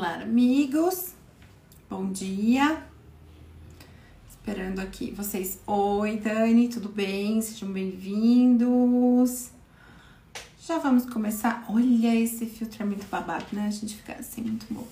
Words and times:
Olá, 0.00 0.14
amigos. 0.14 1.12
Bom 1.90 2.10
dia. 2.10 2.82
Esperando 4.30 4.78
aqui 4.78 5.10
vocês. 5.10 5.60
Oi, 5.66 6.16
Dani, 6.16 6.70
tudo 6.70 6.88
bem? 6.88 7.42
Sejam 7.42 7.70
bem-vindos. 7.70 9.50
Já 10.66 10.78
vamos 10.78 11.04
começar. 11.04 11.66
Olha, 11.68 12.16
esse 12.18 12.46
filtro 12.46 12.82
é 12.82 12.86
muito 12.86 13.06
babado, 13.10 13.44
né? 13.52 13.66
A 13.66 13.70
gente 13.70 13.94
fica 13.94 14.14
assim, 14.14 14.40
muito 14.40 14.64
bom. 14.72 14.88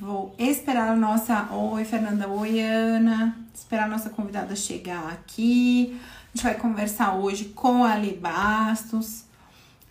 Vou 0.00 0.34
esperar 0.36 0.90
a 0.90 0.96
nossa. 0.96 1.48
Oi, 1.52 1.84
Fernanda. 1.84 2.26
Oi, 2.26 2.58
Ana. 2.60 3.38
Esperar 3.54 3.84
a 3.84 3.88
nossa 3.88 4.10
convidada 4.10 4.56
chegar 4.56 5.12
aqui. 5.12 5.96
A 6.24 6.36
gente 6.36 6.42
vai 6.42 6.56
conversar 6.56 7.14
hoje 7.14 7.50
com 7.50 7.84
a 7.84 7.92
Ale 7.92 8.16
Bastos. 8.16 9.26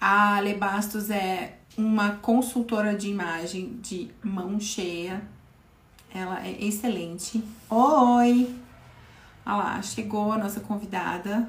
A 0.02 0.36
Ale 0.36 0.56
Bastos 0.56 1.10
é 1.10 1.60
uma 1.78 2.18
consultora 2.18 2.96
de 2.96 3.10
imagem 3.10 3.78
de 3.82 4.10
mão 4.24 4.60
cheia. 4.60 5.22
Ela 6.14 6.46
é 6.46 6.52
excelente. 6.64 7.44
Oi! 7.70 8.56
Olha 9.46 9.56
lá, 9.56 9.82
chegou 9.82 10.32
a 10.32 10.38
nossa 10.38 10.60
convidada. 10.60 11.48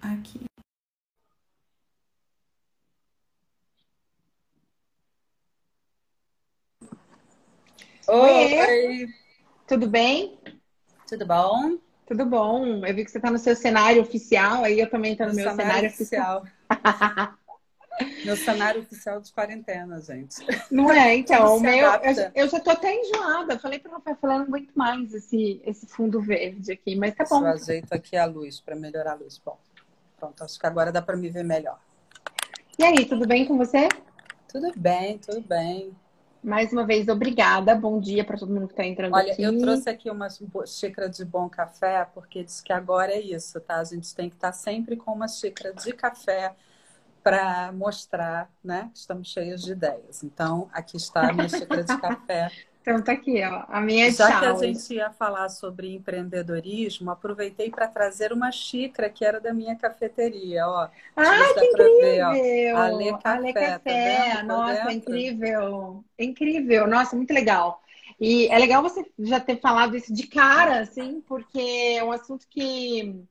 Aqui. 0.00 0.40
Oi! 8.08 8.60
Oi. 8.60 9.08
Tudo 9.66 9.86
bem? 9.88 10.38
Tudo 11.06 11.26
bom? 11.26 11.78
Tudo 12.06 12.24
bom. 12.24 12.84
Eu 12.86 12.94
vi 12.94 13.04
que 13.04 13.10
você 13.10 13.18
está 13.18 13.30
no 13.30 13.38
seu 13.38 13.54
cenário 13.54 14.00
oficial, 14.00 14.64
aí 14.64 14.80
eu 14.80 14.88
também 14.88 15.12
estou 15.12 15.26
no, 15.26 15.32
no, 15.32 15.36
meu 15.36 15.50
cenário, 15.50 15.66
cenário 15.66 15.88
oficial. 15.90 16.44
meu 18.24 18.36
cenário 18.36 18.82
oficial 18.82 19.20
de 19.20 19.32
quarentena, 19.32 20.00
gente. 20.00 20.36
Não 20.70 20.90
é? 20.90 21.16
Então, 21.16 21.56
o 21.56 21.60
meu, 21.60 21.72
eu, 21.72 22.30
eu, 22.34 22.48
já 22.48 22.58
estou 22.58 22.72
até 22.72 22.94
enjoada. 22.94 23.58
Falei 23.58 23.78
para 23.78 23.90
o 23.90 23.94
Rafael 23.94 24.16
falando 24.20 24.48
muito 24.48 24.72
mais 24.76 25.12
esse, 25.12 25.60
esse 25.64 25.86
fundo 25.86 26.20
verde 26.20 26.72
aqui, 26.72 26.96
mas 26.96 27.14
tá 27.14 27.24
bom. 27.28 27.40
Eu 27.40 27.46
ajeito 27.48 27.92
aqui 27.92 28.16
a 28.16 28.24
luz 28.24 28.60
para 28.60 28.76
melhorar 28.76 29.12
a 29.12 29.16
luz. 29.16 29.40
Bom, 29.44 29.58
pronto, 30.18 30.44
acho 30.44 30.58
que 30.58 30.66
agora 30.66 30.92
dá 30.92 31.02
para 31.02 31.16
me 31.16 31.28
ver 31.28 31.44
melhor. 31.44 31.78
E 32.78 32.84
aí, 32.84 33.04
tudo 33.04 33.26
bem 33.26 33.44
com 33.44 33.56
você? 33.56 33.88
Tudo 34.48 34.72
bem, 34.76 35.18
tudo 35.18 35.40
bem. 35.40 35.94
Mais 36.42 36.72
uma 36.72 36.86
vez, 36.86 37.08
obrigada. 37.08 37.74
Bom 37.74 38.00
dia 38.00 38.24
para 38.24 38.38
todo 38.38 38.52
mundo 38.52 38.66
que 38.66 38.72
está 38.72 38.84
entrando 38.84 39.14
Olha, 39.14 39.32
aqui. 39.32 39.44
Olha, 39.44 39.54
eu 39.54 39.60
trouxe 39.60 39.90
aqui 39.90 40.10
uma 40.10 40.28
xícara 40.66 41.08
de 41.08 41.24
bom 41.24 41.48
café, 41.48 42.06
porque 42.14 42.44
diz 42.44 42.60
que 42.60 42.72
agora 42.72 43.12
é 43.12 43.20
isso, 43.20 43.60
tá? 43.60 43.76
A 43.76 43.84
gente 43.84 44.14
tem 44.14 44.28
que 44.28 44.36
estar 44.36 44.48
tá 44.48 44.52
sempre 44.52 44.96
com 44.96 45.12
uma 45.12 45.28
xícara 45.28 45.74
de 45.74 45.92
café 45.92 46.54
para 47.22 47.72
mostrar, 47.72 48.50
né? 48.62 48.90
Estamos 48.94 49.28
cheios 49.28 49.62
de 49.62 49.72
ideias. 49.72 50.22
Então, 50.22 50.68
aqui 50.72 50.96
está 50.96 51.28
a 51.28 51.32
minha 51.32 51.48
xícara 51.48 51.82
de 51.82 52.00
café 52.00 52.50
Então 52.88 53.02
tá 53.02 53.12
aqui, 53.12 53.42
ó. 53.44 53.64
A 53.68 53.82
minha 53.82 54.10
Já 54.10 54.28
challenge. 54.28 54.60
que 54.60 54.64
a 54.64 54.72
gente 54.72 54.94
ia 54.94 55.10
falar 55.10 55.50
sobre 55.50 55.94
empreendedorismo, 55.94 57.10
aproveitei 57.10 57.68
para 57.68 57.86
trazer 57.86 58.32
uma 58.32 58.50
xícara 58.50 59.10
que 59.10 59.26
era 59.26 59.38
da 59.38 59.52
minha 59.52 59.76
cafeteria, 59.76 60.66
ó. 60.66 60.88
Ah, 61.14 61.54
que 61.54 61.66
incrível! 61.66 62.32
Ver, 62.32 62.74
ó. 62.74 62.78
Ale 62.78 63.12
Café, 63.12 63.28
Ale 63.28 63.52
Café. 63.52 64.34
Tá 64.36 64.42
Nossa, 64.42 64.92
incrível! 64.92 66.04
Incrível! 66.18 66.86
Nossa, 66.86 67.14
muito 67.14 67.34
legal. 67.34 67.82
E 68.18 68.48
é 68.48 68.58
legal 68.58 68.82
você 68.82 69.04
já 69.18 69.38
ter 69.38 69.60
falado 69.60 69.94
isso 69.94 70.10
de 70.10 70.26
cara, 70.26 70.80
assim, 70.80 71.22
porque 71.28 71.60
é 71.98 72.02
um 72.02 72.10
assunto 72.10 72.46
que 72.48 73.22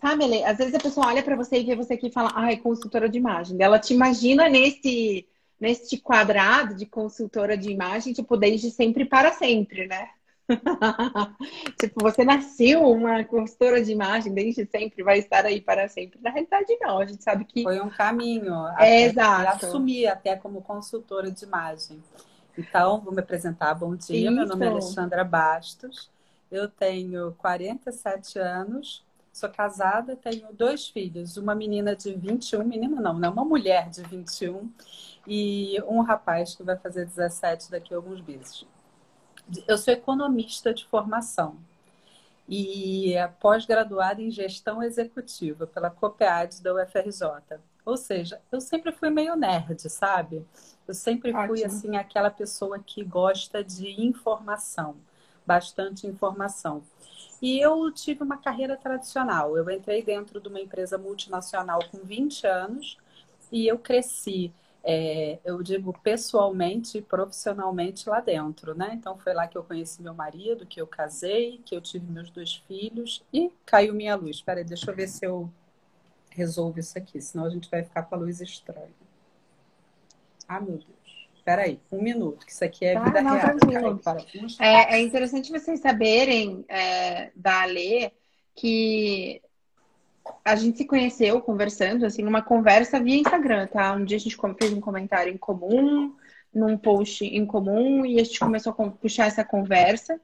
Sabe, 0.00 0.24
Ale, 0.24 0.42
às 0.44 0.56
vezes 0.56 0.74
a 0.74 0.78
pessoa 0.78 1.08
olha 1.08 1.22
para 1.22 1.36
você 1.36 1.60
e 1.60 1.64
vê 1.64 1.76
você 1.76 1.92
aqui 1.92 2.06
e 2.06 2.12
fala, 2.12 2.32
ai, 2.34 2.56
consultora 2.56 3.06
de 3.06 3.18
imagem. 3.18 3.58
Ela 3.60 3.78
te 3.78 3.92
imagina 3.92 4.48
nesse 4.48 5.28
neste 5.60 5.98
quadrado 5.98 6.74
de 6.74 6.86
consultora 6.86 7.56
de 7.56 7.70
imagem, 7.70 8.14
tipo, 8.14 8.36
desde 8.36 8.70
sempre 8.70 9.04
para 9.04 9.32
sempre, 9.32 9.86
né? 9.86 10.08
tipo, 11.78 12.02
você 12.02 12.24
nasceu 12.24 12.82
uma 12.90 13.22
consultora 13.24 13.82
de 13.82 13.92
imagem 13.92 14.32
desde 14.32 14.66
sempre, 14.66 15.02
vai 15.02 15.18
estar 15.18 15.44
aí 15.44 15.60
para 15.60 15.88
sempre. 15.88 16.18
Na 16.20 16.30
realidade, 16.30 16.76
não. 16.80 16.98
A 16.98 17.06
gente 17.06 17.22
sabe 17.22 17.44
que. 17.44 17.62
Foi 17.62 17.80
um 17.80 17.90
caminho. 17.90 18.66
É, 18.78 19.02
exato. 19.02 19.66
assumi 19.66 20.06
até 20.06 20.34
como 20.36 20.62
consultora 20.62 21.30
de 21.30 21.44
imagem. 21.44 22.02
Então, 22.58 23.00
vou 23.00 23.12
me 23.12 23.20
apresentar. 23.20 23.74
Bom 23.74 23.94
dia, 23.94 24.28
Isso. 24.28 24.32
meu 24.32 24.46
nome 24.46 24.66
é 24.66 24.68
Alexandra 24.68 25.22
Bastos. 25.22 26.10
Eu 26.50 26.68
tenho 26.68 27.32
47 27.38 28.40
anos, 28.40 29.04
sou 29.32 29.48
casada, 29.48 30.16
tenho 30.16 30.48
dois 30.52 30.88
filhos, 30.88 31.36
uma 31.36 31.54
menina 31.54 31.94
de 31.94 32.12
21, 32.12 32.64
menina 32.64 33.00
não, 33.00 33.16
né? 33.16 33.28
Uma 33.28 33.44
mulher 33.44 33.88
de 33.88 34.02
21 34.02 34.68
e 35.26 35.80
um 35.86 36.00
rapaz 36.00 36.54
que 36.54 36.62
vai 36.62 36.76
fazer 36.76 37.06
17 37.06 37.70
daqui 37.70 37.92
a 37.92 37.96
alguns 37.96 38.20
meses. 38.20 38.66
Eu 39.66 39.76
sou 39.76 39.92
economista 39.92 40.72
de 40.72 40.86
formação 40.86 41.56
e 42.48 43.14
é 43.14 43.26
pós-graduada 43.28 44.20
em 44.20 44.30
gestão 44.30 44.82
executiva 44.82 45.66
pela 45.66 45.90
COPEAD 45.90 46.62
da 46.62 46.74
UFRJ. 46.74 47.60
Ou 47.84 47.96
seja, 47.96 48.40
eu 48.50 48.60
sempre 48.60 48.92
fui 48.92 49.10
meio 49.10 49.36
nerd, 49.36 49.88
sabe? 49.88 50.44
Eu 50.86 50.94
sempre 50.94 51.30
Ótimo. 51.30 51.46
fui 51.46 51.64
assim 51.64 51.96
aquela 51.96 52.30
pessoa 52.30 52.78
que 52.78 53.04
gosta 53.04 53.62
de 53.62 54.02
informação, 54.02 54.96
bastante 55.46 56.06
informação. 56.06 56.82
E 57.40 57.58
eu 57.58 57.90
tive 57.92 58.22
uma 58.22 58.36
carreira 58.36 58.76
tradicional. 58.76 59.56
Eu 59.56 59.68
entrei 59.70 60.02
dentro 60.02 60.40
de 60.40 60.48
uma 60.48 60.60
empresa 60.60 60.98
multinacional 60.98 61.80
com 61.90 61.98
20 61.98 62.46
anos 62.46 62.98
e 63.50 63.66
eu 63.66 63.78
cresci 63.78 64.52
é, 64.82 65.38
eu 65.44 65.62
digo 65.62 65.92
pessoalmente 66.02 66.98
e 66.98 67.02
profissionalmente 67.02 68.08
lá 68.08 68.20
dentro, 68.20 68.74
né? 68.74 68.92
Então 68.94 69.18
foi 69.18 69.34
lá 69.34 69.46
que 69.46 69.56
eu 69.56 69.62
conheci 69.62 70.02
meu 70.02 70.14
marido, 70.14 70.66
que 70.66 70.80
eu 70.80 70.86
casei, 70.86 71.60
que 71.64 71.74
eu 71.74 71.80
tive 71.80 72.10
meus 72.10 72.30
dois 72.30 72.56
filhos 72.66 73.22
e 73.32 73.50
caiu 73.66 73.94
minha 73.94 74.14
luz. 74.14 74.36
Espera 74.36 74.60
aí, 74.60 74.64
deixa 74.64 74.90
eu 74.90 74.96
ver 74.96 75.08
se 75.08 75.24
eu 75.24 75.50
resolvo 76.30 76.78
isso 76.78 76.96
aqui, 76.96 77.20
senão 77.20 77.44
a 77.44 77.50
gente 77.50 77.68
vai 77.70 77.82
ficar 77.82 78.04
com 78.04 78.14
a 78.14 78.18
luz 78.18 78.40
estranha. 78.40 78.88
Ah, 80.48 80.60
meu 80.60 80.78
Deus. 80.78 81.28
Espera 81.34 81.62
aí, 81.62 81.80
um 81.90 82.02
minuto, 82.02 82.44
que 82.44 82.52
isso 82.52 82.64
aqui 82.64 82.84
é 82.84 82.94
tá, 82.94 83.04
vida 83.04 83.22
não, 83.22 83.32
real. 83.32 84.00
É, 84.60 84.96
é, 84.96 85.00
interessante 85.00 85.50
vocês 85.50 85.80
saberem 85.80 86.64
é, 86.68 87.30
da 87.34 87.62
Alê 87.62 88.12
que 88.54 89.40
a 90.44 90.56
gente 90.56 90.78
se 90.78 90.84
conheceu 90.84 91.40
conversando, 91.40 92.06
assim, 92.06 92.22
numa 92.22 92.42
conversa 92.42 93.00
via 93.00 93.20
Instagram, 93.20 93.66
tá? 93.66 93.92
Um 93.92 94.04
dia 94.04 94.16
a 94.16 94.20
gente 94.20 94.36
fez 94.58 94.72
um 94.72 94.80
comentário 94.80 95.32
em 95.32 95.38
comum, 95.38 96.14
num 96.52 96.76
post 96.76 97.24
em 97.24 97.46
comum, 97.46 98.04
e 98.04 98.20
a 98.20 98.24
gente 98.24 98.38
começou 98.38 98.74
a 98.76 98.90
puxar 98.90 99.26
essa 99.26 99.44
conversa. 99.44 100.20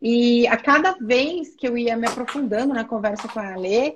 E 0.00 0.46
a 0.48 0.56
cada 0.56 0.92
vez 0.92 1.54
que 1.56 1.66
eu 1.66 1.76
ia 1.76 1.96
me 1.96 2.06
aprofundando 2.06 2.74
na 2.74 2.84
conversa 2.84 3.28
com 3.28 3.40
a 3.40 3.54
Alê, 3.54 3.94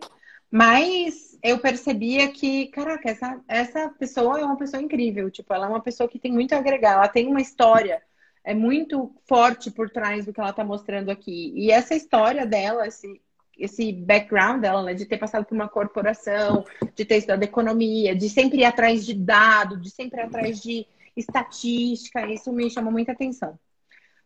mais 0.50 1.38
eu 1.42 1.58
percebia 1.58 2.28
que, 2.28 2.66
caraca, 2.68 3.10
essa, 3.10 3.40
essa 3.48 3.88
pessoa 3.98 4.40
é 4.40 4.44
uma 4.44 4.56
pessoa 4.56 4.82
incrível. 4.82 5.30
Tipo, 5.30 5.54
ela 5.54 5.66
é 5.66 5.68
uma 5.68 5.82
pessoa 5.82 6.08
que 6.08 6.18
tem 6.18 6.32
muito 6.32 6.54
a 6.54 6.58
agregar, 6.58 6.92
ela 6.94 7.08
tem 7.08 7.26
uma 7.26 7.40
história 7.40 8.02
é 8.44 8.54
muito 8.54 9.10
forte 9.26 9.70
por 9.70 9.88
trás 9.88 10.26
do 10.26 10.32
que 10.32 10.38
ela 10.38 10.50
está 10.50 10.62
mostrando 10.62 11.10
aqui. 11.10 11.52
E 11.56 11.70
essa 11.70 11.94
história 11.94 12.46
dela, 12.46 12.86
esse, 12.86 13.20
esse 13.58 13.92
background 13.92 14.60
dela, 14.60 14.82
né? 14.82 14.94
De 14.94 15.06
ter 15.06 15.18
passado 15.18 15.44
por 15.44 15.54
uma 15.54 15.68
corporação, 15.68 16.64
de 16.94 17.04
ter 17.04 17.16
estudado 17.16 17.42
economia, 17.42 18.14
de 18.14 18.28
sempre 18.28 18.58
ir 18.58 18.64
atrás 18.64 19.04
de 19.04 19.14
dado, 19.14 19.76
de 19.76 19.90
sempre 19.90 20.20
ir 20.20 20.24
atrás 20.24 20.60
de 20.60 20.86
estatística, 21.16 22.26
isso 22.26 22.52
me 22.52 22.70
chamou 22.70 22.92
muita 22.92 23.12
atenção. 23.12 23.58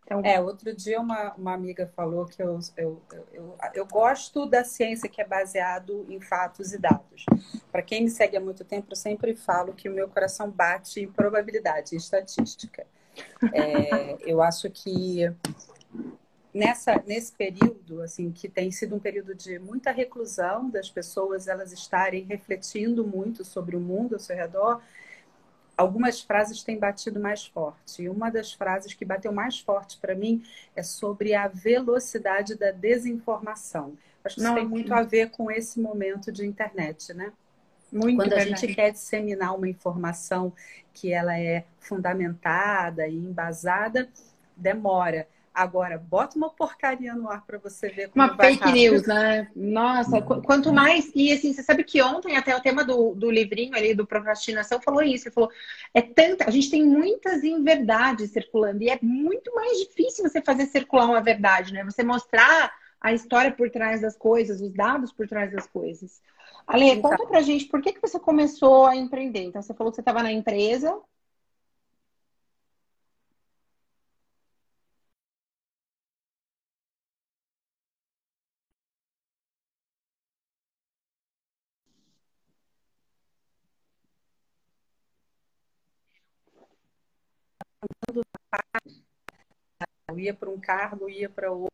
Então, 0.04 0.22
é, 0.24 0.40
outro 0.40 0.74
dia 0.74 0.98
uma, 0.98 1.34
uma 1.34 1.52
amiga 1.52 1.86
falou 1.94 2.24
que 2.24 2.42
eu, 2.42 2.58
eu, 2.78 3.02
eu, 3.30 3.58
eu, 3.74 3.86
gosto 3.86 4.46
da 4.46 4.64
ciência 4.64 5.06
que 5.06 5.20
é 5.20 5.26
baseado 5.26 6.06
em 6.08 6.18
fatos 6.18 6.72
e 6.72 6.78
dados. 6.78 7.26
Para 7.70 7.82
quem 7.82 8.04
me 8.04 8.08
segue 8.08 8.34
há 8.34 8.40
muito 8.40 8.64
tempo, 8.64 8.86
eu 8.90 8.96
sempre 8.96 9.34
falo 9.36 9.74
que 9.74 9.86
o 9.86 9.92
meu 9.92 10.08
coração 10.08 10.50
bate 10.50 11.00
em 11.00 11.12
probabilidade, 11.12 11.94
em 11.94 11.98
estatística. 11.98 12.86
É, 13.52 14.16
eu 14.20 14.40
acho 14.40 14.70
que 14.70 15.30
nessa 16.58 17.02
nesse 17.06 17.32
período 17.32 18.02
assim 18.02 18.30
que 18.30 18.48
tem 18.48 18.70
sido 18.70 18.96
um 18.96 18.98
período 18.98 19.34
de 19.34 19.58
muita 19.58 19.90
reclusão 19.90 20.68
das 20.68 20.90
pessoas 20.90 21.48
elas 21.48 21.72
estarem 21.72 22.24
refletindo 22.24 23.06
muito 23.06 23.44
sobre 23.44 23.76
o 23.76 23.80
mundo 23.80 24.14
ao 24.14 24.20
seu 24.20 24.36
redor 24.36 24.82
algumas 25.78 26.20
frases 26.20 26.62
têm 26.64 26.76
batido 26.76 27.20
mais 27.20 27.46
forte. 27.46 28.02
E 28.02 28.08
uma 28.08 28.30
das 28.30 28.52
frases 28.52 28.92
que 28.92 29.04
bateu 29.04 29.32
mais 29.32 29.60
forte 29.60 29.96
para 29.98 30.14
mim 30.14 30.42
é 30.74 30.82
sobre 30.82 31.34
a 31.34 31.46
velocidade 31.46 32.56
da 32.56 32.72
desinformação. 32.72 33.96
Acho 34.24 34.34
que 34.34 34.40
isso 34.40 34.48
Não, 34.48 34.56
tem 34.56 34.66
muito 34.66 34.92
a 34.92 35.02
ver 35.02 35.30
com 35.30 35.48
esse 35.48 35.80
momento 35.80 36.32
de 36.32 36.44
internet 36.44 37.14
né? 37.14 37.32
Muito 37.90 38.16
Quando 38.16 38.34
a 38.34 38.40
gente 38.40 38.74
quer 38.74 38.90
disseminar 38.90 39.54
uma 39.54 39.68
informação 39.68 40.52
que 40.92 41.10
ela 41.10 41.38
é 41.38 41.64
fundamentada 41.78 43.06
e 43.06 43.14
embasada, 43.14 44.10
demora 44.54 45.26
Agora, 45.58 45.98
bota 45.98 46.36
uma 46.36 46.50
porcaria 46.50 47.16
no 47.16 47.28
ar 47.28 47.44
para 47.44 47.58
você 47.58 47.88
ver 47.88 48.10
como 48.10 48.24
Uma 48.24 48.32
vai 48.36 48.54
fake 48.54 48.70
news, 48.70 49.04
né? 49.08 49.50
Nossa, 49.56 50.22
qu 50.22 50.40
quanto 50.40 50.72
mais. 50.72 51.10
E 51.16 51.32
assim, 51.32 51.52
você 51.52 51.64
sabe 51.64 51.82
que 51.82 52.00
ontem 52.00 52.36
até 52.36 52.54
o 52.54 52.60
tema 52.60 52.84
do, 52.84 53.12
do 53.16 53.28
livrinho 53.28 53.74
ali, 53.74 53.92
do 53.92 54.06
procrastinação, 54.06 54.80
falou 54.80 55.02
isso. 55.02 55.26
Ele 55.26 55.34
falou: 55.34 55.50
é 55.92 56.00
tanta. 56.00 56.44
A 56.46 56.50
gente 56.52 56.70
tem 56.70 56.84
muitas 56.84 57.42
inverdades 57.42 58.30
circulando. 58.30 58.84
E 58.84 58.88
é 58.88 59.00
muito 59.02 59.52
mais 59.52 59.78
difícil 59.78 60.22
você 60.22 60.40
fazer 60.40 60.66
circular 60.66 61.06
uma 61.06 61.20
verdade, 61.20 61.72
né? 61.72 61.82
Você 61.82 62.04
mostrar 62.04 62.72
a 63.00 63.12
história 63.12 63.50
por 63.50 63.68
trás 63.68 64.00
das 64.00 64.16
coisas, 64.16 64.60
os 64.60 64.72
dados 64.72 65.12
por 65.12 65.26
trás 65.26 65.50
das 65.50 65.66
coisas. 65.66 66.22
Ale, 66.68 67.00
conta 67.00 67.26
pra 67.26 67.40
gente 67.40 67.64
por 67.64 67.82
que, 67.82 67.94
que 67.94 68.00
você 68.00 68.20
começou 68.20 68.86
a 68.86 68.94
empreender. 68.94 69.42
Então, 69.42 69.60
você 69.60 69.74
falou 69.74 69.90
que 69.90 69.96
você 69.96 70.02
estava 70.02 70.22
na 70.22 70.30
empresa, 70.30 70.96
ia 90.16 90.32
para 90.32 90.48
um 90.48 90.58
cargo, 90.60 91.08
ia 91.08 91.28
para 91.28 91.50
outro. 91.50 91.68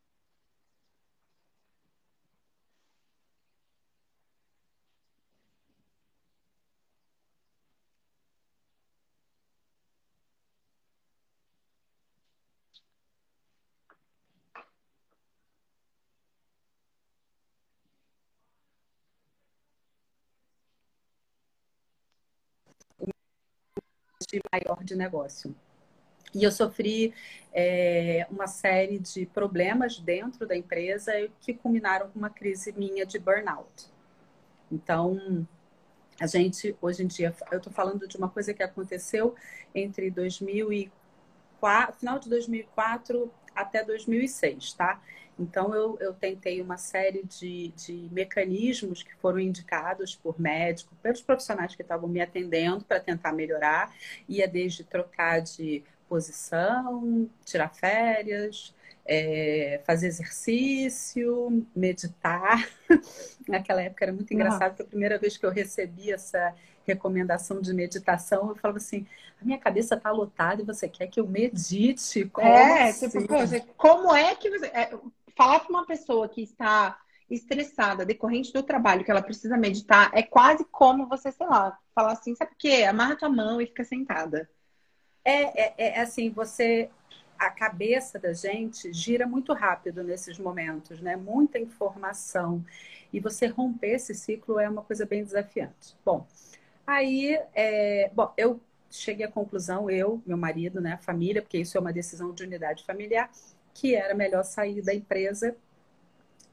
maior 24.51 24.83
de 24.83 24.95
negócio. 24.95 25.55
E 26.35 26.43
eu 26.43 26.51
sofri 26.51 27.13
é, 27.53 28.27
uma 28.29 28.45
série 28.45 28.99
de 28.99 29.25
problemas 29.25 29.97
dentro 29.97 30.45
da 30.45 30.55
empresa 30.55 31.13
que 31.39 31.53
culminaram 31.53 32.09
com 32.09 32.19
uma 32.19 32.29
crise 32.29 32.73
minha 32.73 33.05
de 33.05 33.17
burnout. 33.17 33.85
Então, 34.69 35.47
a 36.19 36.27
gente, 36.27 36.75
hoje 36.81 37.03
em 37.03 37.07
dia, 37.07 37.33
eu 37.49 37.57
estou 37.57 37.71
falando 37.71 38.05
de 38.05 38.17
uma 38.17 38.27
coisa 38.29 38.53
que 38.53 38.61
aconteceu 38.61 39.33
entre 39.73 40.11
2004, 40.11 41.99
final 41.99 42.19
de 42.19 42.29
2004 42.29 43.31
até 43.55 43.81
2006, 43.81 44.73
tá? 44.73 45.01
Então, 45.39 45.73
eu, 45.73 45.97
eu 46.01 46.13
tentei 46.13 46.61
uma 46.61 46.77
série 46.77 47.23
de, 47.23 47.69
de 47.77 48.09
mecanismos 48.11 49.03
que 49.03 49.13
foram 49.15 49.39
indicados 49.39 50.15
por 50.15 50.39
médico, 50.39 50.93
pelos 51.01 51.21
profissionais 51.21 51.75
que 51.75 51.81
estavam 51.81 52.07
me 52.09 52.21
atendendo 52.21 52.83
para 52.83 52.99
tentar 52.99 53.33
melhorar. 53.33 53.93
Ia 54.27 54.47
desde 54.47 54.83
trocar 54.83 55.41
de 55.41 55.83
posição, 56.07 57.29
tirar 57.43 57.73
férias, 57.73 58.73
é, 59.05 59.81
fazer 59.85 60.07
exercício, 60.07 61.65
meditar. 61.75 62.67
Naquela 63.47 63.81
época 63.81 64.05
era 64.05 64.13
muito 64.13 64.33
engraçado, 64.33 64.71
porque 64.71 64.83
a 64.83 64.87
primeira 64.87 65.17
vez 65.17 65.37
que 65.37 65.45
eu 65.45 65.51
recebi 65.51 66.11
essa 66.11 66.53
recomendação 66.85 67.61
de 67.61 67.73
meditação, 67.73 68.49
eu 68.49 68.55
falava 68.55 68.77
assim: 68.77 69.05
a 69.41 69.45
minha 69.45 69.57
cabeça 69.57 69.95
está 69.95 70.11
lotada 70.11 70.61
e 70.61 70.65
você 70.65 70.87
quer 70.87 71.07
que 71.07 71.19
eu 71.19 71.27
medite? 71.27 72.25
Como 72.25 72.47
é, 72.47 72.89
assim? 72.89 73.09
tipo, 73.09 73.73
como 73.77 74.15
é 74.15 74.35
que 74.35 74.49
você. 74.49 74.67
É, 74.67 74.91
falar 75.35 75.59
para 75.59 75.69
uma 75.69 75.85
pessoa 75.85 76.27
que 76.29 76.41
está 76.41 76.97
estressada, 77.29 78.05
decorrente 78.05 78.53
do 78.53 78.63
trabalho, 78.63 79.03
que 79.03 79.11
ela 79.11 79.21
precisa 79.21 79.57
meditar, 79.57 80.11
é 80.13 80.21
quase 80.21 80.63
como 80.65 81.07
você, 81.07 81.31
sei 81.31 81.47
lá, 81.47 81.77
falar 81.93 82.13
assim, 82.13 82.35
sabe 82.35 82.51
o 82.53 82.55
quê? 82.57 82.83
Amarra 82.83 83.15
tua 83.15 83.29
mão 83.29 83.59
e 83.59 83.65
fica 83.65 83.83
sentada. 83.83 84.49
É, 85.25 85.63
é, 85.63 85.97
é 85.97 86.01
assim, 86.01 86.29
você 86.29 86.89
a 87.37 87.49
cabeça 87.49 88.17
da 88.17 88.33
gente 88.33 88.91
gira 88.93 89.27
muito 89.27 89.53
rápido 89.53 90.03
nesses 90.03 90.37
momentos, 90.39 91.01
né? 91.01 91.15
Muita 91.15 91.59
informação. 91.59 92.63
E 93.11 93.19
você 93.19 93.47
romper 93.47 93.95
esse 93.95 94.13
ciclo 94.13 94.59
é 94.59 94.69
uma 94.69 94.81
coisa 94.81 95.05
bem 95.05 95.23
desafiante. 95.23 95.95
Bom, 96.03 96.25
aí, 96.87 97.37
é, 97.53 98.09
bom, 98.13 98.33
eu 98.37 98.59
cheguei 98.89 99.25
à 99.25 99.31
conclusão, 99.31 99.89
eu, 99.89 100.21
meu 100.25 100.37
marido, 100.37 100.79
né, 100.79 100.93
a 100.93 100.97
família, 100.97 101.41
porque 101.41 101.57
isso 101.57 101.77
é 101.77 101.81
uma 101.81 101.91
decisão 101.91 102.33
de 102.33 102.43
unidade 102.43 102.85
familiar, 102.85 103.29
que 103.73 103.95
era 103.95 104.13
melhor 104.13 104.43
sair 104.43 104.81
da 104.81 104.93
empresa. 104.93 105.55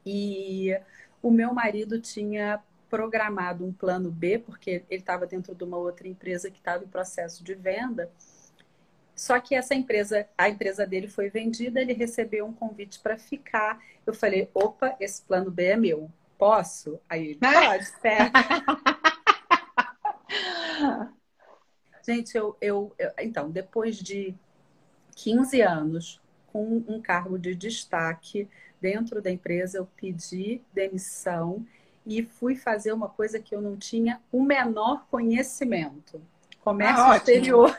E 0.05 0.77
o 1.21 1.31
meu 1.31 1.53
marido 1.53 1.99
tinha 1.99 2.61
programado 2.89 3.65
um 3.65 3.71
plano 3.71 4.11
B, 4.11 4.39
porque 4.39 4.83
ele 4.89 5.01
estava 5.01 5.25
dentro 5.25 5.55
de 5.55 5.63
uma 5.63 5.77
outra 5.77 6.07
empresa 6.07 6.51
que 6.51 6.57
estava 6.57 6.83
em 6.83 6.87
processo 6.87 7.43
de 7.43 7.55
venda 7.55 8.11
só 9.23 9.39
que 9.39 9.55
essa 9.55 9.73
empresa, 9.73 10.27
a 10.37 10.49
empresa 10.49 10.85
dele 10.85 11.07
foi 11.07 11.29
vendida, 11.29 11.79
ele 11.79 11.93
recebeu 11.93 12.45
um 12.45 12.51
convite 12.51 12.99
para 12.99 13.17
ficar. 13.17 13.81
Eu 14.05 14.13
falei, 14.13 14.49
opa, 14.53 14.97
esse 14.99 15.21
plano 15.21 15.49
B 15.49 15.63
é 15.63 15.77
meu. 15.77 16.11
Posso? 16.37 16.99
Aí 17.07 17.27
ele, 17.27 17.39
pode, 17.39 17.85
certo. 17.85 18.33
Gente, 22.05 22.37
eu, 22.37 22.57
eu, 22.59 22.93
eu, 22.99 23.11
então, 23.17 23.49
depois 23.49 23.95
de 23.95 24.35
15 25.15 25.61
anos 25.61 26.21
com 26.47 26.83
um 26.85 27.01
cargo 27.01 27.39
de 27.39 27.55
destaque 27.55 28.49
dentro 28.81 29.21
da 29.21 29.31
empresa, 29.31 29.77
eu 29.77 29.87
pedi 29.95 30.61
demissão 30.73 31.65
e 32.05 32.23
fui 32.23 32.57
fazer 32.57 32.91
uma 32.91 33.07
coisa 33.07 33.39
que 33.39 33.55
eu 33.55 33.61
não 33.61 33.77
tinha 33.77 34.19
o 34.33 34.43
menor 34.43 35.07
conhecimento. 35.09 36.21
Comércio 36.59 37.05
ah, 37.05 37.15
exterior. 37.15 37.73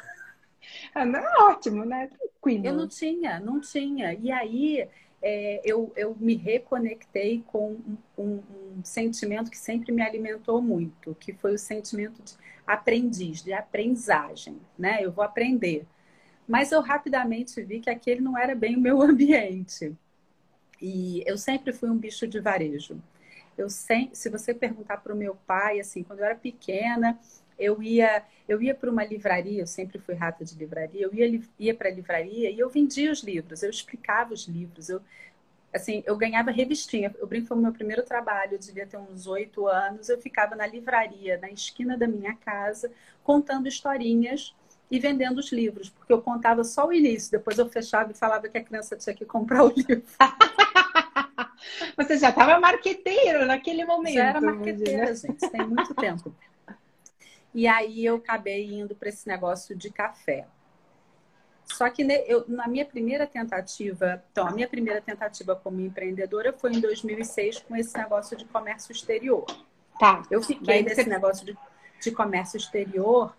É 1.04 1.42
ótimo, 1.42 1.84
né? 1.84 2.08
Tranquilo. 2.08 2.66
Eu 2.66 2.74
não 2.74 2.88
tinha, 2.88 3.40
não 3.40 3.60
tinha. 3.60 4.14
E 4.14 4.30
aí 4.30 4.88
é, 5.20 5.60
eu, 5.64 5.92
eu 5.96 6.14
me 6.20 6.34
reconectei 6.34 7.42
com 7.46 7.72
um, 7.72 7.96
um, 8.18 8.42
um, 8.76 8.84
sentimento 8.84 9.50
que 9.50 9.58
sempre 9.58 9.90
me 9.90 10.02
alimentou 10.02 10.60
muito, 10.60 11.14
que 11.18 11.32
foi 11.32 11.54
o 11.54 11.58
sentimento 11.58 12.22
de 12.22 12.34
aprendiz, 12.66 13.42
de 13.42 13.52
aprendizagem, 13.52 14.60
né? 14.78 14.98
Eu 15.02 15.10
vou 15.10 15.24
aprender. 15.24 15.86
Mas 16.46 16.72
eu 16.72 16.80
rapidamente 16.82 17.62
vi 17.62 17.80
que 17.80 17.88
aquele 17.88 18.20
não 18.20 18.36
era 18.36 18.54
bem 18.54 18.76
o 18.76 18.80
meu 18.80 19.00
ambiente. 19.02 19.96
E 20.80 21.22
eu 21.26 21.38
sempre 21.38 21.72
fui 21.72 21.88
um 21.88 21.96
bicho 21.96 22.26
de 22.26 22.38
varejo. 22.38 23.00
Eu 23.56 23.70
sempre, 23.70 24.16
se 24.16 24.28
você 24.28 24.52
perguntar 24.52 24.98
para 24.98 25.14
o 25.14 25.16
meu 25.16 25.36
pai, 25.46 25.80
assim, 25.80 26.02
quando 26.02 26.18
eu 26.18 26.26
era 26.26 26.34
pequena, 26.34 27.18
eu 27.58 27.82
ia 27.82 28.24
eu 28.46 28.60
ia 28.60 28.74
para 28.74 28.90
uma 28.90 29.04
livraria, 29.04 29.62
eu 29.62 29.66
sempre 29.66 29.98
fui 29.98 30.14
rata 30.14 30.44
de 30.44 30.54
livraria, 30.54 31.02
eu 31.02 31.14
ia, 31.14 31.40
ia 31.58 31.74
para 31.74 31.88
a 31.88 31.92
livraria 31.92 32.50
e 32.50 32.58
eu 32.58 32.68
vendia 32.68 33.10
os 33.10 33.22
livros, 33.22 33.62
eu 33.62 33.70
explicava 33.70 34.34
os 34.34 34.46
livros, 34.46 34.90
eu 34.90 35.00
assim, 35.74 36.04
eu 36.06 36.16
ganhava 36.16 36.50
revistinha. 36.50 37.12
Eu 37.18 37.26
brinco 37.26 37.48
foi 37.48 37.56
o 37.56 37.60
meu 37.60 37.72
primeiro 37.72 38.02
trabalho, 38.04 38.54
eu 38.54 38.58
devia 38.58 38.86
ter 38.86 38.96
uns 38.96 39.26
oito 39.26 39.66
anos, 39.66 40.08
eu 40.08 40.20
ficava 40.20 40.54
na 40.54 40.66
livraria, 40.66 41.36
na 41.38 41.50
esquina 41.50 41.98
da 41.98 42.06
minha 42.06 42.34
casa, 42.36 42.92
contando 43.24 43.66
historinhas 43.66 44.54
e 44.90 45.00
vendendo 45.00 45.38
os 45.38 45.50
livros, 45.50 45.88
porque 45.88 46.12
eu 46.12 46.22
contava 46.22 46.62
só 46.62 46.86
o 46.86 46.92
início, 46.92 47.32
depois 47.32 47.58
eu 47.58 47.68
fechava 47.68 48.12
e 48.12 48.14
falava 48.14 48.48
que 48.48 48.56
a 48.56 48.62
criança 48.62 48.96
tinha 48.96 49.14
que 49.14 49.24
comprar 49.24 49.64
o 49.64 49.68
livro. 49.68 50.04
Você 51.96 52.18
já 52.18 52.28
estava 52.28 52.60
marqueteira 52.60 53.46
naquele 53.46 53.84
momento. 53.84 54.14
Já 54.14 54.26
era 54.26 54.40
marqueteira, 54.40 55.14
gente, 55.14 55.50
tem 55.50 55.66
muito 55.66 55.94
tempo. 55.94 56.32
E 57.54 57.68
aí 57.68 58.04
eu 58.04 58.16
acabei 58.16 58.66
indo 58.74 58.94
para 58.94 59.08
esse 59.08 59.28
negócio 59.28 59.76
de 59.76 59.90
café. 59.90 60.46
Só 61.64 61.88
que 61.88 62.02
eu, 62.26 62.44
na 62.46 62.68
minha 62.68 62.84
primeira 62.84 63.26
tentativa, 63.26 64.22
então, 64.30 64.46
a 64.46 64.50
minha 64.50 64.68
primeira 64.68 65.00
tentativa 65.00 65.56
como 65.56 65.80
empreendedora 65.80 66.52
foi 66.52 66.72
em 66.72 66.80
2006 66.80 67.60
com 67.60 67.76
esse 67.76 67.96
negócio 67.96 68.36
de 68.36 68.44
comércio 68.44 68.92
exterior. 68.92 69.46
Tá. 69.98 70.22
Eu 70.30 70.42
fiquei 70.42 70.82
nesse 70.82 71.04
você... 71.04 71.08
negócio 71.08 71.46
de, 71.46 71.56
de 72.02 72.10
comércio 72.10 72.56
exterior 72.56 73.34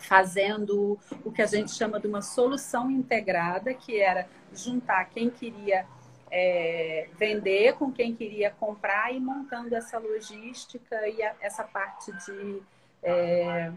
fazendo 0.00 0.98
o 1.24 1.32
que 1.32 1.42
a 1.42 1.46
gente 1.46 1.72
chama 1.72 1.98
de 1.98 2.06
uma 2.06 2.22
solução 2.22 2.90
integrada, 2.90 3.74
que 3.74 4.00
era 4.00 4.28
juntar 4.52 5.04
quem 5.06 5.28
queria 5.28 5.86
é, 6.30 7.08
vender 7.18 7.74
com 7.74 7.92
quem 7.92 8.14
queria 8.14 8.50
comprar 8.50 9.12
e 9.14 9.20
montando 9.20 9.74
essa 9.74 9.98
logística 9.98 11.08
e 11.08 11.22
a, 11.22 11.34
essa 11.40 11.64
parte 11.64 12.12
de 12.24 12.62
é... 13.06 13.72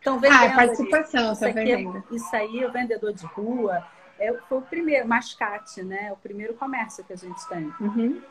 Então, 0.00 0.20
vendendo, 0.20 0.38
ah, 0.38 0.44
é 0.44 0.54
participação, 0.54 1.32
isso, 1.32 1.46
aqui, 1.46 1.72
é 1.72 1.80
isso 2.10 2.36
aí, 2.36 2.62
o 2.62 2.70
vendedor 2.70 3.10
de 3.14 3.24
rua, 3.24 3.86
é, 4.18 4.34
foi 4.48 4.58
o 4.58 4.62
primeiro, 4.62 5.08
mascate, 5.08 5.82
né? 5.82 6.12
O 6.12 6.16
primeiro 6.16 6.52
comércio 6.54 7.02
que 7.04 7.14
a 7.14 7.16
gente 7.16 7.48
tem. 7.48 7.72
Uhum. 7.80 8.22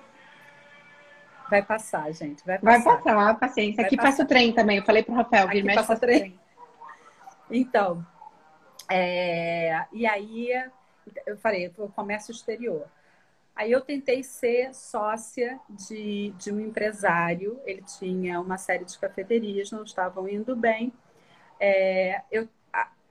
Vai 1.50 1.64
passar, 1.64 2.12
gente. 2.14 2.46
Vai 2.46 2.60
passar. 2.60 2.84
Vai 2.84 3.04
passar, 3.04 3.40
paciência. 3.40 3.78
Vai 3.78 3.86
aqui 3.86 3.98
passar. 3.98 4.10
passa 4.10 4.24
o 4.24 4.28
trem 4.28 4.54
também. 4.54 4.78
Eu 4.78 4.86
falei 4.86 5.02
pro 5.02 5.16
Rafael, 5.16 5.48
vir 5.48 5.66
passa 5.74 5.94
o 5.94 6.00
trem. 6.00 6.20
trem. 6.20 6.40
Então, 7.50 8.06
É, 8.90 9.86
e 9.92 10.06
aí 10.06 10.52
eu 11.26 11.38
falei, 11.38 11.74
o 11.78 11.90
comércio 11.90 12.32
exterior. 12.32 12.86
Aí 13.56 13.72
eu 13.72 13.82
tentei 13.82 14.24
ser 14.24 14.74
sócia 14.74 15.60
de, 15.70 16.34
de 16.38 16.52
um 16.52 16.60
empresário, 16.60 17.60
ele 17.66 17.84
tinha 17.84 18.40
uma 18.40 18.58
série 18.58 18.84
de 18.84 18.98
cafeterias, 18.98 19.72
não 19.72 19.84
estavam 19.84 20.28
indo 20.28 20.56
bem. 20.56 20.92
É, 21.60 22.22
eu, 22.32 22.50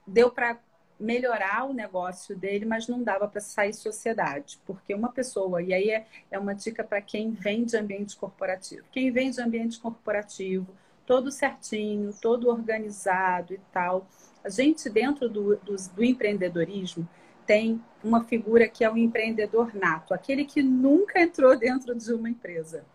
deu 0.05 0.29
para 0.29 0.59
melhorar 0.99 1.65
o 1.65 1.73
negócio 1.73 2.35
dele, 2.35 2.65
mas 2.65 2.87
não 2.87 3.03
dava 3.03 3.27
para 3.27 3.41
sair 3.41 3.73
sociedade, 3.73 4.59
porque 4.65 4.93
uma 4.93 5.11
pessoa, 5.11 5.61
e 5.61 5.73
aí 5.73 5.89
é, 5.89 6.05
é 6.31 6.39
uma 6.39 6.53
dica 6.53 6.83
para 6.83 7.01
quem 7.01 7.31
vem 7.31 7.65
de 7.65 7.75
ambiente 7.75 8.15
corporativo. 8.15 8.83
Quem 8.91 9.11
vem 9.11 9.31
de 9.31 9.41
ambiente 9.41 9.79
corporativo, 9.79 10.67
todo 11.05 11.31
certinho, 11.31 12.13
todo 12.21 12.49
organizado 12.49 13.53
e 13.53 13.59
tal, 13.71 14.07
a 14.43 14.49
gente 14.49 14.89
dentro 14.89 15.27
do, 15.27 15.55
do, 15.57 15.75
do 15.75 16.03
empreendedorismo 16.03 17.07
tem 17.45 17.81
uma 18.03 18.23
figura 18.23 18.67
que 18.67 18.83
é 18.83 18.91
o 18.91 18.97
empreendedor 18.97 19.73
nato, 19.75 20.13
aquele 20.13 20.45
que 20.45 20.61
nunca 20.61 21.21
entrou 21.21 21.57
dentro 21.57 21.95
de 21.95 22.13
uma 22.13 22.29
empresa. 22.29 22.85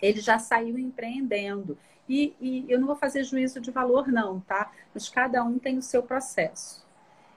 Ele 0.00 0.20
já 0.20 0.38
saiu 0.38 0.78
empreendendo. 0.78 1.78
E, 2.08 2.34
e, 2.40 2.64
eu 2.68 2.78
não 2.78 2.86
vou 2.86 2.96
fazer 2.96 3.24
juízo 3.24 3.60
de 3.60 3.70
valor, 3.70 4.08
não, 4.08 4.40
tá? 4.40 4.70
Mas 4.94 5.08
cada 5.08 5.42
um 5.42 5.58
tem 5.58 5.78
o 5.78 5.82
seu 5.82 6.02
processo. 6.02 6.86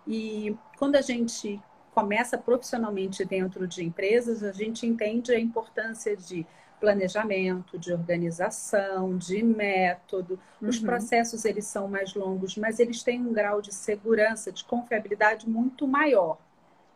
E 0.06 0.56
quando 0.78 0.96
a 0.96 1.02
gente 1.02 1.60
começa 1.94 2.38
profissionalmente 2.38 3.26
dentro 3.26 3.68
de 3.68 3.84
empresas, 3.84 4.44
a 4.44 4.52
gente 4.52 4.86
entende 4.86 5.32
a 5.32 5.40
importância 5.40 6.16
de 6.16 6.46
planejamento, 6.80 7.78
de 7.78 7.92
organização, 7.92 9.18
de 9.18 9.44
método. 9.44 10.40
Os 10.62 10.80
uhum. 10.80 10.86
processos 10.86 11.46
eles 11.46 11.66
são 11.66 11.88
mais 11.88 12.14
longos, 12.14 12.56
mas 12.56 12.80
eles 12.80 13.04
têm 13.04 13.22
um 13.22 13.34
grau 13.34 13.62
de 13.62 13.74
segurança, 13.74 14.52
de 14.52 14.64
confiabilidade 14.64 15.50
muito 15.50 15.88
maior. 15.88 16.38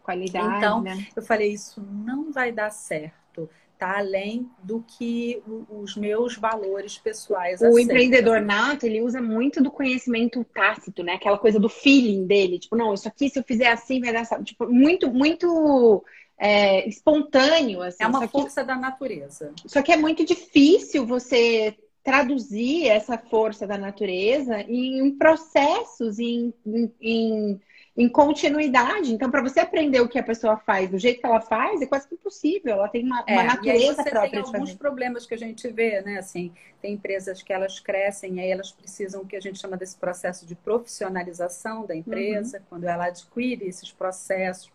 Qualidade. 0.03 0.57
Então, 0.57 0.81
né? 0.81 1.07
eu 1.15 1.21
falei 1.21 1.53
isso 1.53 1.81
não 1.81 2.31
vai 2.31 2.51
dar 2.51 2.69
certo. 2.69 3.49
Tá 3.77 3.97
além 3.97 4.49
do 4.61 4.83
que 4.87 5.41
os 5.69 5.97
meus 5.97 6.37
valores 6.37 6.97
pessoais. 6.97 7.59
O 7.59 7.65
aceitam. 7.65 7.81
empreendedor 7.81 8.39
nato, 8.39 8.85
ele 8.85 9.01
usa 9.01 9.21
muito 9.21 9.61
do 9.61 9.71
conhecimento 9.71 10.45
tácito, 10.53 11.03
né? 11.03 11.13
Aquela 11.13 11.37
coisa 11.37 11.59
do 11.59 11.67
feeling 11.67 12.25
dele. 12.25 12.59
Tipo, 12.59 12.77
não, 12.77 12.93
isso 12.93 13.07
aqui, 13.07 13.29
se 13.29 13.39
eu 13.39 13.43
fizer 13.43 13.67
assim, 13.71 13.99
vai 13.99 14.13
dar. 14.13 14.25
Tipo, 14.43 14.67
muito, 14.67 15.11
muito 15.11 16.03
é, 16.37 16.87
espontâneo. 16.87 17.81
Assim. 17.81 18.03
É 18.03 18.07
uma 18.07 18.27
força 18.27 18.61
que, 18.61 18.67
da 18.67 18.75
natureza. 18.75 19.53
Só 19.65 19.81
que 19.81 19.91
é 19.91 19.97
muito 19.97 20.25
difícil 20.25 21.05
você 21.05 21.75
traduzir 22.03 22.89
essa 22.89 23.17
força 23.17 23.65
da 23.65 23.77
natureza 23.77 24.59
em 24.61 25.09
processos, 25.17 26.19
em, 26.19 26.53
em, 26.65 26.91
em, 26.99 27.61
em 27.95 28.09
continuidade. 28.09 29.13
Então, 29.13 29.31
para 29.31 29.41
você 29.41 29.61
aprender 29.61 30.01
o 30.01 30.09
que 30.09 30.19
a 30.19 30.23
pessoa 30.23 30.57
faz 30.57 30.89
do 30.89 30.99
jeito 30.99 31.21
que 31.21 31.25
ela 31.25 31.39
faz, 31.39 31.81
é 31.81 31.85
quase 31.85 32.09
que 32.09 32.15
impossível. 32.15 32.73
Ela 32.73 32.89
tem 32.89 33.05
uma, 33.05 33.23
é, 33.25 33.33
uma 33.33 33.43
natureza 33.43 34.03
própria. 34.03 34.29
Tem 34.29 34.39
alguns 34.39 34.69
fazer. 34.69 34.75
problemas 34.75 35.25
que 35.25 35.33
a 35.33 35.37
gente 35.37 35.65
vê, 35.69 36.01
né? 36.01 36.17
Assim, 36.17 36.51
tem 36.81 36.95
empresas 36.95 37.41
que 37.41 37.53
elas 37.53 37.79
crescem, 37.79 38.35
e 38.35 38.39
aí 38.41 38.51
elas 38.51 38.69
precisam 38.69 39.21
o 39.21 39.25
que 39.25 39.37
a 39.37 39.41
gente 39.41 39.57
chama 39.57 39.77
desse 39.77 39.95
processo 39.95 40.45
de 40.45 40.55
profissionalização 40.55 41.85
da 41.85 41.95
empresa, 41.95 42.57
uhum. 42.57 42.63
quando 42.69 42.83
ela 42.83 43.05
adquire 43.05 43.65
esses 43.65 43.93
processos 43.93 44.69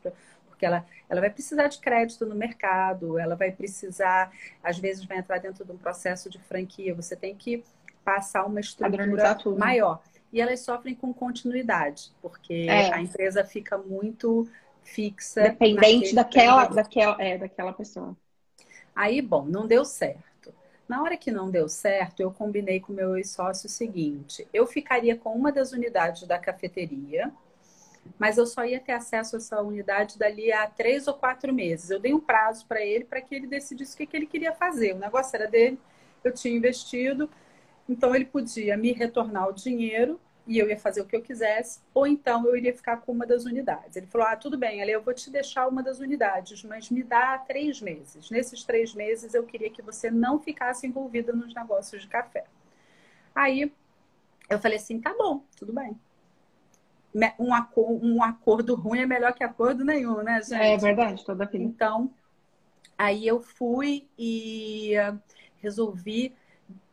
porque 0.59 0.67
ela, 0.67 0.85
ela 1.09 1.21
vai 1.21 1.31
precisar 1.31 1.69
de 1.69 1.79
crédito 1.79 2.27
no 2.27 2.35
mercado, 2.35 3.17
ela 3.17 3.37
vai 3.37 3.53
precisar, 3.53 4.33
às 4.61 4.77
vezes, 4.77 5.05
vai 5.05 5.19
entrar 5.19 5.39
dentro 5.39 5.65
de 5.65 5.71
um 5.71 5.79
processo 5.79 6.29
de 6.29 6.37
franquia. 6.41 6.93
Você 6.97 7.15
tem 7.15 7.37
que 7.37 7.63
passar 8.05 8.45
uma 8.45 8.59
estrutura 8.59 9.07
maior. 9.57 10.03
E 10.33 10.41
elas 10.41 10.61
sofrem 10.61 10.97
com 10.97 11.15
continuidade, 11.15 12.11
porque 12.21 12.67
é. 12.69 12.93
a 12.93 13.01
empresa 13.01 13.45
fica 13.45 13.79
muito 13.79 14.49
fixa. 14.83 15.43
Dependente 15.43 16.13
daquela, 16.13 16.67
daquela, 16.67 17.23
é, 17.23 17.39
daquela 17.39 17.73
pessoa. 17.73 18.17
Aí, 18.95 19.23
bom, 19.23 19.45
não 19.45 19.65
deu 19.65 19.85
certo. 19.85 20.53
Na 20.89 21.03
hora 21.03 21.17
que 21.17 21.31
não 21.31 21.51
deu 21.51 21.69
certo, 21.69 22.21
eu 22.21 22.33
combinei 22.33 22.81
com 22.81 22.93
meu 22.93 23.17
ex-sócio 23.17 23.69
o 23.69 23.71
seguinte: 23.71 24.47
eu 24.53 24.67
ficaria 24.67 25.17
com 25.17 25.33
uma 25.33 25.53
das 25.53 25.73
unidades 25.73 26.27
da 26.27 26.39
cafeteria, 26.39 27.33
mas 28.19 28.39
eu 28.39 28.47
só 28.47 28.65
ia 28.65 28.81
ter 28.81 28.93
acesso 28.93 29.37
a 29.37 29.39
essa 29.39 29.63
unidade 29.63 30.19
dali 30.19 30.53
a 30.53 30.67
três 30.67 31.09
ou 31.09 31.15
quatro 31.15 31.53
meses. 31.53 31.91
Eu 31.91 31.99
dei 31.99 32.15
um 32.15 32.21
prazo 32.21 32.67
para 32.67 32.81
ele 32.85 33.05
para 33.05 33.21
que 33.21 33.35
ele 33.35 33.47
decidisse 33.47 33.95
o 33.95 33.97
que, 33.97 34.07
que 34.07 34.17
ele 34.17 34.27
queria 34.27 34.53
fazer. 34.53 34.95
O 34.95 34.99
negócio 34.99 35.35
era 35.37 35.47
dele, 35.47 35.79
eu 36.23 36.33
tinha 36.33 36.57
investido, 36.57 37.29
então 37.89 38.15
ele 38.15 38.25
podia 38.25 38.77
me 38.77 38.93
retornar 38.93 39.49
o 39.49 39.53
dinheiro 39.53 40.21
e 40.47 40.59
eu 40.59 40.69
ia 40.69 40.79
fazer 40.79 41.03
o 41.03 41.07
que 41.07 41.15
eu 41.15 41.21
quisesse, 41.21 41.81
ou 41.93 42.07
então 42.07 42.47
eu 42.47 42.57
iria 42.57 42.75
ficar 42.75 42.97
com 42.99 43.13
uma 43.13 43.27
das 43.27 43.45
unidades. 43.45 43.97
Ele 43.97 44.07
falou: 44.07 44.27
Ah, 44.27 44.37
tudo 44.37 44.57
bem, 44.57 44.81
Ali, 44.81 44.93
eu 44.93 45.03
vou 45.03 45.13
te 45.13 45.31
deixar 45.31 45.69
uma 45.69 45.83
das 45.83 45.99
unidades, 46.01 46.65
mas 46.65 46.91
me 46.91 47.03
dá 47.03 47.37
três 47.39 47.81
meses. 47.83 48.31
Nesses 48.31 48.65
três 48.65 48.95
meses 48.95 49.35
eu 49.35 49.45
queria 49.45 49.71
que 49.71 49.83
você 49.83 50.11
não 50.11 50.41
ficasse 50.41 50.87
envolvida 50.87 51.33
nos 51.33 51.55
negócios 51.55 52.03
de 52.03 52.09
café. 52.09 52.45
Aí 53.35 53.73
eu 54.49 54.59
falei 54.59 54.79
assim: 54.79 55.01
tá 55.01 55.15
bom, 55.19 55.43
tudo 55.57 55.73
bem 55.73 55.99
um, 57.39 57.55
acordo, 57.55 58.07
um 58.07 58.23
acordo 58.23 58.75
ruim 58.75 59.01
é 59.01 59.07
melhor 59.07 59.33
que 59.33 59.45
acordo 59.45 59.85
nenhum, 59.85 60.23
né, 60.23 60.41
gente? 60.43 60.55
É 60.55 60.77
verdade, 60.77 61.25
toda 61.25 61.47
vida. 61.47 61.65
Então, 61.65 62.11
aí 62.97 63.27
eu 63.27 63.41
fui 63.41 64.07
e 64.19 64.95
resolvi, 65.61 66.35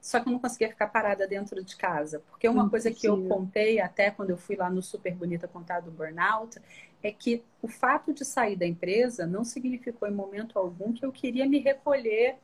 só 0.02 0.20
que 0.20 0.28
eu 0.28 0.34
não 0.34 0.40
conseguia 0.40 0.70
ficar 0.70 0.88
parada 0.88 1.28
dentro 1.28 1.64
de 1.64 1.76
casa. 1.76 2.22
Porque 2.30 2.48
uma 2.48 2.70
coisa 2.70 2.92
que 2.92 3.08
eu 3.08 3.28
contei 3.28 3.80
até 3.80 4.12
quando 4.12 4.30
eu 4.30 4.38
fui 4.38 4.56
lá 4.56 4.70
no 4.70 4.82
Super 4.82 5.16
Bonita 5.16 5.48
contar 5.48 5.82
do 5.82 5.92
burnout 5.92 6.60
é 7.02 7.12
que 7.12 7.44
o 7.62 7.68
fato 7.68 8.14
de 8.14 8.24
sair 8.26 8.56
da 8.56 8.66
empresa 8.66 9.26
não 9.26 9.44
significou 9.44 10.08
em 10.08 10.14
momento 10.14 10.58
algum 10.58 10.94
que 10.94 11.06
eu 11.06 11.12
queria 11.12 11.48
me 11.48 11.60
recolher 11.60 12.38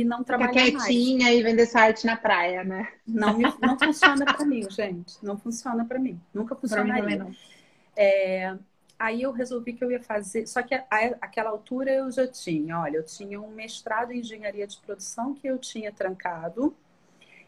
e 0.00 0.04
não 0.04 0.24
trabalhar 0.24 0.52
Fica 0.52 0.78
quietinha 0.78 1.26
mais. 1.26 1.38
e 1.38 1.42
vender 1.42 1.66
sua 1.66 1.82
arte 1.82 2.04
na 2.04 2.16
praia, 2.16 2.64
né? 2.64 2.88
Não, 3.06 3.38
não 3.38 3.78
funciona 3.78 4.24
para 4.24 4.44
mim, 4.44 4.68
gente. 4.68 5.16
Não 5.22 5.38
funciona 5.38 5.84
para 5.84 6.00
mim. 6.00 6.20
Nunca 6.32 6.56
funcionaria. 6.56 7.04
Mim 7.04 7.16
não. 7.16 7.32
É, 7.96 8.56
aí 8.98 9.22
eu 9.22 9.30
resolvi 9.30 9.72
que 9.72 9.84
eu 9.84 9.92
ia 9.92 10.02
fazer. 10.02 10.48
Só 10.48 10.62
que 10.62 10.74
a, 10.74 10.84
aquela 11.20 11.50
altura 11.50 11.92
eu 11.92 12.10
já 12.10 12.26
tinha, 12.26 12.80
olha, 12.80 12.96
eu 12.96 13.04
tinha 13.04 13.40
um 13.40 13.52
mestrado 13.52 14.10
em 14.10 14.18
engenharia 14.18 14.66
de 14.66 14.76
produção 14.78 15.32
que 15.32 15.46
eu 15.46 15.58
tinha 15.58 15.92
trancado. 15.92 16.76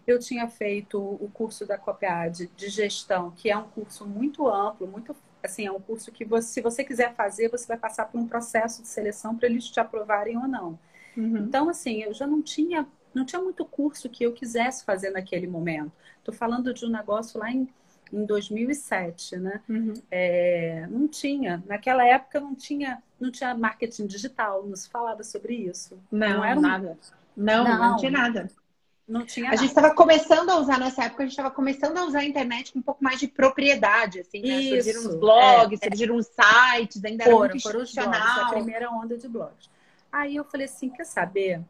Eu 0.06 0.20
tinha 0.20 0.46
feito 0.46 1.00
o 1.00 1.28
curso 1.34 1.66
da 1.66 1.76
COPEAD 1.76 2.48
de 2.56 2.68
gestão, 2.68 3.32
que 3.32 3.50
é 3.50 3.56
um 3.56 3.68
curso 3.68 4.06
muito 4.06 4.46
amplo, 4.46 4.86
muito 4.86 5.16
assim, 5.42 5.66
é 5.66 5.72
um 5.72 5.80
curso 5.80 6.12
que 6.12 6.24
você, 6.24 6.46
se 6.46 6.60
você 6.60 6.84
quiser 6.84 7.12
fazer, 7.14 7.48
você 7.48 7.66
vai 7.66 7.76
passar 7.76 8.06
por 8.06 8.20
um 8.20 8.26
processo 8.26 8.82
de 8.82 8.88
seleção 8.88 9.36
para 9.36 9.48
eles 9.48 9.68
te 9.68 9.80
aprovarem 9.80 10.36
ou 10.36 10.46
não. 10.46 10.78
Uhum. 11.16 11.38
Então, 11.38 11.68
assim, 11.68 12.02
eu 12.02 12.12
já 12.12 12.26
não 12.26 12.42
tinha, 12.42 12.86
não 13.14 13.24
tinha 13.24 13.40
muito 13.40 13.64
curso 13.64 14.08
que 14.08 14.24
eu 14.24 14.32
quisesse 14.32 14.84
fazer 14.84 15.10
naquele 15.10 15.46
momento. 15.46 15.92
Estou 16.18 16.34
falando 16.34 16.74
de 16.74 16.84
um 16.84 16.90
negócio 16.90 17.38
lá 17.38 17.50
em, 17.50 17.68
em 18.12 18.24
2007, 18.24 19.36
né? 19.36 19.60
Uhum. 19.68 19.94
É, 20.10 20.86
não 20.90 21.08
tinha, 21.08 21.62
naquela 21.66 22.04
época 22.04 22.40
não 22.40 22.54
tinha, 22.54 23.02
não 23.18 23.30
tinha 23.30 23.54
marketing 23.54 24.06
digital, 24.06 24.66
não 24.66 24.76
se 24.76 24.88
falava 24.88 25.22
sobre 25.22 25.54
isso. 25.54 25.98
Não, 26.10 26.38
não 26.38 26.44
era 26.44 26.58
um... 26.58 26.62
nada. 26.62 26.98
Não, 27.36 27.64
não, 27.64 27.78
não 27.78 27.96
tinha 27.96 28.10
nada. 28.10 28.50
Não 29.06 29.24
tinha 29.24 29.46
a 29.46 29.50
nada. 29.50 29.60
gente 29.60 29.68
estava 29.68 29.94
começando 29.94 30.50
a 30.50 30.58
usar 30.58 30.80
nessa 30.80 31.04
época, 31.04 31.22
a 31.22 31.26
gente 31.26 31.32
estava 31.32 31.50
começando 31.50 31.96
a 31.96 32.04
usar 32.04 32.20
a 32.20 32.24
internet 32.24 32.72
com 32.72 32.80
um 32.80 32.82
pouco 32.82 33.04
mais 33.04 33.20
de 33.20 33.28
propriedade, 33.28 34.18
assim, 34.18 34.42
né? 34.42 34.60
Isso, 34.60 34.74
surgiram 34.74 35.00
uns 35.00 35.20
blogs, 35.20 35.78
é, 35.80 35.86
surgiram 35.86 36.16
uns 36.16 36.26
sites, 36.26 37.04
ainda 37.04 37.24
foram, 37.24 37.44
era 37.44 37.48
muito 37.52 37.62
foram 37.62 37.82
os 37.82 37.94
blogs, 37.94 38.18
a 38.18 38.48
primeira 38.48 38.90
onda 38.90 39.16
de 39.16 39.28
blogs. 39.28 39.75
Aí 40.16 40.36
eu 40.36 40.44
falei 40.44 40.64
assim: 40.64 40.88
quer 40.88 41.04
saber? 41.04 41.62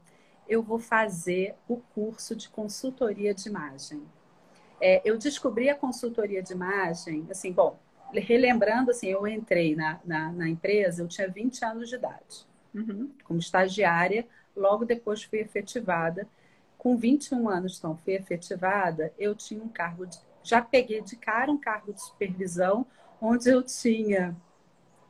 Eu 0.48 0.62
vou 0.62 0.78
fazer 0.78 1.56
o 1.66 1.78
curso 1.78 2.36
de 2.36 2.48
consultoria 2.48 3.34
de 3.34 3.48
imagem. 3.48 4.04
É, 4.80 5.02
eu 5.04 5.18
descobri 5.18 5.68
a 5.68 5.74
consultoria 5.74 6.40
de 6.40 6.52
imagem, 6.52 7.26
assim, 7.28 7.50
bom, 7.50 7.76
relembrando, 8.12 8.92
assim, 8.92 9.08
eu 9.08 9.26
entrei 9.26 9.74
na, 9.74 9.98
na, 10.04 10.30
na 10.30 10.48
empresa, 10.48 11.02
eu 11.02 11.08
tinha 11.08 11.28
20 11.28 11.64
anos 11.64 11.88
de 11.88 11.96
idade, 11.96 12.46
uhum. 12.72 13.10
como 13.24 13.40
estagiária, 13.40 14.28
logo 14.54 14.84
depois 14.84 15.24
fui 15.24 15.40
efetivada. 15.40 16.28
Com 16.78 16.96
21 16.96 17.48
anos, 17.48 17.78
então, 17.78 17.96
fui 17.96 18.14
efetivada, 18.14 19.12
eu 19.18 19.34
tinha 19.34 19.60
um 19.60 19.68
cargo, 19.68 20.06
de, 20.06 20.18
já 20.44 20.62
peguei 20.62 21.00
de 21.00 21.16
cara 21.16 21.50
um 21.50 21.58
cargo 21.58 21.92
de 21.92 22.00
supervisão, 22.00 22.86
onde 23.20 23.48
eu 23.48 23.60
tinha 23.60 24.36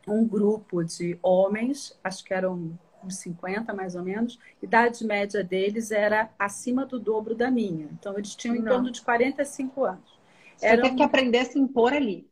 um 0.08 0.26
grupo 0.26 0.82
de 0.82 1.18
homens, 1.22 1.98
acho 2.02 2.24
que 2.24 2.32
eram 2.32 2.78
uns 3.06 3.16
50 3.16 3.72
mais 3.74 3.94
ou 3.94 4.02
menos, 4.02 4.38
idade 4.62 5.04
média 5.06 5.42
deles 5.44 5.90
era 5.90 6.30
acima 6.38 6.86
do 6.86 6.98
dobro 7.00 7.34
da 7.34 7.50
minha. 7.50 7.86
Então, 7.92 8.16
eles 8.18 8.34
tinham 8.36 8.56
em 8.56 8.62
Não. 8.62 8.64
torno 8.64 8.90
de 8.90 9.02
45 9.02 9.84
anos. 9.84 10.20
Você 10.56 10.76
Eram... 10.76 10.80
teve 10.80 10.96
que 10.96 11.02
aprender 11.02 11.38
a 11.38 11.44
se 11.44 11.58
impor 11.58 11.92
ali. 11.92 12.28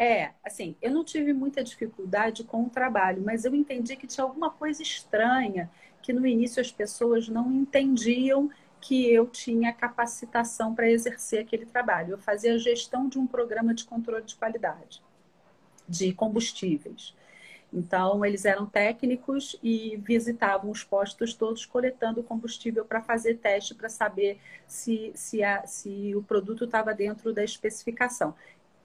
É, 0.00 0.34
assim, 0.44 0.76
eu 0.80 0.92
não 0.92 1.04
tive 1.04 1.32
muita 1.32 1.62
dificuldade 1.64 2.44
com 2.44 2.64
o 2.64 2.70
trabalho, 2.70 3.22
mas 3.24 3.44
eu 3.44 3.54
entendi 3.54 3.96
que 3.96 4.06
tinha 4.06 4.24
alguma 4.24 4.50
coisa 4.50 4.80
estranha, 4.82 5.70
que 6.00 6.12
no 6.12 6.24
início 6.26 6.60
as 6.60 6.70
pessoas 6.70 7.28
não 7.28 7.52
entendiam 7.52 8.48
que 8.80 9.10
eu 9.12 9.28
tinha 9.28 9.72
capacitação 9.72 10.72
para 10.74 10.88
exercer 10.90 11.40
aquele 11.40 11.66
trabalho. 11.66 12.12
Eu 12.12 12.18
fazia 12.18 12.54
a 12.54 12.58
gestão 12.58 13.08
de 13.08 13.18
um 13.18 13.26
programa 13.26 13.74
de 13.74 13.84
controle 13.84 14.24
de 14.24 14.36
qualidade. 14.36 15.02
de 15.88 16.12
combustíveis. 16.14 17.14
Então, 17.72 18.24
eles 18.24 18.44
eram 18.46 18.64
técnicos 18.66 19.56
e 19.62 19.96
visitavam 19.98 20.70
os 20.70 20.82
postos 20.82 21.34
todos 21.34 21.66
coletando 21.66 22.22
combustível 22.22 22.84
para 22.84 23.02
fazer 23.02 23.34
teste 23.38 23.74
para 23.74 23.88
saber 23.90 24.40
se, 24.66 25.12
se, 25.14 25.42
a, 25.42 25.66
se 25.66 26.14
o 26.16 26.22
produto 26.22 26.64
estava 26.64 26.94
dentro 26.94 27.32
da 27.32 27.44
especificação. 27.44 28.34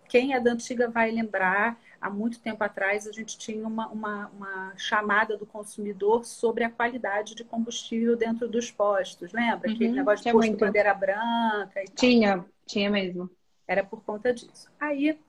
Quem 0.08 0.34
é 0.34 0.40
da 0.40 0.52
antiga 0.52 0.90
vai 0.90 1.10
lembrar, 1.12 1.80
há 2.00 2.10
muito 2.10 2.40
tempo 2.40 2.64
atrás 2.64 3.08
a 3.08 3.12
gente 3.12 3.38
tinha 3.38 3.68
uma, 3.68 3.88
uma, 3.88 4.28
uma 4.30 4.74
chamada 4.78 5.38
do 5.38 5.46
consumidor 5.46 6.26
sobre 6.26 6.64
a 6.64 6.70
qualidade 6.70 7.34
de 7.36 7.44
combustível 7.44 8.16
dentro 8.16 8.48
dos 8.48 8.70
postos. 8.72 9.32
Lembra? 9.34 9.68
Uhum, 9.68 9.76
Aquele 9.76 9.94
negócio 9.94 10.26
de 10.26 10.32
posto 10.32 10.56
muito. 10.56 10.58
bandeira 10.58 10.94
branca 10.94 11.82
e 11.84 11.90
Tinha, 11.96 12.34
tal. 12.36 12.48
tinha 12.66 12.90
mesmo. 12.90 13.30
Era 13.68 13.84
por 13.84 14.02
conta 14.04 14.34
disso. 14.34 14.72
Aí 14.80 15.20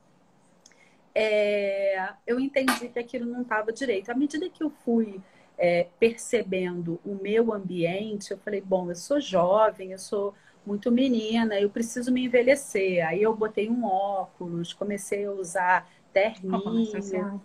é, 1.14 2.12
eu 2.26 2.40
entendi 2.40 2.88
que 2.88 2.98
aquilo 2.98 3.26
não 3.26 3.42
estava 3.42 3.72
direito. 3.72 4.10
À 4.10 4.14
medida 4.14 4.50
que 4.50 4.62
eu 4.62 4.70
fui 4.70 5.20
é, 5.56 5.86
percebendo 5.98 7.00
o 7.04 7.14
meu 7.14 7.52
ambiente, 7.52 8.32
eu 8.32 8.38
falei, 8.38 8.60
bom, 8.60 8.90
eu 8.90 8.96
sou 8.96 9.20
jovem, 9.20 9.92
eu 9.92 9.98
sou 9.98 10.34
muito 10.66 10.90
menina, 10.90 11.60
eu 11.60 11.70
preciso 11.70 12.10
me 12.10 12.24
envelhecer. 12.24 13.06
Aí 13.06 13.22
eu 13.22 13.32
botei 13.34 13.70
um 13.70 13.84
óculos, 13.84 14.72
comecei 14.72 15.26
a 15.26 15.30
usar 15.30 15.88
terninho. 16.12 17.40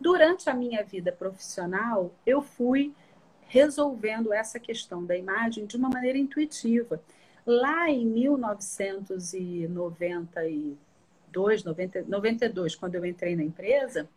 Durante 0.00 0.48
a 0.48 0.54
minha 0.54 0.84
vida 0.84 1.10
profissional, 1.10 2.12
eu 2.24 2.40
fui 2.40 2.94
resolvendo 3.48 4.32
essa 4.32 4.60
questão 4.60 5.04
da 5.04 5.16
imagem 5.16 5.66
de 5.66 5.76
uma 5.76 5.88
maneira 5.88 6.16
intuitiva. 6.16 7.02
Lá 7.44 7.90
em 7.90 8.06
1990 8.06 10.48
92, 11.32 11.64
90, 11.64 12.04
92, 12.08 12.74
quando 12.74 12.94
eu 12.96 13.04
entrei 13.04 13.36
na 13.36 13.42
empresa, 13.42 14.08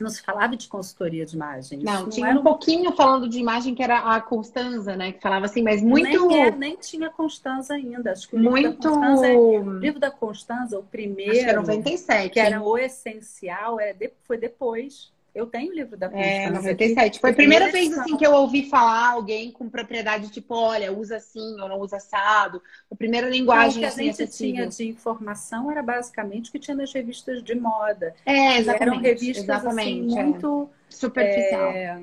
não 0.00 0.10
se 0.10 0.22
falava 0.22 0.56
de 0.56 0.68
consultoria 0.68 1.24
de 1.26 1.36
imagem. 1.36 1.80
Não, 1.80 2.02
Isso 2.02 2.10
tinha 2.10 2.32
não 2.32 2.40
um 2.40 2.44
pouquinho 2.44 2.92
falando 2.92 3.28
de 3.28 3.38
imagem 3.38 3.74
que 3.74 3.82
era 3.82 3.98
a 3.98 4.20
Constanza, 4.20 4.96
né? 4.96 5.12
Que 5.12 5.20
falava 5.20 5.46
assim, 5.46 5.62
mas 5.62 5.82
muito. 5.82 6.28
Nem, 6.28 6.42
é, 6.42 6.50
nem 6.50 6.76
tinha 6.76 7.10
Constanza 7.10 7.74
ainda. 7.74 8.12
Acho 8.12 8.28
que 8.28 8.36
o 8.36 8.38
muito... 8.38 8.56
livro 8.56 8.78
da 8.80 8.90
Constanza, 8.90 9.26
é... 9.26 9.36
o 9.36 9.78
livro 9.78 10.00
da 10.00 10.10
Constanza, 10.10 10.78
o 10.78 10.82
primeiro. 10.82 11.32
Acho 11.32 11.40
que 11.40 11.48
era 11.48 11.60
97. 11.60 12.32
Que 12.32 12.40
era 12.40 12.62
o 12.62 12.78
essencial, 12.78 13.78
era 13.80 13.96
foi 14.22 14.38
depois. 14.38 15.12
Eu 15.34 15.46
tenho 15.46 15.70
o 15.70 15.74
livro 15.74 15.96
da 15.96 16.08
Constância. 16.08 16.30
É, 16.30 16.50
97. 16.50 17.20
Foi 17.20 17.30
a 17.30 17.34
primeira 17.34 17.70
vez 17.70 17.96
assim 17.96 18.16
que 18.16 18.26
eu 18.26 18.32
ouvi 18.32 18.68
falar 18.68 19.10
alguém 19.10 19.50
com 19.52 19.68
propriedade, 19.68 20.30
tipo, 20.30 20.54
olha, 20.54 20.92
usa 20.92 21.16
assim 21.16 21.60
ou 21.60 21.68
não 21.68 21.78
usa 21.78 21.96
assado. 21.96 22.60
A 22.90 22.96
primeira 22.96 23.28
linguagem 23.28 23.78
o 23.78 23.80
que 23.80 23.84
a 23.84 23.88
assim, 23.88 24.12
gente 24.12 24.26
tinha 24.36 24.66
de 24.66 24.88
informação 24.88 25.70
era 25.70 25.82
basicamente 25.82 26.48
o 26.48 26.52
que 26.52 26.58
tinha 26.58 26.76
nas 26.76 26.92
revistas 26.92 27.42
de 27.42 27.54
moda. 27.54 28.14
É, 28.26 28.58
exatamente. 28.58 28.82
eram 28.82 28.98
revistas 28.98 29.48
assim, 29.48 29.66
exatamente, 29.68 30.18
assim, 30.18 30.22
muito 30.22 30.70
é. 30.88 30.92
superficial. 30.92 31.70
É, 31.70 32.02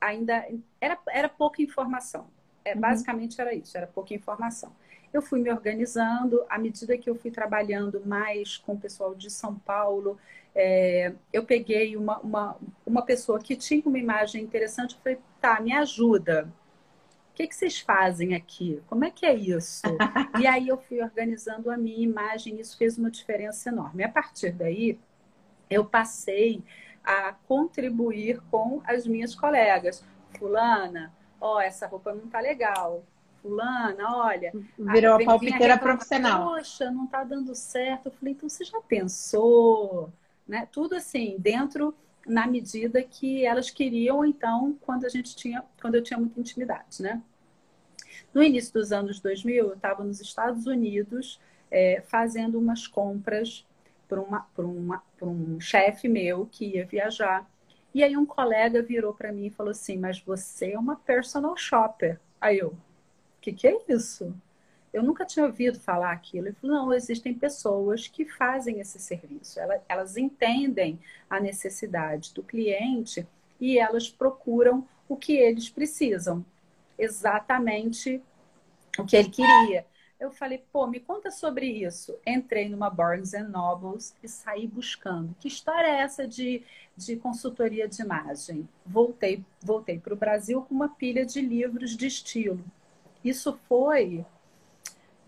ainda 0.00 0.46
era, 0.80 0.98
era 1.08 1.28
pouca 1.28 1.62
informação. 1.62 2.26
É, 2.64 2.74
uhum. 2.74 2.80
Basicamente 2.80 3.40
era 3.40 3.54
isso, 3.54 3.76
era 3.76 3.86
pouca 3.86 4.14
informação. 4.14 4.72
Eu 5.12 5.22
fui 5.22 5.40
me 5.40 5.50
organizando 5.50 6.44
à 6.48 6.58
medida 6.58 6.98
que 6.98 7.08
eu 7.08 7.14
fui 7.14 7.30
trabalhando 7.30 8.02
mais 8.04 8.56
com 8.56 8.72
o 8.72 8.80
pessoal 8.80 9.14
de 9.14 9.30
São 9.30 9.54
Paulo 9.54 10.18
é, 10.54 11.12
eu 11.32 11.44
peguei 11.44 11.96
uma, 11.96 12.18
uma, 12.20 12.56
uma 12.86 13.02
pessoa 13.02 13.40
que 13.40 13.56
tinha 13.56 13.82
uma 13.84 13.98
imagem 13.98 14.42
interessante 14.42 14.92
e 14.92 14.98
falei, 15.02 15.18
tá, 15.40 15.60
me 15.60 15.72
ajuda. 15.72 16.48
O 17.32 17.34
que, 17.34 17.48
que 17.48 17.56
vocês 17.56 17.80
fazem 17.80 18.34
aqui? 18.34 18.80
Como 18.86 19.04
é 19.04 19.10
que 19.10 19.26
é 19.26 19.34
isso? 19.34 19.82
e 20.40 20.46
aí 20.46 20.68
eu 20.68 20.78
fui 20.78 21.02
organizando 21.02 21.70
a 21.70 21.76
minha 21.76 21.98
imagem, 21.98 22.56
e 22.56 22.60
isso 22.60 22.78
fez 22.78 22.96
uma 22.96 23.10
diferença 23.10 23.68
enorme. 23.68 24.04
A 24.04 24.08
partir 24.08 24.52
daí, 24.52 24.96
eu 25.68 25.84
passei 25.84 26.62
a 27.02 27.34
contribuir 27.48 28.40
com 28.50 28.80
as 28.86 29.04
minhas 29.06 29.34
colegas. 29.34 30.04
Fulana, 30.38 31.12
ó, 31.44 31.56
oh, 31.56 31.60
essa 31.60 31.86
roupa 31.86 32.14
não 32.14 32.28
tá 32.28 32.40
legal. 32.40 33.04
Fulana, 33.42 34.16
olha. 34.16 34.52
Virou 34.78 35.16
a, 35.16 35.24
palpiteira 35.24 35.76
profissional. 35.76 36.54
Poxa, 36.54 36.90
não 36.90 37.06
tá 37.06 37.22
dando 37.22 37.54
certo. 37.54 38.06
Eu 38.06 38.12
falei, 38.12 38.32
então 38.34 38.48
você 38.48 38.64
já 38.64 38.80
pensou? 38.80 40.10
né? 40.46 40.68
Tudo 40.70 40.94
assim, 40.94 41.36
dentro 41.38 41.94
na 42.26 42.46
medida 42.46 43.02
que 43.02 43.44
elas 43.44 43.70
queriam, 43.70 44.24
então, 44.24 44.76
quando 44.80 45.04
a 45.04 45.08
gente 45.08 45.36
tinha, 45.36 45.62
quando 45.80 45.96
eu 45.96 46.02
tinha 46.02 46.18
muita 46.18 46.40
intimidade, 46.40 47.02
né? 47.02 47.22
No 48.32 48.42
início 48.42 48.72
dos 48.72 48.92
anos 48.92 49.20
2000, 49.20 49.68
eu 49.68 49.74
estava 49.74 50.02
nos 50.04 50.20
Estados 50.20 50.66
Unidos 50.66 51.40
é, 51.70 52.02
fazendo 52.06 52.58
umas 52.58 52.86
compras 52.86 53.66
para 54.08 54.20
uma, 54.20 54.46
uma, 54.56 55.02
um 55.20 55.60
chefe 55.60 56.08
meu 56.08 56.46
que 56.50 56.76
ia 56.76 56.86
viajar. 56.86 57.48
E 57.94 58.02
aí 58.02 58.16
um 58.16 58.26
colega 58.26 58.82
virou 58.82 59.14
para 59.14 59.32
mim 59.32 59.46
e 59.46 59.50
falou 59.50 59.70
assim, 59.70 59.96
mas 59.96 60.20
você 60.20 60.72
é 60.72 60.78
uma 60.78 60.96
personal 60.96 61.56
shopper. 61.56 62.20
Aí 62.40 62.58
eu, 62.58 62.68
o 62.68 62.76
que, 63.40 63.52
que 63.52 63.66
é 63.68 63.78
isso? 63.88 64.34
eu 64.94 65.02
nunca 65.02 65.24
tinha 65.26 65.44
ouvido 65.44 65.80
falar 65.80 66.12
aquilo. 66.12 66.46
Ele 66.46 66.56
falou, 66.60 66.76
não, 66.76 66.94
existem 66.94 67.34
pessoas 67.34 68.06
que 68.06 68.24
fazem 68.24 68.78
esse 68.78 69.00
serviço. 69.00 69.58
Elas, 69.58 69.82
elas 69.88 70.16
entendem 70.16 71.00
a 71.28 71.40
necessidade 71.40 72.32
do 72.32 72.44
cliente 72.44 73.26
e 73.60 73.76
elas 73.76 74.08
procuram 74.08 74.86
o 75.08 75.16
que 75.16 75.32
eles 75.32 75.68
precisam. 75.68 76.46
Exatamente 76.96 78.22
o 78.96 79.04
que 79.04 79.16
ele 79.16 79.30
queria. 79.30 79.84
Eu 80.24 80.30
falei, 80.30 80.64
pô, 80.72 80.86
me 80.86 80.98
conta 80.98 81.30
sobre 81.30 81.66
isso. 81.66 82.16
Entrei 82.26 82.66
numa 82.68 82.88
Barnes 82.88 83.32
Nobles 83.46 84.16
e 84.22 84.28
saí 84.28 84.66
buscando. 84.66 85.36
Que 85.38 85.48
história 85.48 85.86
é 85.86 86.00
essa 86.00 86.26
de, 86.26 86.62
de 86.96 87.16
consultoria 87.16 87.86
de 87.86 88.00
imagem? 88.00 88.66
Voltei, 88.86 89.44
voltei 89.62 89.98
para 89.98 90.14
o 90.14 90.16
Brasil 90.16 90.62
com 90.62 90.74
uma 90.74 90.88
pilha 90.88 91.26
de 91.26 91.42
livros 91.42 91.94
de 91.94 92.06
estilo. 92.06 92.64
Isso 93.22 93.58
foi 93.68 94.24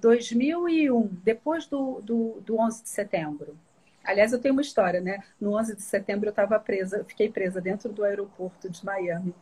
2001, 0.01 1.09
depois 1.23 1.67
do, 1.67 2.01
do, 2.01 2.41
do 2.41 2.59
11 2.59 2.83
de 2.83 2.89
setembro. 2.89 3.55
Aliás, 4.03 4.33
eu 4.33 4.41
tenho 4.41 4.55
uma 4.55 4.63
história, 4.63 5.01
né? 5.01 5.23
No 5.39 5.59
11 5.59 5.77
de 5.77 5.83
setembro 5.83 6.29
eu 6.29 6.31
estava 6.31 6.59
presa, 6.59 7.05
fiquei 7.05 7.29
presa 7.29 7.61
dentro 7.61 7.93
do 7.93 8.03
aeroporto 8.03 8.71
de 8.71 8.83
Miami, 8.83 9.35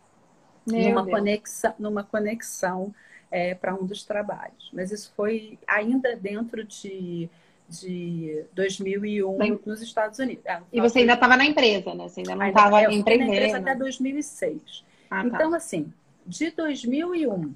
numa 0.67 1.07
conexão, 1.07 1.75
numa 1.79 2.03
conexão 2.03 2.93
é, 3.35 3.53
para 3.53 3.75
um 3.75 3.85
dos 3.85 4.05
trabalhos. 4.05 4.70
Mas 4.73 4.92
isso 4.92 5.12
foi 5.16 5.59
ainda 5.66 6.14
dentro 6.14 6.62
de, 6.62 7.29
de 7.68 8.44
2001 8.53 9.37
Bem, 9.37 9.61
nos 9.66 9.83
Estados 9.83 10.20
Unidos. 10.20 10.47
É, 10.47 10.62
e 10.73 10.81
você 10.81 11.01
ainda 11.01 11.14
estava 11.14 11.37
na 11.37 11.44
empresa, 11.44 11.92
né? 11.94 12.09
Você 12.09 12.20
ainda 12.20 12.37
não 12.37 12.47
estava 12.47 12.83
empreendendo. 12.85 13.31
na 13.31 13.37
empresa 13.37 13.59
até 13.59 13.75
2006. 13.75 14.85
Ah, 15.11 15.23
tá. 15.23 15.27
então, 15.27 15.53
assim, 15.53 15.92
de 16.25 16.53
2001 16.53 17.53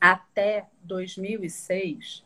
até 0.00 0.66
2006, 0.82 2.24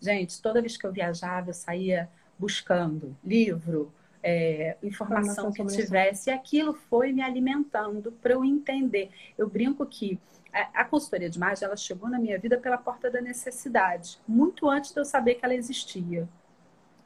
gente, 0.00 0.40
toda 0.40 0.60
vez 0.60 0.76
que 0.76 0.86
eu 0.86 0.92
viajava, 0.92 1.50
eu 1.50 1.54
saía 1.54 2.08
buscando 2.38 3.16
livro, 3.24 3.92
é, 4.22 4.76
informação 4.84 5.50
que 5.50 5.64
tivesse, 5.66 6.30
e 6.30 6.32
aquilo 6.32 6.74
foi 6.74 7.12
me 7.12 7.22
alimentando 7.22 8.12
para 8.22 8.34
eu 8.34 8.44
entender. 8.44 9.10
Eu 9.36 9.48
brinco 9.48 9.84
que 9.84 10.16
a, 10.54 10.82
a 10.82 10.84
consultoria 10.84 11.28
de 11.28 11.36
imagem 11.36 11.66
ela 11.66 11.76
chegou 11.76 12.08
na 12.08 12.18
minha 12.18 12.38
vida 12.38 12.56
pela 12.56 12.78
porta 12.78 13.10
da 13.10 13.20
necessidade, 13.20 14.18
muito 14.26 14.68
antes 14.68 14.92
de 14.92 15.00
eu 15.00 15.04
saber 15.04 15.34
que 15.34 15.44
ela 15.44 15.54
existia 15.54 16.28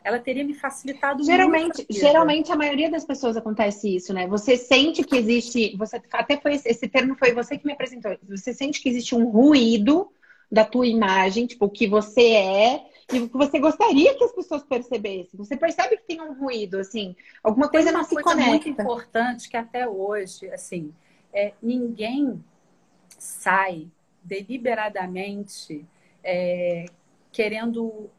ela 0.05 0.19
teria 0.19 0.45
me 0.45 0.55
facilitado 0.55 1.23
geralmente 1.23 1.79
muito. 1.79 1.93
Geralmente 1.93 2.53
a 2.53 2.57
maioria 2.57 2.91
das 2.91 3.05
pessoas 3.05 3.37
acontece 3.37 3.95
isso, 3.95 4.15
né? 4.15 4.27
Você 4.27 4.57
sente 4.57 5.03
que 5.03 5.17
existe, 5.17 5.77
você 5.77 6.01
até 6.13 6.37
foi 6.39 6.55
esse 6.55 6.89
termo 6.89 7.15
foi 7.15 7.35
você 7.35 7.59
que 7.59 7.67
me 7.67 7.73
apresentou. 7.73 8.17
Você 8.29 8.55
sente 8.55 8.81
que 8.81 8.89
existe 8.89 9.15
um 9.15 9.29
ruído 9.29 10.11
da 10.51 10.65
tua 10.65 10.87
imagem, 10.87 11.47
tipo 11.47 11.67
o 11.67 11.71
que 11.71 11.87
você 11.87 12.23
é 12.23 12.87
e 13.13 13.19
o 13.21 13.29
que 13.29 13.37
você 13.37 13.59
gostaria 13.59 14.15
que 14.15 14.25
as 14.25 14.33
pessoas 14.33 14.63
percebessem. 14.63 15.31
Você 15.35 15.57
percebe 15.57 15.97
que 15.99 16.05
tem 16.05 16.23
um 16.23 16.33
ruído, 16.33 16.79
assim, 16.79 17.15
alguma 17.43 17.69
coisa 17.69 17.93
não 17.93 18.05
se 18.05 18.15
coisa 18.15 18.31
conecta. 18.31 18.51
muito 18.51 18.69
importante 18.69 19.49
que 19.49 19.57
até 19.57 19.87
hoje, 19.87 20.49
assim, 20.51 20.93
é, 21.33 21.53
ninguém 21.63 22.43
sai 23.19 23.89
deliberadamente 24.23 25.85
é, 26.23 26.87
querendo 27.33 28.11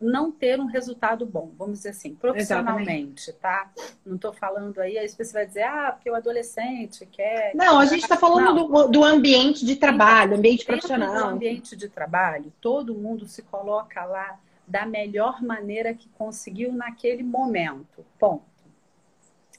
não 0.00 0.30
ter 0.30 0.60
um 0.60 0.66
resultado 0.66 1.26
bom, 1.26 1.50
vamos 1.58 1.78
dizer 1.78 1.90
assim, 1.90 2.14
profissionalmente, 2.14 3.30
Exatamente. 3.30 3.32
tá? 3.32 3.70
Não 4.06 4.16
estou 4.16 4.32
falando 4.32 4.78
aí, 4.80 4.96
aí 4.96 5.08
você 5.08 5.32
vai 5.32 5.46
dizer, 5.46 5.64
ah, 5.64 5.92
porque 5.92 6.08
o 6.10 6.14
adolescente 6.14 7.04
quer. 7.06 7.52
Não, 7.54 7.78
a 7.78 7.84
gente 7.84 8.02
está 8.02 8.16
falando 8.16 8.66
do, 8.66 8.88
do, 8.88 9.04
ambiente 9.04 9.66
de 9.66 9.76
trabalho, 9.76 10.28
então, 10.28 10.38
ambiente 10.38 10.64
profissional. 10.64 11.14
No 11.14 11.26
ambiente 11.26 11.76
de 11.76 11.88
trabalho, 11.88 12.52
todo 12.60 12.94
mundo 12.94 13.26
se 13.26 13.42
coloca 13.42 14.04
lá 14.04 14.38
da 14.66 14.86
melhor 14.86 15.42
maneira 15.42 15.94
que 15.94 16.08
conseguiu 16.10 16.72
naquele 16.72 17.22
momento. 17.22 18.04
Ponto. 18.18 18.44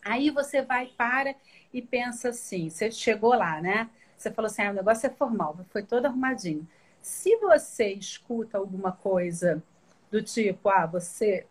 Aí 0.05 0.29
você 0.29 0.61
vai 0.61 0.87
para 0.97 1.35
e 1.73 1.81
pensa 1.81 2.29
assim, 2.29 2.69
você 2.69 2.89
chegou 2.89 3.33
lá, 3.33 3.61
né? 3.61 3.89
Você 4.19 4.31
falou 4.31 4.47
assim, 4.47 4.61
ah, 4.63 4.71
o 4.71 4.73
negócio 4.73 5.07
é 5.07 5.09
formal, 5.09 5.57
foi 5.69 5.81
todo 5.81 6.05
arrumadinho. 6.05 6.67
Se 7.01 7.37
você 7.37 7.93
escuta 7.93 8.57
alguma 8.57 8.91
coisa 8.91 9.63
do 10.11 10.21
tipo, 10.21 10.69
ah, 10.69 10.85
você 10.85 11.47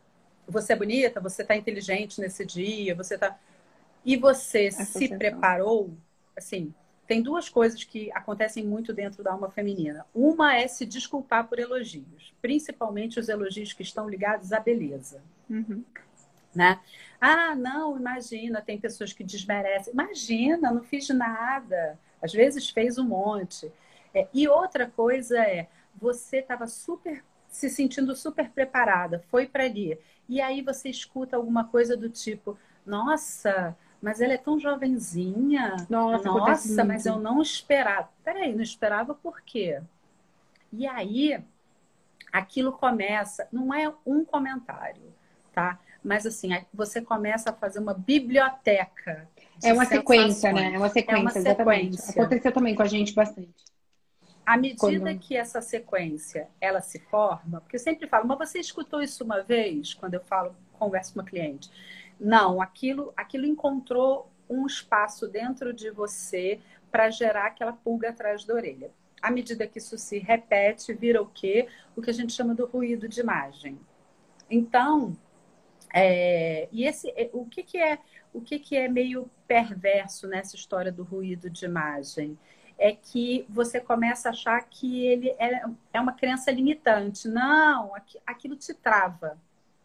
você 0.47 0.73
é 0.73 0.77
bonita, 0.77 1.21
você 1.21 1.43
está 1.43 1.55
inteligente 1.55 2.21
nesse 2.21 2.45
dia, 2.45 2.95
você 2.95 3.15
está. 3.15 3.39
E 4.05 4.17
você 4.17 4.71
se 4.71 5.09
preparou, 5.09 5.91
assim, 6.37 6.73
tem 7.07 7.23
duas 7.23 7.49
coisas 7.49 7.85
que 7.85 8.11
acontecem 8.13 8.65
muito 8.65 8.93
dentro 8.93 9.23
da 9.23 9.33
alma 9.33 9.51
feminina. 9.51 10.07
Uma 10.15 10.55
é 10.55 10.67
se 10.67 10.87
desculpar 10.87 11.47
por 11.47 11.59
elogios, 11.59 12.35
principalmente 12.41 13.19
os 13.21 13.29
elogios 13.29 13.73
que 13.73 13.83
estão 13.83 14.09
ligados 14.09 14.53
à 14.53 14.61
beleza. 14.61 15.23
Uhum. 15.51 15.85
Né? 16.55 16.81
Ah, 17.21 17.55
não, 17.55 17.99
imagina, 17.99 18.63
tem 18.63 18.79
pessoas 18.79 19.13
que 19.13 19.25
desmerecem. 19.25 19.93
Imagina, 19.93 20.71
não 20.71 20.83
fiz 20.83 21.09
nada. 21.11 21.99
Às 22.21 22.33
vezes 22.33 22.71
fez 22.71 22.99
um 22.99 23.05
monte. 23.05 23.73
É, 24.15 24.29
e 24.33 24.49
outra 24.49 24.87
coisa 24.89 25.39
é, 25.39 25.69
você 25.95 26.39
estava 26.39 26.67
super 26.67 27.23
se 27.49 27.71
sentindo 27.71 28.15
super 28.15 28.51
preparada, 28.51 29.25
foi 29.31 29.47
para 29.47 29.65
ali. 29.65 29.99
E 30.29 30.41
aí 30.41 30.63
você 30.63 30.89
escuta 30.89 31.37
alguma 31.37 31.65
coisa 31.65 31.97
do 31.97 32.09
tipo: 32.09 32.59
Nossa, 32.85 33.77
mas 34.01 34.21
ela 34.21 34.35
é 34.35 34.39
tão 34.39 34.59
jovenzinha. 34.59 35.77
Nossa, 35.89 36.29
Nossa 36.29 36.85
mas 36.85 37.07
eu 37.07 37.19
não 37.19 37.41
esperava. 37.41 38.09
Peraí, 38.23 38.55
não 38.55 38.63
esperava 38.63 39.15
por 39.15 39.41
quê? 39.41 39.81
E 40.73 40.87
aí, 40.87 41.43
aquilo 42.33 42.73
começa, 42.73 43.49
não 43.51 43.73
é 43.73 43.93
um 44.05 44.25
comentário, 44.25 45.03
tá? 45.53 45.79
Mas 46.05 46.27
assim, 46.27 46.51
você 46.73 47.01
começa 47.01 47.51
a 47.51 47.55
fazer 47.55 47.81
uma 47.81 47.95
biblioteca. 47.95 49.29
É 49.63 49.73
uma 49.73 49.85
sequência, 49.85 50.53
né? 50.53 50.75
É 50.75 50.79
uma 50.79 50.89
sequência, 50.89 51.19
é 51.19 51.21
uma 51.21 51.39
exatamente. 51.39 51.97
Sequência. 51.97 52.23
Aconteceu 52.23 52.53
também 52.53 52.75
com 52.75 52.83
a 52.83 52.87
gente 52.87 53.15
bastante. 53.15 53.65
À 54.47 54.57
medida 54.57 54.79
quando... 54.79 55.19
que 55.19 55.37
essa 55.37 55.61
sequência 55.61 56.49
ela 56.61 56.81
se 56.81 56.99
forma, 56.99 57.61
porque 57.61 57.77
eu 57.77 57.81
sempre 57.81 58.07
falo, 58.07 58.27
mas 58.27 58.39
você 58.39 58.59
escutou 58.59 59.03
isso 59.03 59.23
uma 59.23 59.43
vez 59.43 59.93
quando 59.93 60.15
eu 60.15 60.21
falo, 60.21 60.57
converso 60.79 61.13
com 61.13 61.21
uma 61.21 61.27
cliente? 61.27 61.71
Não, 62.19 62.61
aquilo, 62.63 63.13
aquilo 63.17 63.45
encontrou 63.45 64.33
um 64.49 64.67
espaço 64.67 65.29
dentro 65.29 65.73
de 65.73 65.91
você 65.91 66.61
para 66.91 67.11
gerar 67.11 67.47
aquela 67.47 67.73
pulga 67.73 68.09
atrás 68.09 68.45
da 68.45 68.55
orelha. 68.55 68.91
À 69.21 69.31
medida 69.31 69.67
que 69.67 69.79
isso 69.79 69.99
se 69.99 70.19
repete, 70.19 70.95
vira 70.95 71.21
o 71.21 71.27
quê? 71.27 71.69
O 71.95 72.01
que 72.01 72.11
a 72.11 72.15
gente 72.15 72.33
chama 72.33 72.55
do 72.55 72.67
ruído 72.67 73.09
de 73.09 73.21
imagem. 73.21 73.79
Então, 74.51 75.17
é, 75.93 76.69
e 76.73 76.85
esse, 76.85 77.11
é, 77.11 77.29
o 77.33 77.45
que, 77.45 77.63
que 77.63 77.79
é 77.79 77.99
o 78.33 78.41
que, 78.41 78.59
que 78.59 78.77
é 78.77 78.89
meio 78.89 79.31
perverso 79.47 80.27
nessa 80.27 80.57
história 80.57 80.93
do 80.93 81.03
ruído 81.03 81.49
de 81.49 81.65
imagem? 81.65 82.39
é 82.79 82.93
que 82.93 83.45
você 83.49 83.81
começa 83.81 84.29
a 84.29 84.33
achar 84.33 84.63
que 84.63 85.05
ele 85.05 85.31
é, 85.31 85.65
é 85.93 86.01
uma 86.01 86.13
crença 86.13 86.51
limitante. 86.51 87.27
Não, 87.27 87.93
aquilo 88.25 88.55
te 88.55 88.73
trava. 88.73 89.37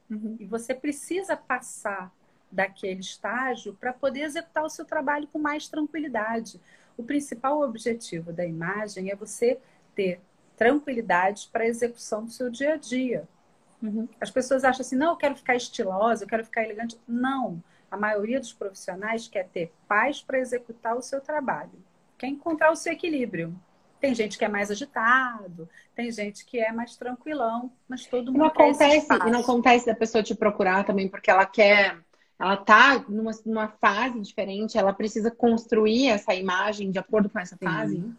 Uhum. 0.09 0.37
E 0.39 0.45
você 0.45 0.75
precisa 0.75 1.35
passar 1.35 2.13
daquele 2.51 2.99
estágio 2.99 3.73
para 3.73 3.91
poder 3.91 4.21
executar 4.21 4.63
o 4.63 4.69
seu 4.69 4.85
trabalho 4.85 5.27
com 5.27 5.39
mais 5.39 5.67
tranquilidade. 5.67 6.61
O 6.95 7.03
principal 7.03 7.61
objetivo 7.61 8.31
da 8.31 8.45
imagem 8.45 9.09
é 9.09 9.15
você 9.15 9.59
ter 9.95 10.21
tranquilidade 10.55 11.49
para 11.51 11.63
a 11.63 11.67
execução 11.67 12.23
do 12.23 12.31
seu 12.31 12.47
dia 12.51 12.75
a 12.75 12.77
dia. 12.77 13.27
Uhum. 13.81 14.07
As 14.21 14.29
pessoas 14.29 14.63
acham 14.63 14.81
assim, 14.81 14.95
não, 14.95 15.09
eu 15.09 15.17
quero 15.17 15.35
ficar 15.35 15.55
estilosa, 15.55 16.23
eu 16.23 16.27
quero 16.27 16.45
ficar 16.45 16.63
elegante. 16.63 16.95
Não. 17.07 17.61
A 17.93 17.97
maioria 17.97 18.39
dos 18.39 18.53
profissionais 18.53 19.27
quer 19.27 19.47
ter 19.47 19.71
paz 19.87 20.21
para 20.21 20.39
executar 20.39 20.95
o 20.95 21.01
seu 21.01 21.21
trabalho 21.21 21.83
quer 22.23 22.27
encontrar 22.27 22.71
o 22.71 22.75
seu 22.75 22.93
equilíbrio. 22.93 23.53
Tem 23.99 24.15
gente 24.15 24.37
que 24.37 24.45
é 24.45 24.47
mais 24.47 24.71
agitado, 24.71 25.67
tem 25.95 26.11
gente 26.11 26.45
que 26.45 26.57
é 26.59 26.71
mais 26.71 26.95
tranquilão, 26.95 27.71
mas 27.87 28.05
todo 28.05 28.31
mundo 28.31 28.39
não 28.39 28.45
acontece 28.47 29.07
E 29.13 29.31
não 29.31 29.41
acontece 29.41 29.85
da 29.85 29.95
pessoa 29.95 30.23
te 30.23 30.35
procurar 30.35 30.85
também 30.85 31.07
porque 31.07 31.29
ela 31.29 31.45
quer, 31.45 31.97
ela 32.39 32.57
tá 32.57 33.03
numa, 33.07 33.31
numa 33.45 33.67
fase 33.67 34.19
diferente, 34.19 34.77
ela 34.77 34.93
precisa 34.93 35.31
construir 35.31 36.07
essa 36.07 36.33
imagem 36.33 36.91
de 36.91 36.99
acordo 36.99 37.29
com 37.29 37.39
essa 37.39 37.55
Sim. 37.55 37.65
fase 37.65 38.13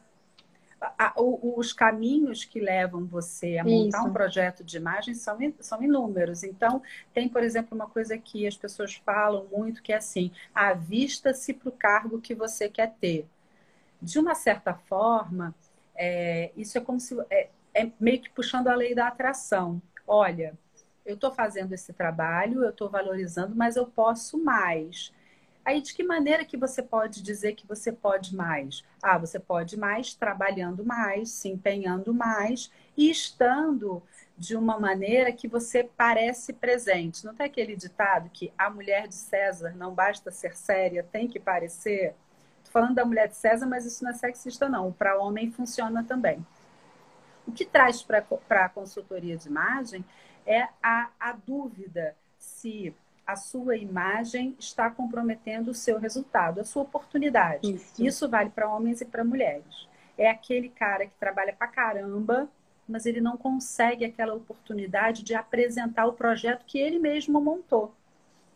os 1.17 1.73
caminhos 1.73 2.45
que 2.45 2.61
levam 2.61 3.05
você 3.05 3.59
a 3.59 3.65
montar 3.65 3.99
Isso. 3.99 4.09
um 4.09 4.13
projeto 4.13 4.65
de 4.65 4.77
imagem 4.77 5.15
são, 5.15 5.39
são 5.61 5.83
inúmeros. 5.83 6.43
Então, 6.43 6.83
tem, 7.13 7.29
por 7.29 7.43
exemplo, 7.43 7.75
uma 7.75 7.87
coisa 7.87 8.17
que 8.19 8.47
as 8.47 8.57
pessoas 8.57 8.95
falam 8.95 9.47
muito, 9.53 9.83
que 9.83 9.93
é 9.93 9.97
assim, 9.97 10.31
avista-se 10.55 11.55
para 11.55 11.69
o 11.69 11.73
cargo 11.73 12.21
que 12.21 12.35
você 12.35 12.69
quer 12.69 12.95
ter 13.01 13.27
de 14.05 14.19
uma 14.19 14.35
certa 14.35 14.75
forma, 14.75 15.55
é, 15.95 16.53
isso 16.57 16.77
é 16.77 16.81
como 16.81 17.01
se 17.01 17.17
é, 17.31 17.49
é, 17.73 17.91
meio 17.99 18.21
que 18.21 18.31
puxando 18.31 18.69
a 18.69 18.75
lei 18.75 18.95
da 18.95 19.09
atração. 19.09 19.81
Olha, 20.07 20.57
eu 21.07 21.15
estou 21.15 21.33
fazendo 21.33 21.73
esse 21.73 21.93
trabalho, 21.93 22.63
eu 22.63 22.71
estou 22.71 22.89
valorizando, 22.91 23.57
mas 23.57 23.77
eu 23.77 23.87
posso 23.87 24.43
mais. 24.43 25.13
Aí, 25.65 25.81
de 25.81 25.95
que 25.95 26.05
maneira 26.05 26.45
que 26.45 26.57
você 26.57 26.83
pode 26.83 27.23
dizer 27.23 27.55
que 27.55 27.67
você 27.67 27.91
pode 27.91 28.35
mais? 28.37 28.85
Ah, 29.03 29.17
você 29.17 29.39
pode 29.41 29.79
mais 29.79 30.15
trabalhando 30.15 30.85
mais, 30.85 31.31
se 31.31 31.49
empenhando 31.49 32.13
mais 32.13 32.71
e 32.97 33.11
estando 33.11 34.03
de 34.37 34.57
uma 34.57 34.79
maneira 34.79 35.33
que 35.33 35.49
você 35.49 35.85
parece 35.97 36.53
presente. 36.53 37.25
Não 37.25 37.35
tem 37.35 37.47
aquele 37.47 37.77
ditado 37.77 38.29
que 38.31 38.53
a 38.59 38.69
mulher 38.69 39.09
de 39.09 39.15
César 39.15 39.75
não 39.77 39.95
basta 39.95 40.31
ser 40.31 40.57
séria, 40.57 41.03
tem 41.03 41.29
que 41.29 41.41
parecer? 41.41 42.15
falando 42.75 42.97
da 42.97 43.05
mulher 43.05 43.29
de 43.29 43.37
César, 43.37 43.67
mas 43.67 43.87
isso 43.87 44.03
não 44.03 44.11
é 44.11 44.15
sexista, 44.15 44.69
não. 44.69 44.91
Para 44.91 45.17
homem 45.17 45.49
funciona 45.49 46.03
também. 46.03 46.45
O 47.47 47.53
que 47.53 47.65
traz 47.65 48.03
para 48.03 48.27
a 48.51 48.69
consultoria 48.69 49.37
de 49.37 49.49
imagem 49.49 50.05
é 50.45 50.67
a, 50.83 51.09
a 51.21 51.33
dúvida 51.33 52.17
se 52.37 52.93
a 53.27 53.37
sua 53.37 53.77
imagem 53.77 54.55
está 54.59 54.91
comprometendo 54.91 55.71
o 55.71 55.75
seu 55.75 55.99
resultado, 55.99 56.61
a 56.61 56.65
sua 56.65 56.83
oportunidade. 56.83 57.75
Isso, 57.75 58.05
isso 58.05 58.29
vale 58.29 58.51
para 58.51 58.69
homens 58.69 59.01
e 59.01 59.05
para 59.05 59.25
mulheres. 59.25 59.89
É 60.17 60.29
aquele 60.29 60.69
cara 60.69 61.07
que 61.07 61.15
trabalha 61.19 61.53
para 61.53 61.67
caramba, 61.67 62.49
mas 62.89 63.07
ele 63.07 63.21
não 63.21 63.37
consegue 63.37 64.05
aquela 64.05 64.35
oportunidade 64.35 65.23
de 65.23 65.35
apresentar 65.35 66.07
o 66.07 66.13
projeto 66.13 66.65
que 66.67 66.79
ele 66.79 66.99
mesmo 66.99 67.41
montou. 67.41 67.95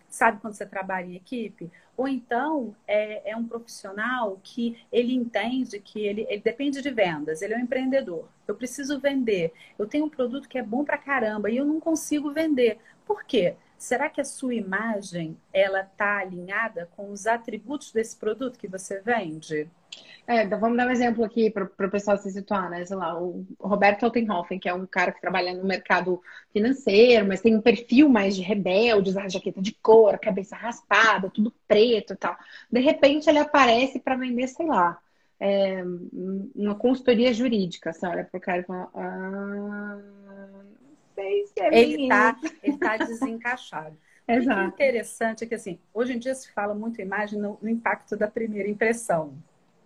Sabe 0.09 0.40
quando 0.40 0.54
você 0.54 0.64
trabalha 0.64 1.07
em 1.07 1.16
equipe? 1.16 1.70
Ou 1.96 2.07
então 2.07 2.74
é, 2.87 3.33
é 3.33 3.37
um 3.37 3.44
profissional 3.44 4.38
que 4.42 4.78
ele 4.92 5.14
entende 5.14 5.81
que 5.81 6.00
ele, 6.00 6.26
ele, 6.28 6.40
depende 6.40 6.81
de 6.81 6.90
vendas, 6.90 7.42
ele 7.42 7.54
é 7.54 7.57
um 7.57 7.61
empreendedor. 7.61 8.28
Eu 8.46 8.54
preciso 8.54 9.00
vender. 9.00 9.52
Eu 9.78 9.87
tenho 9.87 10.04
um 10.07 10.09
produto 10.09 10.48
que 10.48 10.59
é 10.59 10.62
bom 10.62 10.85
pra 10.85 10.96
caramba 10.96 11.50
e 11.50 11.57
eu 11.57 11.64
não 11.64 11.81
consigo 11.81 12.33
vender. 12.33 12.78
Por 13.04 13.24
quê? 13.24 13.57
Será 13.79 14.11
que 14.11 14.21
a 14.21 14.25
sua 14.25 14.55
imagem 14.55 15.37
ela 15.53 15.83
está 15.83 16.19
alinhada 16.19 16.88
com 16.97 17.11
os 17.12 17.29
atributos 17.29 17.93
desse 17.93 18.17
produto 18.17 18.59
que 18.59 18.67
você 18.67 19.01
vende? 19.01 19.71
É, 20.27 20.43
então 20.43 20.59
vamos 20.61 20.77
dar 20.77 20.87
um 20.87 20.91
exemplo 20.91 21.25
aqui 21.25 21.49
para 21.49 21.64
o 21.64 21.91
pessoal 21.91 22.19
se 22.19 22.31
situar, 22.31 22.69
né? 22.69 22.85
Sei 22.85 22.97
lá, 22.97 23.19
o 23.19 23.47
Roberto 23.59 24.03
Altenhofen, 24.03 24.59
que 24.59 24.69
é 24.69 24.75
um 24.75 24.85
cara 24.85 25.12
que 25.12 25.21
trabalha 25.21 25.55
no 25.55 25.64
mercado 25.64 26.21
financeiro, 26.53 27.27
mas 27.27 27.41
tem 27.41 27.57
um 27.57 27.62
perfil 27.62 28.09
mais 28.09 28.37
de 28.37 28.43
rebelde, 28.43 29.11
usa 29.11 29.29
jaqueta 29.29 29.62
de 29.62 29.73
cor, 29.73 30.19
cabeça 30.19 30.57
raspada, 30.57 31.31
tudo 31.31 31.55
preto 31.67 32.12
e 32.12 32.17
tal. 32.17 32.37
De 32.71 32.81
repente 32.81 33.31
ele 33.31 33.38
aparece 33.38 34.01
para 34.01 34.17
vender, 34.17 34.49
sei 34.49 34.67
lá, 34.67 34.99
é, 35.41 35.83
uma 36.55 36.75
consultoria 36.75 37.33
jurídica. 37.33 37.93
Você 37.93 38.07
olha 38.07 38.25
pro 38.25 38.41
cara 38.41 38.61
e 38.61 38.64
fala, 38.64 38.91
ah, 38.95 39.99
se 41.46 41.61
é 41.61 41.78
ele 41.78 42.02
está 42.02 42.37
tá 42.78 42.96
desencaixado. 42.96 43.96
Exato. 44.28 44.68
O 44.68 44.72
que 44.72 44.83
é 44.83 44.88
interessante 44.88 45.44
é 45.44 45.46
que, 45.46 45.54
assim, 45.54 45.78
hoje 45.92 46.12
em 46.12 46.18
dia 46.18 46.35
se 46.35 46.52
fala 46.52 46.74
muito 46.74 47.00
imagem 47.00 47.40
no, 47.40 47.59
no 47.62 47.68
impacto 47.68 48.16
da 48.16 48.28
primeira 48.28 48.68
impressão. 48.68 49.35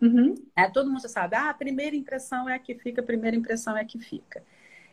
Uhum. 0.00 0.34
É, 0.56 0.68
todo 0.68 0.90
mundo 0.90 1.08
sabe, 1.08 1.36
ah, 1.36 1.50
a 1.50 1.54
primeira 1.54 1.94
impressão 1.94 2.48
é 2.48 2.54
a 2.54 2.58
que 2.58 2.74
fica, 2.74 3.00
a 3.00 3.04
primeira 3.04 3.36
impressão 3.36 3.76
é 3.76 3.82
a 3.82 3.84
que 3.84 4.00
fica. 4.00 4.42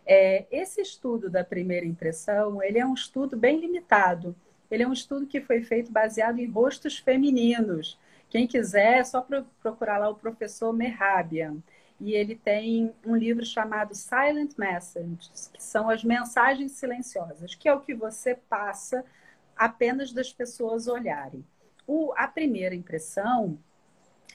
É, 0.05 0.45
esse 0.51 0.81
estudo 0.81 1.29
da 1.29 1.43
primeira 1.43 1.85
impressão, 1.85 2.61
ele 2.61 2.77
é 2.77 2.85
um 2.85 2.93
estudo 2.93 3.35
bem 3.35 3.59
limitado. 3.59 4.35
Ele 4.69 4.83
é 4.83 4.87
um 4.87 4.93
estudo 4.93 5.25
que 5.25 5.41
foi 5.41 5.63
feito 5.63 5.91
baseado 5.91 6.39
em 6.39 6.45
rostos 6.45 6.99
femininos. 6.99 7.97
Quem 8.29 8.45
quiser, 8.45 8.99
é 8.99 9.03
só 9.03 9.25
procurar 9.61 9.97
lá 9.97 10.09
o 10.09 10.15
professor 10.15 10.71
Merhabian. 10.71 11.57
E 11.99 12.13
ele 12.13 12.35
tem 12.35 12.93
um 13.05 13.15
livro 13.15 13.45
chamado 13.45 13.93
Silent 13.93 14.53
Messages, 14.57 15.49
que 15.53 15.61
são 15.61 15.89
as 15.89 16.03
mensagens 16.03 16.71
silenciosas, 16.73 17.55
que 17.55 17.67
é 17.67 17.73
o 17.73 17.81
que 17.81 17.93
você 17.93 18.35
passa 18.35 19.03
apenas 19.55 20.13
das 20.13 20.31
pessoas 20.31 20.87
olharem. 20.87 21.45
O, 21.85 22.13
a 22.15 22.27
primeira 22.27 22.73
impressão, 22.73 23.59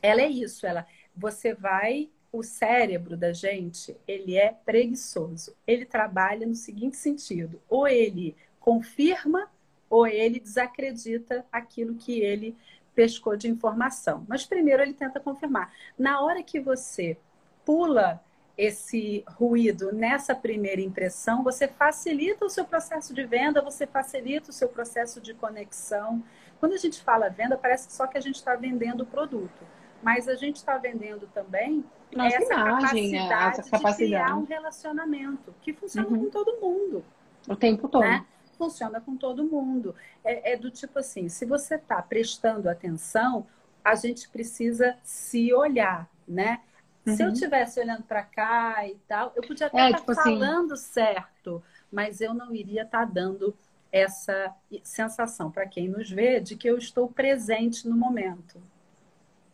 ela 0.03 0.21
é 0.21 0.29
isso, 0.29 0.67
ela 0.67 0.87
você 1.17 1.55
vai 1.55 2.11
o 2.31 2.43
cérebro 2.43 3.17
da 3.17 3.33
gente, 3.33 3.97
ele 4.09 4.37
é 4.37 4.53
preguiçoso. 4.53 5.55
Ele 5.67 5.87
trabalha 5.87 6.47
no 6.47 6.55
seguinte 6.55 6.97
sentido: 6.97 7.63
ou 7.69 7.87
ele 7.87 8.37
confirma 8.59 9.49
ou 9.89 10.07
ele 10.07 10.41
desacredita 10.41 11.47
aquilo 11.53 11.95
que 11.95 12.19
ele 12.21 12.57
pescou 12.95 13.37
de 13.37 13.49
informação. 13.49 14.25
Mas 14.29 14.45
primeiro 14.45 14.83
ele 14.83 14.95
tenta 14.95 15.21
confirmar. 15.21 15.73
Na 15.97 16.21
hora 16.21 16.43
que 16.43 16.59
você 16.59 17.17
pula 17.65 18.21
esse 18.57 19.25
ruído 19.27 19.93
nessa 19.93 20.35
primeira 20.35 20.81
impressão, 20.81 21.43
você 21.43 21.67
facilita 21.67 22.45
o 22.45 22.51
seu 22.51 22.65
processo 22.65 23.13
de 23.13 23.25
venda, 23.25 23.61
você 23.61 23.87
facilita 23.87 24.51
o 24.51 24.53
seu 24.53 24.69
processo 24.69 25.21
de 25.21 25.35
conexão. 25.35 26.23
Quando 26.61 26.73
a 26.73 26.79
gente 26.79 27.03
fala 27.03 27.29
venda, 27.29 27.57
parece 27.57 27.91
só 27.93 28.07
que 28.07 28.17
a 28.17 28.21
gente 28.21 28.37
está 28.37 28.55
vendendo 28.55 29.01
o 29.03 29.07
produto, 29.07 29.67
mas 30.03 30.29
a 30.29 30.37
gente 30.37 30.57
está 30.57 30.79
vendendo 30.79 31.27
também 31.35 31.85
Nossa 32.15 32.37
essa, 32.37 32.55
imagem, 32.55 33.13
capacidade 33.13 33.57
né? 33.57 33.59
essa 33.59 33.63
capacidade 33.71 33.97
de 33.97 34.05
criar 34.05 34.37
um 34.37 34.45
relacionamento 34.45 35.55
que 35.61 35.73
funciona 35.73 36.09
uhum. 36.09 36.25
com 36.25 36.31
todo 36.31 36.61
mundo. 36.61 37.05
O 37.49 37.57
tempo 37.57 37.89
todo. 37.89 38.03
Né? 38.03 38.25
Funciona 38.57 39.01
com 39.01 39.17
todo 39.17 39.45
mundo. 39.45 39.97
É, 40.25 40.53
é 40.53 40.57
do 40.57 40.71
tipo 40.71 41.01
assim, 41.01 41.29
se 41.29 41.45
você 41.45 41.75
está 41.75 42.01
prestando 42.01 42.71
atenção, 42.71 43.47
a 43.85 43.97
gente 43.97 44.29
precisa 44.29 44.97
se 45.03 45.53
olhar, 45.53 46.09
né? 46.27 46.61
Uhum. 47.07 47.17
Se 47.17 47.23
eu 47.23 47.31
estivesse 47.31 47.79
uhum. 47.79 47.87
olhando 47.87 48.03
para 48.05 48.23
cá 48.23 48.87
e 48.87 48.97
tal, 49.07 49.33
eu 49.37 49.43
podia 49.43 49.67
até 49.67 49.79
é, 49.79 49.87
estar 49.87 49.93
tá 49.93 49.99
tipo 50.01 50.13
assim 50.13 50.23
falando 50.23 50.75
assim... 50.75 50.93
certo, 50.93 51.63
mas 51.93 52.21
eu 52.21 52.33
não 52.33 52.55
iria 52.55 52.83
estar 52.83 53.07
tá 53.07 53.13
dando 53.13 53.55
essa 53.93 54.53
sensação 54.83 55.51
para 55.51 55.69
quem 55.69 55.89
nos 55.89 56.11
vê 56.11 56.41
de 56.41 56.57
que 56.57 56.69
eu 56.69 56.77
estou 56.77 57.09
presente 57.09 57.89
no 57.89 57.97
momento. 57.97 58.61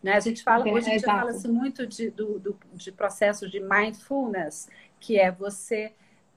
Né? 0.02 0.14
A 0.14 0.20
gente 0.20 0.42
fala, 0.42 0.66
hoje 0.66 0.88
a 0.88 0.92
gente 0.94 1.04
fala-se 1.04 1.46
muito 1.46 1.86
de, 1.86 2.10
do, 2.10 2.38
do, 2.38 2.58
de 2.72 2.90
processos 2.90 3.50
de 3.50 3.60
mindfulness, 3.60 4.68
que 4.98 5.18
é 5.18 5.30
você 5.30 5.92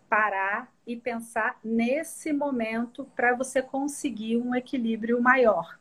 parar 0.09 0.69
e 0.85 0.97
pensar 0.97 1.57
nesse 1.63 2.33
momento 2.33 3.05
para 3.15 3.33
você 3.33 3.61
conseguir 3.61 4.37
um 4.37 4.53
equilíbrio 4.53 5.21
maior. 5.21 5.79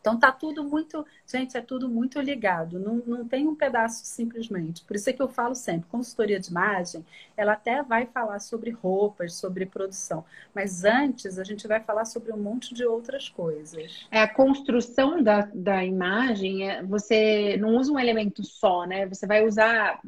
Então 0.00 0.18
tá 0.18 0.32
tudo 0.32 0.64
muito, 0.64 1.06
gente, 1.26 1.56
é 1.56 1.60
tudo 1.60 1.88
muito 1.88 2.20
ligado. 2.20 2.78
Não, 2.78 2.96
não 3.06 3.28
tem 3.28 3.46
um 3.46 3.54
pedaço 3.54 4.04
simplesmente. 4.04 4.82
Por 4.84 4.96
isso 4.96 5.10
é 5.10 5.12
que 5.12 5.20
eu 5.20 5.28
falo 5.28 5.54
sempre, 5.54 5.88
consultoria 5.90 6.40
de 6.40 6.50
imagem, 6.50 7.04
ela 7.36 7.52
até 7.52 7.82
vai 7.82 8.06
falar 8.06 8.38
sobre 8.38 8.70
roupas, 8.70 9.34
sobre 9.34 9.66
produção, 9.66 10.24
mas 10.54 10.84
antes 10.84 11.38
a 11.38 11.44
gente 11.44 11.68
vai 11.68 11.80
falar 11.80 12.04
sobre 12.04 12.32
um 12.32 12.38
monte 12.38 12.74
de 12.74 12.84
outras 12.84 13.28
coisas. 13.28 14.06
É 14.10 14.22
a 14.22 14.28
construção 14.28 15.22
da, 15.22 15.42
da 15.54 15.84
imagem. 15.84 16.68
É, 16.68 16.82
você 16.82 17.56
não 17.58 17.76
usa 17.76 17.92
um 17.92 17.98
elemento 17.98 18.42
só, 18.44 18.86
né? 18.86 19.06
Você 19.06 19.26
vai 19.26 19.46
usar 19.46 20.00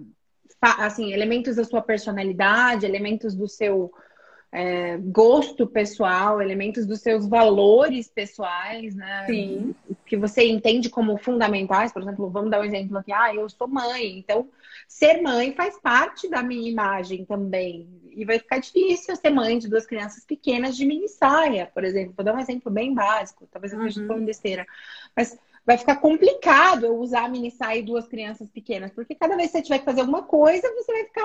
assim 0.60 1.12
elementos 1.12 1.56
da 1.56 1.64
sua 1.64 1.82
personalidade, 1.82 2.86
elementos 2.86 3.34
do 3.34 3.48
seu 3.48 3.92
é, 4.54 4.98
gosto 4.98 5.66
pessoal, 5.66 6.42
elementos 6.42 6.84
dos 6.84 7.00
seus 7.00 7.26
valores 7.26 8.08
pessoais, 8.08 8.94
né? 8.94 9.24
Sim. 9.26 9.74
Que 10.04 10.14
você 10.14 10.46
entende 10.46 10.90
como 10.90 11.16
fundamentais. 11.16 11.90
Por 11.90 12.02
exemplo, 12.02 12.28
vamos 12.28 12.50
dar 12.50 12.60
um 12.60 12.64
exemplo 12.64 12.98
aqui. 12.98 13.10
Ah, 13.10 13.34
eu 13.34 13.48
sou 13.48 13.66
mãe, 13.66 14.18
então 14.18 14.46
ser 14.86 15.22
mãe 15.22 15.54
faz 15.54 15.80
parte 15.80 16.28
da 16.28 16.42
minha 16.42 16.70
imagem 16.70 17.24
também. 17.24 17.88
E 18.14 18.26
vai 18.26 18.38
ficar 18.38 18.58
difícil 18.58 19.16
ser 19.16 19.30
mãe 19.30 19.58
de 19.58 19.70
duas 19.70 19.86
crianças 19.86 20.22
pequenas 20.22 20.76
de 20.76 20.84
mini 20.84 21.08
saia, 21.08 21.70
por 21.72 21.82
exemplo. 21.82 22.12
Vou 22.14 22.24
dar 22.24 22.34
um 22.34 22.40
exemplo 22.40 22.70
bem 22.70 22.92
básico, 22.92 23.48
talvez 23.50 23.72
eu 23.72 23.78
esteja 23.78 24.02
uhum. 24.02 24.06
falando 24.06 24.26
besteira. 24.26 24.66
Mas 25.16 25.34
vai 25.64 25.78
ficar 25.78 25.96
complicado 25.96 26.86
eu 26.86 26.96
usar 26.98 27.24
a 27.24 27.28
mini 27.28 27.50
saia 27.50 27.78
e 27.78 27.82
duas 27.82 28.08
crianças 28.08 28.48
pequenas, 28.48 28.90
porque 28.90 29.14
cada 29.14 29.36
vez 29.36 29.50
que 29.50 29.58
você 29.58 29.62
tiver 29.62 29.78
que 29.78 29.84
fazer 29.84 30.00
alguma 30.00 30.22
coisa, 30.22 30.68
você 30.74 30.92
vai 30.92 31.04
ficar 31.04 31.22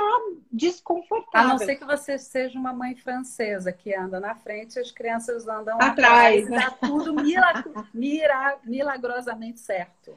desconfortável. 0.52 1.50
A 1.50 1.54
não 1.54 1.58
ser 1.58 1.76
que 1.76 1.86
você 1.86 2.20
seja 2.20 2.58
uma 2.58 2.72
mãe 2.72 2.96
francesa 2.96 3.72
que 3.72 3.96
anda 3.96 4.20
na 4.20 4.36
frente 4.36 4.76
e 4.76 4.80
as 4.80 4.92
crianças 4.92 5.48
andam 5.48 5.78
atrás. 5.82 6.46
atrás. 6.46 6.66
Tá 6.66 6.88
tudo 6.88 7.16
mira, 7.94 8.58
milagrosamente 8.64 9.60
certo. 9.60 10.16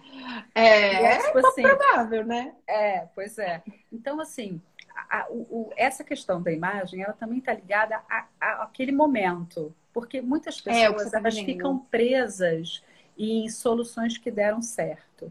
É, 0.55 1.05
é, 1.05 1.19
tipo 1.19 1.47
assim, 1.47 1.63
provável, 1.63 2.25
né? 2.25 2.53
É, 2.67 3.07
pois 3.15 3.39
é. 3.39 3.63
Então, 3.91 4.21
assim, 4.21 4.61
a, 5.09 5.27
o, 5.31 5.73
essa 5.77 6.05
questão 6.05 6.43
da 6.43 6.53
imagem, 6.53 7.03
ela 7.03 7.15
também 7.15 7.39
está 7.39 7.55
ligada 7.55 8.03
àquele 8.39 8.93
momento. 8.93 9.75
Porque 9.93 10.21
muitas 10.21 10.61
é, 10.67 10.89
pessoas, 10.89 11.13
é, 11.13 11.17
elas 11.17 11.39
ficam 11.39 11.79
presas 11.79 12.83
e 13.21 13.51
soluções 13.51 14.17
que 14.17 14.31
deram 14.31 14.63
certo. 14.63 15.31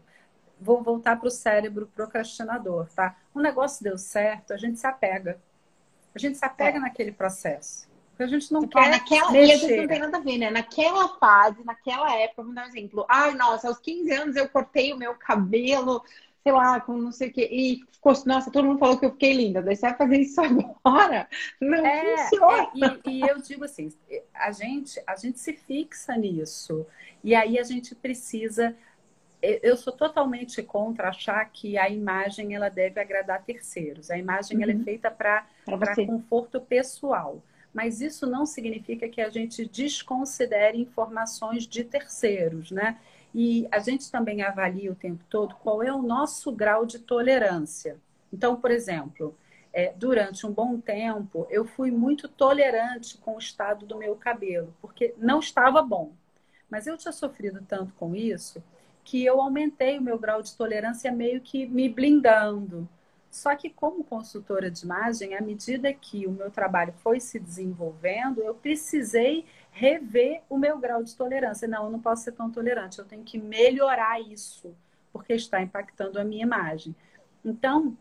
Vou 0.60 0.80
voltar 0.80 1.18
para 1.18 1.26
o 1.26 1.30
cérebro 1.30 1.90
procrastinador, 1.92 2.86
tá? 2.94 3.16
Um 3.34 3.40
negócio 3.40 3.82
deu 3.82 3.98
certo, 3.98 4.52
a 4.52 4.56
gente 4.56 4.78
se 4.78 4.86
apega. 4.86 5.40
A 6.14 6.18
gente 6.18 6.38
se 6.38 6.44
apega 6.44 6.78
é. 6.78 6.80
naquele 6.80 7.10
processo. 7.10 7.88
Porque 8.10 8.22
a 8.22 8.26
gente 8.28 8.52
não 8.52 8.68
quer 8.68 8.90
naquela, 8.90 9.32
mexer. 9.32 9.48
E 9.48 9.52
às 9.52 9.60
vezes 9.62 9.76
não 9.76 9.88
tem 9.88 9.98
nada 9.98 10.18
a 10.18 10.20
ver, 10.20 10.38
né? 10.38 10.50
Naquela 10.50 11.08
fase, 11.18 11.64
naquela 11.64 12.14
época, 12.14 12.42
vamos 12.42 12.54
dar 12.54 12.66
um 12.66 12.68
exemplo. 12.68 13.04
Ai, 13.08 13.34
nossa, 13.34 13.66
aos 13.66 13.80
15 13.80 14.12
anos 14.12 14.36
eu 14.36 14.48
cortei 14.48 14.92
o 14.92 14.96
meu 14.96 15.14
cabelo, 15.14 16.04
sei 16.42 16.52
lá, 16.52 16.80
com 16.80 16.96
não 16.96 17.12
sei 17.12 17.28
o 17.28 17.32
quê. 17.32 17.48
E 17.50 17.80
ficou, 17.92 18.12
nossa, 18.26 18.50
todo 18.50 18.66
mundo 18.66 18.78
falou 18.78 18.98
que 18.98 19.06
eu 19.06 19.12
fiquei 19.12 19.32
linda. 19.32 19.62
Daí 19.62 19.76
você 19.76 19.82
vai 19.82 19.96
fazer 19.96 20.18
isso 20.18 20.40
agora? 20.84 21.28
Não 21.60 21.86
é, 21.86 22.16
funciona. 22.16 22.62
É, 22.62 23.10
e, 23.10 23.18
e, 23.18 23.20
eu 23.20 23.40
digo 23.40 23.64
assim, 23.64 23.92
a 24.34 24.50
gente, 24.50 25.00
a 25.06 25.16
gente 25.16 25.38
se 25.38 25.52
fixa 25.52 26.16
nisso. 26.16 26.86
E 27.22 27.34
aí 27.34 27.58
a 27.58 27.62
gente 27.62 27.94
precisa. 27.94 28.74
Eu 29.42 29.74
sou 29.74 29.92
totalmente 29.92 30.62
contra 30.62 31.08
achar 31.08 31.42
que 31.50 31.78
a 31.78 31.88
imagem 31.88 32.54
ela 32.54 32.68
deve 32.68 33.00
agradar 33.00 33.42
terceiros. 33.42 34.10
A 34.10 34.18
imagem 34.18 34.58
uhum. 34.58 34.62
ela 34.62 34.72
é 34.72 34.74
uhum. 34.74 34.84
feita 34.84 35.10
para 35.10 35.46
conforto 36.06 36.60
pessoal. 36.60 37.42
Mas 37.72 38.00
isso 38.00 38.26
não 38.26 38.44
significa 38.44 39.08
que 39.08 39.20
a 39.20 39.30
gente 39.30 39.64
desconsidere 39.64 40.78
informações 40.78 41.66
de 41.66 41.84
terceiros, 41.84 42.70
né? 42.70 42.98
E 43.34 43.68
a 43.70 43.78
gente 43.78 44.10
também 44.10 44.42
avalia 44.42 44.90
o 44.90 44.94
tempo 44.94 45.24
todo 45.28 45.54
qual 45.56 45.82
é 45.82 45.92
o 45.92 46.02
nosso 46.02 46.50
grau 46.50 46.84
de 46.84 46.98
tolerância. 46.98 47.96
Então, 48.32 48.56
por 48.56 48.70
exemplo, 48.70 49.36
é, 49.72 49.92
durante 49.96 50.46
um 50.46 50.52
bom 50.52 50.80
tempo, 50.80 51.46
eu 51.50 51.64
fui 51.64 51.90
muito 51.90 52.28
tolerante 52.28 53.18
com 53.18 53.36
o 53.36 53.38
estado 53.38 53.86
do 53.86 53.96
meu 53.96 54.16
cabelo, 54.16 54.74
porque 54.80 55.14
não 55.16 55.38
estava 55.38 55.80
bom. 55.82 56.12
Mas 56.68 56.86
eu 56.86 56.96
tinha 56.96 57.12
sofrido 57.12 57.64
tanto 57.68 57.92
com 57.94 58.14
isso 58.14 58.62
que 59.04 59.24
eu 59.24 59.40
aumentei 59.40 59.98
o 59.98 60.02
meu 60.02 60.18
grau 60.18 60.42
de 60.42 60.54
tolerância 60.54 61.10
meio 61.10 61.40
que 61.40 61.66
me 61.66 61.88
blindando. 61.88 62.88
Só 63.30 63.54
que 63.54 63.70
como 63.70 64.04
consultora 64.04 64.70
de 64.70 64.84
imagem, 64.84 65.34
à 65.34 65.40
medida 65.40 65.92
que 65.92 66.26
o 66.26 66.32
meu 66.32 66.50
trabalho 66.50 66.92
foi 66.98 67.20
se 67.20 67.38
desenvolvendo, 67.38 68.42
eu 68.42 68.54
precisei 68.54 69.44
rever 69.70 70.42
o 70.48 70.58
meu 70.58 70.78
grau 70.78 71.02
de 71.02 71.14
tolerância. 71.14 71.68
Não, 71.68 71.84
eu 71.84 71.90
não 71.90 72.00
posso 72.00 72.24
ser 72.24 72.32
tão 72.32 72.50
tolerante, 72.50 72.98
eu 72.98 73.04
tenho 73.04 73.24
que 73.24 73.38
melhorar 73.38 74.20
isso, 74.20 74.74
porque 75.12 75.32
está 75.34 75.62
impactando 75.62 76.18
a 76.18 76.24
minha 76.24 76.42
imagem. 76.42 76.94
Então, 77.44 77.96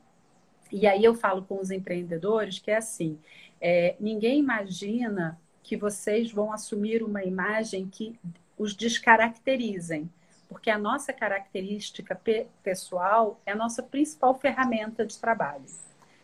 e 0.71 0.85
aí 0.85 1.03
eu 1.03 1.15
falo 1.15 1.43
com 1.43 1.59
os 1.59 1.71
empreendedores 1.71 2.59
que 2.59 2.71
é 2.71 2.77
assim: 2.77 3.19
é, 3.59 3.95
ninguém 3.99 4.39
imagina 4.39 5.39
que 5.63 5.77
vocês 5.77 6.31
vão 6.31 6.51
assumir 6.51 7.03
uma 7.03 7.23
imagem 7.23 7.87
que 7.87 8.19
os 8.57 8.75
descaracterizem, 8.75 10.09
porque 10.47 10.69
a 10.69 10.77
nossa 10.77 11.13
característica 11.13 12.15
pe 12.15 12.47
pessoal 12.63 13.39
é 13.45 13.51
a 13.51 13.55
nossa 13.55 13.81
principal 13.83 14.33
ferramenta 14.35 15.05
de 15.05 15.17
trabalho. 15.17 15.65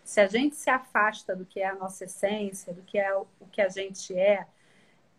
Se 0.04 0.20
a 0.20 0.28
gente 0.28 0.56
se 0.56 0.70
afasta 0.70 1.36
do 1.36 1.46
que 1.46 1.60
é 1.60 1.68
a 1.68 1.76
nossa 1.76 2.06
essência, 2.06 2.74
do 2.74 2.82
que 2.84 2.98
é 2.98 3.16
o 3.16 3.26
que 3.52 3.62
a 3.62 3.70
gente 3.70 4.14
é, 4.16 4.46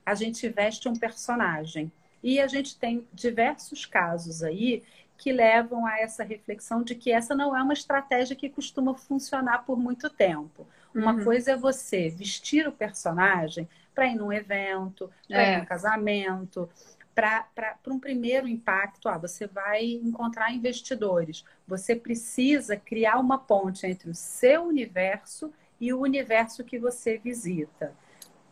a 0.06 0.14
gente 0.14 0.48
veste 0.48 0.88
um 0.88 0.94
personagem. 0.94 1.90
E 2.22 2.40
a 2.40 2.46
gente 2.46 2.78
tem 2.78 3.06
diversos 3.12 3.84
casos 3.84 4.42
aí 4.42 4.84
que 5.18 5.32
levam 5.32 5.84
a 5.84 5.98
essa 5.98 6.22
reflexão 6.22 6.82
de 6.82 6.94
que 6.94 7.10
essa 7.10 7.34
não 7.34 7.56
é 7.56 7.62
uma 7.62 7.72
estratégia 7.72 8.36
que 8.36 8.48
costuma 8.48 8.94
funcionar 8.94 9.64
por 9.64 9.78
muito 9.78 10.08
tempo. 10.08 10.66
Uma 10.94 11.14
uhum. 11.14 11.24
coisa 11.24 11.52
é 11.52 11.56
você 11.56 12.08
vestir 12.08 12.68
o 12.68 12.72
personagem 12.72 13.68
para 13.94 14.06
ir 14.06 14.14
num 14.14 14.32
evento, 14.32 15.10
para 15.26 15.42
é. 15.42 15.54
ir 15.54 15.58
num 15.58 15.64
casamento, 15.64 16.68
para 17.14 17.78
um 17.88 17.98
primeiro 17.98 18.46
impacto, 18.46 19.08
ah, 19.08 19.16
você 19.16 19.46
vai 19.46 19.84
encontrar 19.84 20.52
investidores. 20.52 21.44
Você 21.66 21.96
precisa 21.96 22.76
criar 22.76 23.18
uma 23.18 23.38
ponte 23.38 23.86
entre 23.86 24.10
o 24.10 24.14
seu 24.14 24.64
universo 24.64 25.50
e 25.80 25.92
o 25.94 26.00
universo 26.00 26.62
que 26.62 26.78
você 26.78 27.16
visita. 27.16 27.94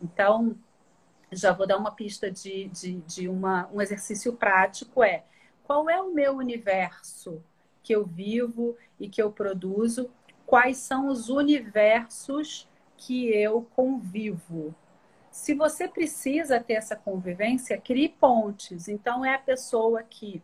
Então, 0.01 0.57
já 1.35 1.51
vou 1.51 1.67
dar 1.67 1.77
uma 1.77 1.91
pista 1.91 2.31
de, 2.31 2.67
de, 2.69 2.93
de 3.01 3.29
uma, 3.29 3.69
um 3.73 3.81
exercício 3.81 4.33
prático: 4.33 5.03
é 5.03 5.23
qual 5.63 5.89
é 5.89 6.01
o 6.01 6.13
meu 6.13 6.33
universo 6.33 7.41
que 7.83 7.93
eu 7.93 8.05
vivo 8.05 8.77
e 8.99 9.09
que 9.09 9.21
eu 9.21 9.31
produzo? 9.31 10.09
Quais 10.45 10.77
são 10.77 11.07
os 11.07 11.29
universos 11.29 12.67
que 12.97 13.27
eu 13.29 13.67
convivo? 13.75 14.75
Se 15.31 15.53
você 15.53 15.87
precisa 15.87 16.59
ter 16.59 16.73
essa 16.73 16.95
convivência, 16.95 17.77
crie 17.77 18.09
pontes. 18.09 18.87
Então, 18.87 19.25
é 19.25 19.35
a 19.35 19.39
pessoa 19.39 20.01
que 20.01 20.41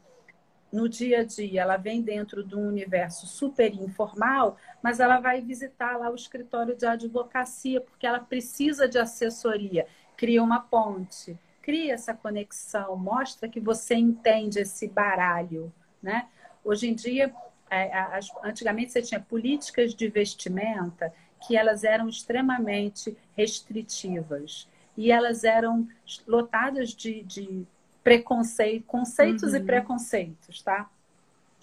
no 0.72 0.88
dia 0.88 1.20
a 1.20 1.24
dia 1.24 1.62
ela 1.62 1.78
vem 1.78 2.02
dentro 2.02 2.44
de 2.44 2.56
um 2.56 2.68
universo 2.68 3.28
super 3.28 3.74
informal, 3.74 4.58
mas 4.82 5.00
ela 5.00 5.20
vai 5.20 5.42
visitar 5.42 5.98
lá 5.98 6.10
o 6.10 6.16
escritório 6.16 6.76
de 6.76 6.86
advocacia 6.86 7.82
porque 7.82 8.08
ela 8.08 8.20
precisa 8.20 8.88
de 8.88 8.98
assessoria. 8.98 9.86
Cria 10.22 10.44
uma 10.44 10.60
ponte, 10.60 11.36
cria 11.64 11.96
essa 11.96 12.14
conexão, 12.14 12.96
mostra 12.96 13.50
que 13.50 13.60
você 13.60 13.96
entende 13.96 14.60
esse 14.60 14.88
baralho, 14.88 15.74
né? 16.00 16.28
Hoje 16.64 16.88
em 16.88 16.94
dia 16.94 17.34
é, 17.72 18.20
antigamente 18.44 18.92
você 18.92 19.02
tinha 19.02 19.20
políticas 19.20 19.96
de 19.96 20.08
vestimenta 20.10 21.12
que 21.40 21.58
elas 21.58 21.84
eram 21.84 22.08
extremamente 22.08 23.18
restritivas 23.36 24.70
e 24.96 25.12
elas 25.12 25.44
eram 25.44 25.88
lotadas 26.28 26.94
de, 26.94 27.24
de 27.24 27.66
preconceito, 28.04 28.86
conceitos 28.86 29.54
uhum. 29.54 29.58
e 29.58 29.64
preconceitos, 29.64 30.62
tá? 30.62 30.88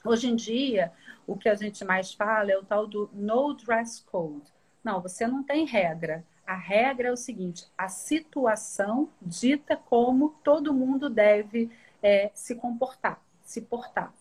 Hoje 0.05 0.27
em 0.27 0.35
dia, 0.35 0.91
o 1.29 1.37
que 1.37 1.49
a 1.49 1.55
gente 1.55 1.85
mais 1.85 2.13
fala 2.13 2.51
é 2.51 2.59
o 2.59 2.65
tal 2.65 2.89
do 2.89 3.09
no 3.13 3.55
dress 3.55 4.03
code. 4.03 4.53
Não, 4.83 5.01
você 5.01 5.29
não 5.29 5.45
tem 5.45 5.65
regra. 5.65 6.25
A 6.49 6.55
regra 6.55 7.09
é 7.09 7.13
o 7.13 7.17
seguinte: 7.17 7.67
a 7.77 7.91
situação 7.91 9.11
dita 9.21 9.77
como 9.77 10.31
todo 10.43 10.73
mundo 10.73 11.11
deve 11.11 11.71
é, 12.03 12.31
se 12.33 12.55
comportar, 12.55 13.21
se 13.43 13.61
portar. 13.61 14.15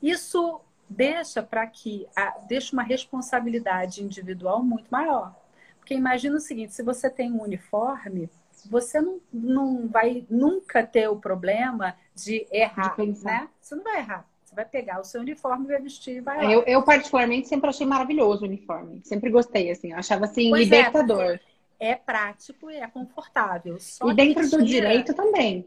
Isso 0.00 0.62
deixa 0.88 1.42
para 1.42 1.66
que 1.66 2.08
a, 2.16 2.38
deixa 2.48 2.72
uma 2.72 2.82
responsabilidade 2.82 4.02
individual 4.02 4.62
muito 4.62 4.88
maior. 4.88 5.36
Porque 5.76 5.92
imagina 5.92 6.36
o 6.36 6.40
seguinte: 6.40 6.72
se 6.72 6.82
você 6.82 7.10
tem 7.10 7.30
um 7.30 7.42
uniforme, 7.42 8.30
você 8.64 8.98
não, 8.98 9.20
não 9.30 9.86
vai 9.86 10.24
nunca 10.30 10.86
ter 10.86 11.06
o 11.08 11.20
problema 11.20 11.94
de 12.14 12.46
errar, 12.50 12.96
de 12.96 13.22
né? 13.22 13.50
Você 13.60 13.74
não 13.74 13.84
vai 13.84 13.98
errar. 13.98 14.26
Você 14.54 14.62
vai 14.62 14.64
pegar 14.64 15.00
o 15.00 15.04
seu 15.04 15.20
uniforme, 15.20 15.66
vai 15.66 15.82
vestir 15.82 16.18
e 16.18 16.20
vai 16.20 16.36
lá. 16.36 16.52
Eu, 16.52 16.62
eu 16.62 16.82
particularmente, 16.82 17.48
sempre 17.48 17.68
achei 17.68 17.84
maravilhoso 17.84 18.42
o 18.42 18.46
uniforme. 18.46 19.00
Sempre 19.02 19.30
gostei, 19.30 19.70
assim. 19.70 19.90
Eu 19.90 19.98
achava, 19.98 20.26
assim, 20.26 20.50
pois 20.50 20.70
é, 20.70 20.76
libertador. 20.76 21.40
É, 21.80 21.90
é, 21.90 21.94
prático 21.96 22.70
e 22.70 22.76
é 22.76 22.86
confortável. 22.86 23.76
e 23.76 24.14
dentro 24.14 24.48
do 24.48 24.64
direito 24.64 25.12
também. 25.12 25.66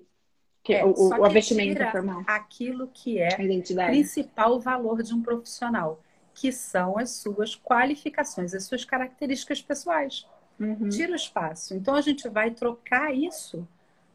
Que 0.63 0.73
é, 0.73 0.85
o, 0.85 0.93
o, 0.93 1.25
o 1.25 1.29
vestimento 1.29 1.83
formal. 1.91 2.23
Aquilo 2.25 2.89
que 2.93 3.19
é 3.19 3.29
o 3.29 3.85
principal 3.87 4.59
valor 4.59 5.03
de 5.03 5.13
um 5.13 5.21
profissional, 5.21 6.01
que 6.33 6.51
são 6.51 6.97
as 6.97 7.11
suas 7.11 7.55
qualificações, 7.55 8.53
as 8.53 8.65
suas 8.65 8.85
características 8.85 9.61
pessoais. 9.61 10.25
Uhum. 10.59 10.89
Tira 10.89 11.11
o 11.11 11.15
espaço. 11.15 11.73
Então 11.75 11.93
a 11.93 12.01
gente 12.01 12.27
vai 12.29 12.51
trocar 12.51 13.13
isso 13.13 13.67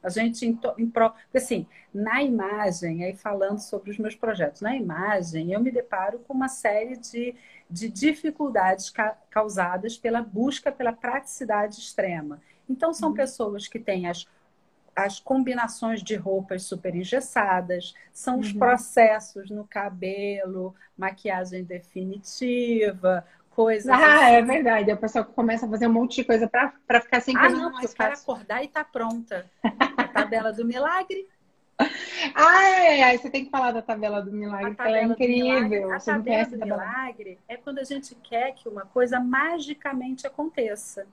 a 0.03 0.09
gente, 0.09 0.47
em, 0.47 0.59
em 0.79 0.88
pro... 0.88 1.12
assim, 1.35 1.67
na 1.93 2.23
imagem, 2.23 3.05
aí 3.05 3.15
falando 3.15 3.59
sobre 3.59 3.91
os 3.91 3.99
meus 3.99 4.15
projetos, 4.15 4.61
na 4.61 4.75
imagem 4.75 5.53
eu 5.53 5.61
me 5.61 5.71
deparo 5.71 6.19
com 6.21 6.33
uma 6.33 6.49
série 6.49 6.97
de, 6.97 7.35
de 7.71 7.88
dificuldades 7.88 8.91
ca 8.91 9.17
causadas 9.31 9.97
pela 9.97 10.23
busca 10.23 10.73
pela 10.73 10.93
praticidade 10.93 11.79
extrema. 11.79 12.41
Então, 12.69 12.93
são 12.95 13.11
uhum. 13.11 13.15
pessoas 13.15 13.69
que 13.69 13.79
têm 13.79 14.07
as, 14.07 14.27
as 14.95 15.21
combinações 15.21 16.03
de 16.03 16.17
roupas 16.17 16.65
super 16.65 16.95
engessadas, 16.95 17.95
são 18.12 18.38
os 18.38 18.53
uhum. 18.53 18.59
processos 18.59 19.51
no 19.51 19.65
cabelo, 19.65 20.75
maquiagem 20.97 21.65
definitiva, 21.65 23.25
coisas. 23.55 23.88
Ah, 23.88 24.27
assim. 24.27 24.35
é 24.35 24.43
verdade. 24.43 24.91
A 24.91 24.97
pessoa 24.97 25.25
começa 25.25 25.67
a 25.67 25.69
fazer 25.69 25.87
um 25.87 25.93
monte 25.93 26.17
de 26.17 26.25
coisa 26.25 26.49
para 26.49 27.01
ficar 27.01 27.21
sem 27.21 27.37
Ah, 27.37 27.49
não, 27.49 27.73
mais 27.73 27.95
para 27.95 28.15
acordar 28.15 28.62
e 28.65 28.69
tá 28.69 28.85
pronta. 28.85 29.47
A 29.97 30.09
tabela 30.09 30.53
do 30.53 30.65
milagre. 30.65 31.27
Ah, 32.35 32.62
é, 32.65 33.03
aí 33.03 33.19
você 33.19 33.29
tem 33.29 33.45
que 33.45 33.51
falar 33.51 33.73
da 33.73 33.83
tabela 33.83 34.23
do 34.23 34.31
milagre, 34.31 34.77
que 34.77 34.83
ela 34.83 34.99
é 34.99 35.03
incrível. 35.03 35.69
Milagre, 35.69 35.93
a 35.93 35.99
tabela 35.99 36.45
do 36.45 36.59
milagre 36.59 37.38
é 37.49 37.57
quando 37.57 37.79
a 37.81 37.85
gente 37.85 38.15
quer 38.15 38.53
que 38.55 38.69
uma 38.69 38.83
coisa 38.83 39.19
magicamente 39.19 40.27
aconteça. 40.27 41.05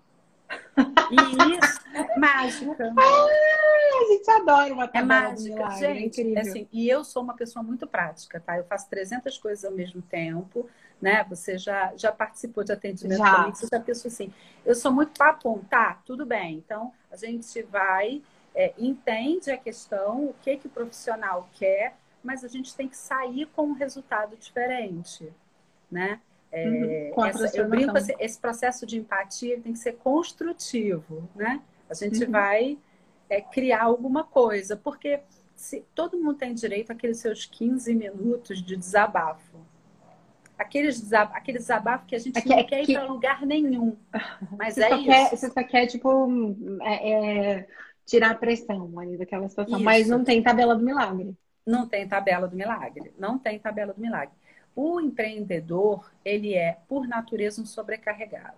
E 0.77 1.57
isso 1.57 1.79
é 1.95 2.15
mágica. 2.19 2.93
Ah, 2.95 3.27
a 4.01 4.13
gente 4.13 4.29
adora 4.29 4.73
uma 4.73 4.83
é 4.83 4.87
tabela 4.87 5.01
é 5.01 5.29
mágica. 5.29 5.49
do 5.49 5.55
milagre. 5.55 5.85
É 5.85 5.93
gente, 5.95 6.37
é 6.37 6.39
assim, 6.41 6.67
e 6.71 6.87
eu 6.87 7.03
sou 7.03 7.23
uma 7.23 7.35
pessoa 7.35 7.63
muito 7.63 7.87
prática, 7.87 8.39
tá? 8.39 8.57
Eu 8.57 8.65
faço 8.65 8.87
300 8.89 9.37
coisas 9.39 9.65
ao 9.65 9.71
mesmo 9.71 10.03
tempo 10.03 10.69
né? 11.01 11.25
Você 11.29 11.57
já, 11.57 11.93
já 11.95 12.11
participou 12.11 12.63
de 12.63 12.71
atendimento 12.71 13.19
já. 13.19 13.35
comigo, 13.35 13.55
você 13.55 13.67
já 13.71 13.79
pensou 13.79 14.09
assim, 14.09 14.33
eu 14.65 14.75
sou 14.75 14.91
muito 14.91 15.11
para 15.17 15.31
apontar, 15.31 16.01
tudo 16.05 16.25
bem. 16.25 16.57
Então, 16.57 16.91
a 17.11 17.15
gente 17.15 17.61
vai, 17.63 18.21
é, 18.53 18.73
entende 18.77 19.51
a 19.51 19.57
questão, 19.57 20.25
o 20.25 20.35
que, 20.41 20.57
que 20.57 20.67
o 20.67 20.69
profissional 20.69 21.49
quer, 21.53 21.95
mas 22.23 22.43
a 22.43 22.47
gente 22.47 22.75
tem 22.75 22.87
que 22.87 22.97
sair 22.97 23.45
com 23.55 23.63
um 23.63 23.73
resultado 23.73 24.35
diferente, 24.35 25.31
né? 25.89 26.19
É, 26.51 27.13
uhum, 27.15 27.25
essa, 27.25 27.57
eu 27.57 27.69
brinco 27.69 27.95
assim, 27.95 28.13
esse 28.19 28.39
processo 28.39 28.85
de 28.85 28.97
empatia 28.97 29.59
tem 29.61 29.71
que 29.71 29.79
ser 29.79 29.93
construtivo, 29.93 31.29
né? 31.35 31.61
A 31.87 31.93
gente 31.93 32.23
uhum. 32.23 32.31
vai 32.31 32.77
é, 33.29 33.39
criar 33.39 33.83
alguma 33.83 34.23
coisa, 34.23 34.75
porque 34.75 35.19
se, 35.55 35.85
todo 35.93 36.17
mundo 36.17 36.35
tem 36.35 36.53
direito 36.53 36.91
àqueles 36.91 37.19
seus 37.19 37.45
15 37.45 37.93
minutos 37.93 38.63
de 38.63 38.75
desabafo 38.75 39.68
aqueles 40.59 40.99
desab 40.99 41.31
aquele 41.33 41.57
desabafo 41.57 42.05
que 42.05 42.15
a 42.15 42.19
gente 42.19 42.37
Aqui, 42.37 42.49
não 42.49 42.63
quer 42.65 42.85
que... 42.85 42.91
ir 42.91 42.95
para 42.95 43.07
lugar 43.07 43.45
nenhum. 43.45 43.97
Mas 44.57 44.75
você 44.75 44.83
é 44.83 44.95
isso. 44.95 45.05
Quer, 45.05 45.29
você 45.29 45.49
só 45.49 45.63
quer, 45.63 45.87
tipo, 45.87 46.55
é, 46.81 47.11
é, 47.11 47.67
tirar 48.05 48.31
a 48.31 48.35
pressão 48.35 48.99
ali 48.99 49.17
daquela 49.17 49.47
situação. 49.47 49.77
Isso. 49.77 49.85
Mas 49.85 50.07
não 50.07 50.23
tem 50.23 50.43
tabela 50.43 50.75
do 50.75 50.83
milagre. 50.83 51.35
Não 51.65 51.87
tem 51.87 52.07
tabela 52.07 52.47
do 52.47 52.55
milagre. 52.55 53.13
Não 53.17 53.39
tem 53.39 53.57
tabela 53.57 53.93
do 53.93 54.01
milagre. 54.01 54.33
O 54.75 54.99
empreendedor, 54.99 56.11
ele 56.23 56.53
é, 56.53 56.77
por 56.87 57.07
natureza, 57.07 57.61
um 57.61 57.65
sobrecarregado. 57.65 58.57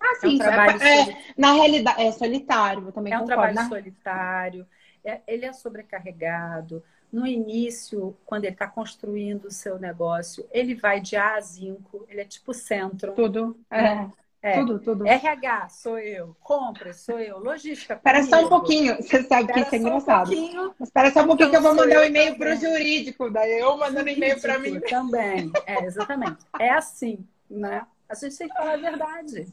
Ah, 0.00 0.14
sim. 0.20 0.32
É 0.32 0.34
um 0.34 0.38
trabalho 0.38 0.82
é, 0.82 1.16
na 1.36 1.52
realidade, 1.52 2.02
é 2.02 2.12
solitário. 2.12 2.86
Eu 2.86 2.92
também 2.92 3.12
é 3.12 3.16
um 3.16 3.20
concordo, 3.20 3.42
trabalho 3.42 3.56
né? 3.56 3.68
solitário. 3.68 4.66
É, 5.04 5.20
ele 5.26 5.46
é 5.46 5.52
sobrecarregado 5.52 6.82
no 7.12 7.26
início, 7.26 8.16
quando 8.24 8.44
ele 8.44 8.54
está 8.54 8.66
construindo 8.66 9.46
o 9.46 9.50
seu 9.50 9.78
negócio, 9.78 10.46
ele 10.52 10.74
vai 10.74 11.00
de 11.00 11.16
A 11.16 11.36
a 11.36 11.42
5, 11.42 12.06
ele 12.08 12.20
é 12.20 12.24
tipo 12.24 12.54
centro. 12.54 13.12
Tudo. 13.12 13.56
É. 13.70 14.08
É. 14.42 14.58
Tudo, 14.58 14.78
tudo. 14.78 15.06
RH 15.06 15.68
sou 15.68 15.98
eu, 15.98 16.34
compras 16.40 17.00
sou 17.00 17.18
eu, 17.20 17.38
logística. 17.38 17.94
Espera 17.94 18.22
só 18.22 18.46
um 18.46 18.48
pouquinho, 18.48 18.96
você 18.96 19.22
sabe 19.22 19.52
que 19.52 19.60
isso 19.60 19.74
é 19.74 19.78
engraçado. 19.78 20.30
Um 20.32 20.72
espera 20.82 21.10
só 21.10 21.22
um 21.22 21.26
pouquinho 21.26 21.48
então, 21.48 21.60
que 21.60 21.66
eu 21.68 21.74
vou 21.74 21.74
mandar 21.74 22.00
um 22.00 22.04
e-mail 22.04 22.38
para 22.38 22.54
o 22.54 22.56
jurídico, 22.56 23.30
daí 23.30 23.60
eu 23.60 23.76
mandando 23.76 24.08
e-mail 24.08 24.40
para 24.40 24.58
mim. 24.58 24.80
Também, 24.80 25.52
é, 25.66 25.84
exatamente. 25.84 26.38
É 26.58 26.70
assim, 26.70 27.18
né? 27.50 27.86
A 28.08 28.14
gente 28.14 28.36
tem 28.36 28.48
que 28.48 28.54
falar 28.54 28.72
a 28.72 28.76
verdade. 28.78 29.46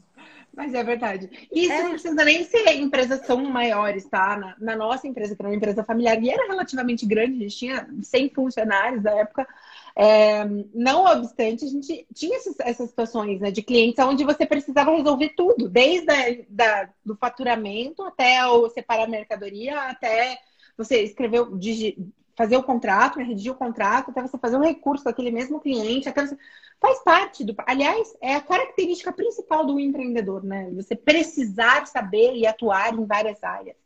Mas 0.58 0.74
é 0.74 0.82
verdade. 0.82 1.30
Isso 1.52 1.72
é. 1.72 1.82
não 1.84 1.90
precisa 1.92 2.24
nem 2.24 2.42
ser 2.42 2.68
empresas 2.74 3.24
são 3.24 3.44
maiores, 3.44 4.04
tá? 4.06 4.36
Na, 4.36 4.56
na, 4.58 4.76
nossa 4.76 5.06
empresa, 5.06 5.36
que 5.36 5.40
era 5.40 5.48
uma 5.48 5.54
empresa 5.54 5.84
familiar, 5.84 6.20
e 6.20 6.28
era 6.28 6.48
relativamente 6.48 7.06
grande, 7.06 7.36
a 7.36 7.40
gente 7.42 7.56
tinha 7.56 7.88
100 8.02 8.30
funcionários 8.30 9.04
na 9.04 9.12
época. 9.12 9.46
É, 9.94 10.44
não 10.74 11.04
obstante, 11.04 11.64
a 11.64 11.68
gente 11.68 12.04
tinha 12.12 12.36
essas, 12.36 12.58
essas, 12.58 12.90
situações 12.90 13.40
né, 13.40 13.52
de 13.52 13.62
clientes 13.62 14.04
onde 14.04 14.24
você 14.24 14.44
precisava 14.44 14.96
resolver 14.96 15.28
tudo, 15.36 15.68
desde 15.68 16.10
a, 16.10 16.44
da, 16.48 16.90
do 17.04 17.14
faturamento 17.14 18.02
até 18.02 18.44
o 18.44 18.68
separar 18.68 19.08
mercadoria, 19.08 19.80
até 19.82 20.40
você 20.76 21.04
escrever, 21.04 21.46
fazer 22.38 22.56
o 22.56 22.62
contrato, 22.62 23.18
né, 23.18 23.24
redigir 23.24 23.50
o 23.50 23.56
contrato, 23.56 24.12
até 24.12 24.22
você 24.22 24.38
fazer 24.38 24.56
um 24.56 24.62
recurso 24.62 25.04
daquele 25.04 25.32
mesmo 25.32 25.60
cliente, 25.60 26.08
até 26.08 26.24
você... 26.24 26.38
faz 26.80 27.02
parte 27.02 27.42
do. 27.42 27.52
Aliás, 27.66 28.16
é 28.20 28.36
a 28.36 28.40
característica 28.40 29.12
principal 29.12 29.66
do 29.66 29.80
empreendedor, 29.80 30.44
né? 30.44 30.70
Você 30.76 30.94
precisar 30.94 31.88
saber 31.88 32.36
e 32.36 32.46
atuar 32.46 32.94
em 32.94 33.04
várias 33.04 33.42
áreas. 33.42 33.76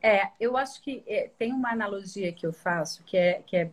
É, 0.00 0.28
eu 0.38 0.56
acho 0.56 0.80
que 0.82 1.02
é, 1.04 1.30
tem 1.36 1.52
uma 1.52 1.72
analogia 1.72 2.32
que 2.32 2.46
eu 2.46 2.52
faço 2.52 3.02
que 3.04 3.16
é, 3.16 3.42
que 3.44 3.56
é 3.56 3.70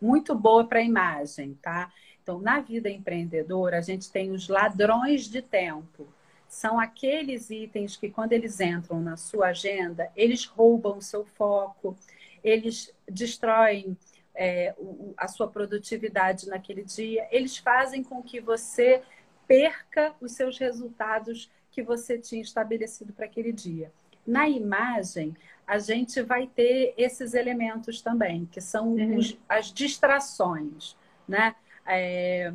muito 0.00 0.32
boa 0.32 0.64
para 0.64 0.78
a 0.78 0.82
imagem, 0.82 1.58
tá? 1.60 1.90
Então, 2.22 2.38
na 2.38 2.60
vida 2.60 2.88
empreendedora, 2.88 3.78
a 3.78 3.80
gente 3.80 4.08
tem 4.08 4.30
os 4.30 4.48
ladrões 4.48 5.24
de 5.24 5.42
tempo. 5.42 6.06
São 6.46 6.78
aqueles 6.78 7.50
itens 7.50 7.96
que, 7.96 8.08
quando 8.08 8.32
eles 8.34 8.60
entram 8.60 9.00
na 9.00 9.16
sua 9.16 9.48
agenda, 9.48 10.12
eles 10.14 10.44
roubam 10.44 10.98
o 10.98 11.02
seu 11.02 11.24
foco, 11.24 11.96
eles 12.42 12.92
destroem 13.08 13.96
é, 14.34 14.74
a 15.16 15.28
sua 15.28 15.48
produtividade 15.48 16.48
naquele 16.48 16.84
dia, 16.84 17.26
eles 17.30 17.56
fazem 17.58 18.02
com 18.02 18.22
que 18.22 18.40
você 18.40 19.02
perca 19.46 20.14
os 20.20 20.32
seus 20.32 20.58
resultados 20.58 21.50
que 21.70 21.82
você 21.82 22.18
tinha 22.18 22.40
estabelecido 22.40 23.12
para 23.12 23.26
aquele 23.26 23.52
dia. 23.52 23.92
Na 24.26 24.48
imagem, 24.48 25.36
a 25.66 25.78
gente 25.78 26.22
vai 26.22 26.46
ter 26.46 26.94
esses 26.96 27.34
elementos 27.34 28.00
também, 28.00 28.46
que 28.46 28.60
são 28.60 28.94
uhum. 28.94 29.16
os, 29.16 29.36
as 29.48 29.72
distrações, 29.72 30.96
né? 31.26 31.54
É, 31.86 32.52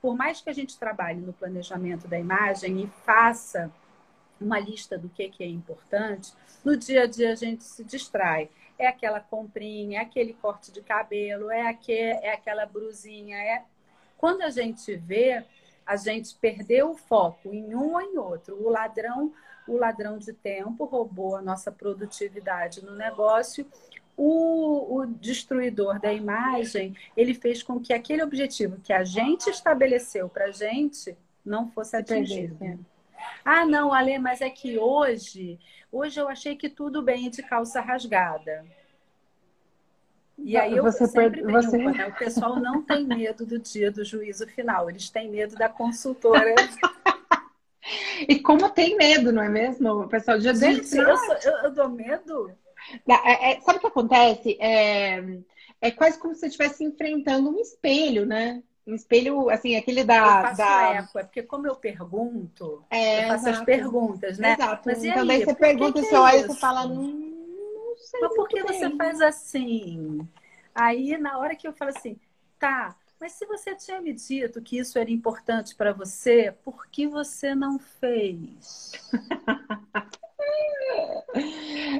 por 0.00 0.16
mais 0.16 0.40
que 0.40 0.50
a 0.50 0.52
gente 0.52 0.78
trabalhe 0.78 1.20
no 1.20 1.32
planejamento 1.32 2.06
da 2.06 2.18
imagem 2.18 2.82
e 2.82 2.86
faça 3.06 3.72
uma 4.38 4.58
lista 4.58 4.98
do 4.98 5.08
que, 5.08 5.28
que 5.30 5.42
é 5.42 5.48
importante, 5.48 6.32
no 6.64 6.76
dia 6.76 7.04
a 7.04 7.06
dia 7.06 7.32
a 7.32 7.34
gente 7.34 7.64
se 7.64 7.82
distrai 7.82 8.50
é 8.78 8.86
aquela 8.86 9.20
comprinha, 9.20 10.00
é 10.00 10.02
aquele 10.02 10.34
corte 10.34 10.72
de 10.72 10.82
cabelo, 10.82 11.50
é, 11.50 11.68
aquele, 11.68 12.18
é 12.24 12.32
aquela 12.32 12.66
brusinha. 12.66 13.36
É... 13.36 13.62
Quando 14.18 14.42
a 14.42 14.50
gente 14.50 14.96
vê, 14.96 15.44
a 15.86 15.96
gente 15.96 16.34
perdeu 16.36 16.90
o 16.90 16.96
foco 16.96 17.52
em 17.52 17.74
um 17.74 17.92
ou 17.92 18.00
em 18.00 18.18
outro. 18.18 18.56
O 18.56 18.68
ladrão, 18.68 19.32
o 19.68 19.76
ladrão 19.76 20.18
de 20.18 20.32
tempo 20.32 20.84
roubou 20.84 21.36
a 21.36 21.42
nossa 21.42 21.70
produtividade 21.70 22.84
no 22.84 22.94
negócio. 22.94 23.66
o, 24.16 24.98
o 24.98 25.06
destruidor 25.06 26.00
da 26.00 26.12
imagem, 26.12 26.94
ele 27.16 27.34
fez 27.34 27.62
com 27.62 27.80
que 27.80 27.92
aquele 27.92 28.22
objetivo 28.22 28.80
que 28.80 28.92
a 28.92 29.04
gente 29.04 29.50
estabeleceu 29.50 30.28
para 30.28 30.46
a 30.46 30.50
gente 30.52 31.16
não 31.44 31.68
fosse 31.70 31.96
atingido. 31.96 32.56
É. 33.24 33.40
Ah, 33.44 33.64
não, 33.66 33.92
Ale, 33.92 34.18
mas 34.18 34.40
é 34.40 34.50
que 34.50 34.78
hoje, 34.78 35.58
hoje 35.90 36.20
eu 36.20 36.28
achei 36.28 36.56
que 36.56 36.68
tudo 36.68 37.02
bem 37.02 37.30
de 37.30 37.42
calça 37.42 37.80
rasgada. 37.80 38.64
E 40.38 40.56
aí 40.56 40.76
eu 40.76 40.82
você 40.82 41.06
sempre 41.06 41.42
per... 41.42 41.52
você... 41.52 41.78
né? 41.78 42.08
O 42.08 42.14
pessoal 42.14 42.56
não 42.56 42.82
tem 42.82 43.04
medo 43.04 43.46
do 43.46 43.58
dia 43.58 43.90
do 43.90 44.04
juízo 44.04 44.46
final, 44.48 44.90
eles 44.90 45.08
têm 45.08 45.30
medo 45.30 45.54
da 45.54 45.68
consultora. 45.68 46.54
e 48.28 48.40
como 48.40 48.68
tem 48.70 48.96
medo, 48.96 49.32
não 49.32 49.42
é 49.42 49.48
mesmo? 49.48 50.02
O 50.02 50.08
pessoal 50.08 50.40
já 50.40 50.52
Gente, 50.52 50.96
eu, 50.96 51.16
sou, 51.16 51.34
eu, 51.36 51.52
eu, 51.64 51.70
dou 51.72 51.88
medo. 51.88 52.50
É, 53.08 53.52
é, 53.52 53.60
sabe 53.60 53.78
o 53.78 53.80
que 53.80 53.86
acontece? 53.86 54.58
É, 54.60 55.22
é 55.80 55.90
quase 55.90 56.18
como 56.18 56.34
se 56.34 56.40
você 56.40 56.46
estivesse 56.46 56.84
enfrentando 56.84 57.50
um 57.50 57.60
espelho, 57.60 58.26
né? 58.26 58.62
Um 58.86 58.94
espelho, 58.94 59.48
assim, 59.48 59.76
aquele 59.76 60.04
da. 60.04 60.16
Eu 60.16 60.42
faço 60.42 60.56
da... 60.58 60.94
eco, 60.94 61.18
é 61.18 61.24
porque 61.24 61.42
como 61.42 61.66
eu 61.66 61.74
pergunto, 61.74 62.84
é, 62.90 63.24
eu 63.24 63.28
faço 63.28 63.48
exato. 63.48 63.58
as 63.58 63.64
perguntas, 63.64 64.38
né? 64.38 64.52
Exato. 64.52 64.82
Mas 64.86 65.04
então 65.04 65.22
aí? 65.22 65.28
daí 65.28 65.44
você 65.44 65.54
pergunta 65.54 65.98
e 65.98 66.04
você 66.04 66.14
olha 66.14 66.36
e 66.36 66.42
você 66.46 66.60
fala, 66.60 66.86
hum, 66.86 67.32
não 67.74 67.96
sei. 67.96 68.20
Mas 68.20 68.34
por 68.34 68.48
que 68.48 68.62
você 68.62 68.90
faz 68.96 69.20
assim? 69.22 70.28
Aí, 70.74 71.16
na 71.16 71.38
hora 71.38 71.56
que 71.56 71.66
eu 71.66 71.72
falo 71.72 71.92
assim, 71.96 72.18
tá, 72.58 72.94
mas 73.20 73.32
se 73.32 73.46
você 73.46 73.74
tinha 73.74 74.02
me 74.02 74.12
dito 74.12 74.60
que 74.60 74.76
isso 74.76 74.98
era 74.98 75.10
importante 75.10 75.74
para 75.74 75.92
você, 75.92 76.54
por 76.62 76.86
que 76.88 77.06
você 77.06 77.54
não 77.54 77.78
fez? 77.78 78.92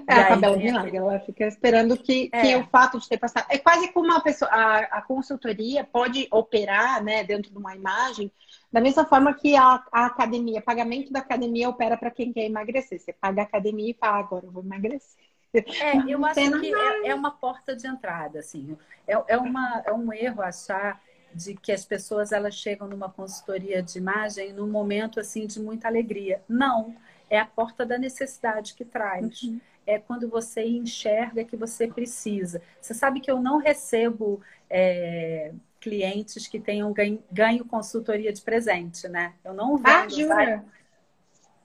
É, 0.06 0.14
a 0.14 0.28
tabela 0.28 0.56
de 0.56 0.64
milagre, 0.64 0.96
ela 0.96 1.18
fica 1.20 1.46
esperando 1.46 1.96
que, 1.96 2.28
é. 2.32 2.42
que 2.42 2.56
o 2.56 2.66
fato 2.66 2.98
de 2.98 3.08
ter 3.08 3.18
passado. 3.18 3.46
É 3.48 3.58
quase 3.58 3.92
como 3.92 4.06
uma 4.06 4.20
pessoa, 4.20 4.50
a, 4.50 4.78
a, 4.98 5.02
consultoria 5.02 5.84
pode 5.84 6.28
operar 6.30 7.02
né, 7.02 7.24
dentro 7.24 7.50
de 7.50 7.56
uma 7.56 7.74
imagem, 7.74 8.30
da 8.72 8.80
mesma 8.80 9.04
forma 9.04 9.34
que 9.34 9.56
a, 9.56 9.82
a 9.92 10.06
academia, 10.06 10.60
pagamento 10.60 11.12
da 11.12 11.20
academia 11.20 11.68
opera 11.68 11.96
para 11.96 12.10
quem 12.10 12.32
quer 12.32 12.44
emagrecer. 12.44 13.00
Você 13.00 13.12
paga 13.12 13.42
a 13.42 13.44
academia 13.44 13.90
e 13.90 13.94
fala, 13.94 14.18
agora 14.18 14.46
eu 14.46 14.52
vou 14.52 14.62
emagrecer. 14.62 15.24
É, 15.54 15.96
eu 16.10 16.24
acho 16.24 16.60
que 16.60 16.74
é, 16.74 17.08
é, 17.08 17.14
uma 17.14 17.30
porta 17.30 17.76
de 17.76 17.86
entrada, 17.86 18.40
assim. 18.40 18.76
É, 19.06 19.12
é, 19.28 19.36
uma, 19.36 19.82
é 19.86 19.92
um 19.92 20.12
erro 20.12 20.42
achar 20.42 21.00
de 21.34 21.54
que 21.54 21.72
as 21.72 21.84
pessoas 21.84 22.30
elas 22.32 22.54
chegam 22.54 22.86
numa 22.86 23.10
consultoria 23.10 23.82
de 23.82 23.98
imagem 23.98 24.52
num 24.52 24.68
momento 24.68 25.18
assim 25.18 25.46
de 25.46 25.60
muita 25.60 25.88
alegria. 25.88 26.42
Não, 26.48 26.94
é 27.34 27.40
a 27.40 27.46
porta 27.46 27.84
da 27.84 27.98
necessidade 27.98 28.74
que 28.74 28.84
traz. 28.84 29.42
Uhum. 29.42 29.60
É 29.86 29.98
quando 29.98 30.28
você 30.28 30.64
enxerga 30.64 31.44
que 31.44 31.56
você 31.56 31.86
precisa. 31.86 32.62
Você 32.80 32.94
sabe 32.94 33.20
que 33.20 33.30
eu 33.30 33.40
não 33.40 33.58
recebo 33.58 34.40
é, 34.70 35.52
clientes 35.80 36.46
que 36.46 36.58
tenham 36.58 36.90
ganho, 36.92 37.22
ganho, 37.30 37.64
consultoria 37.64 38.32
de 38.32 38.40
presente, 38.40 39.06
né? 39.08 39.34
Eu 39.44 39.52
não 39.52 39.76
vendo. 39.76 39.86
Ah, 39.88 40.08
jura? 40.08 40.64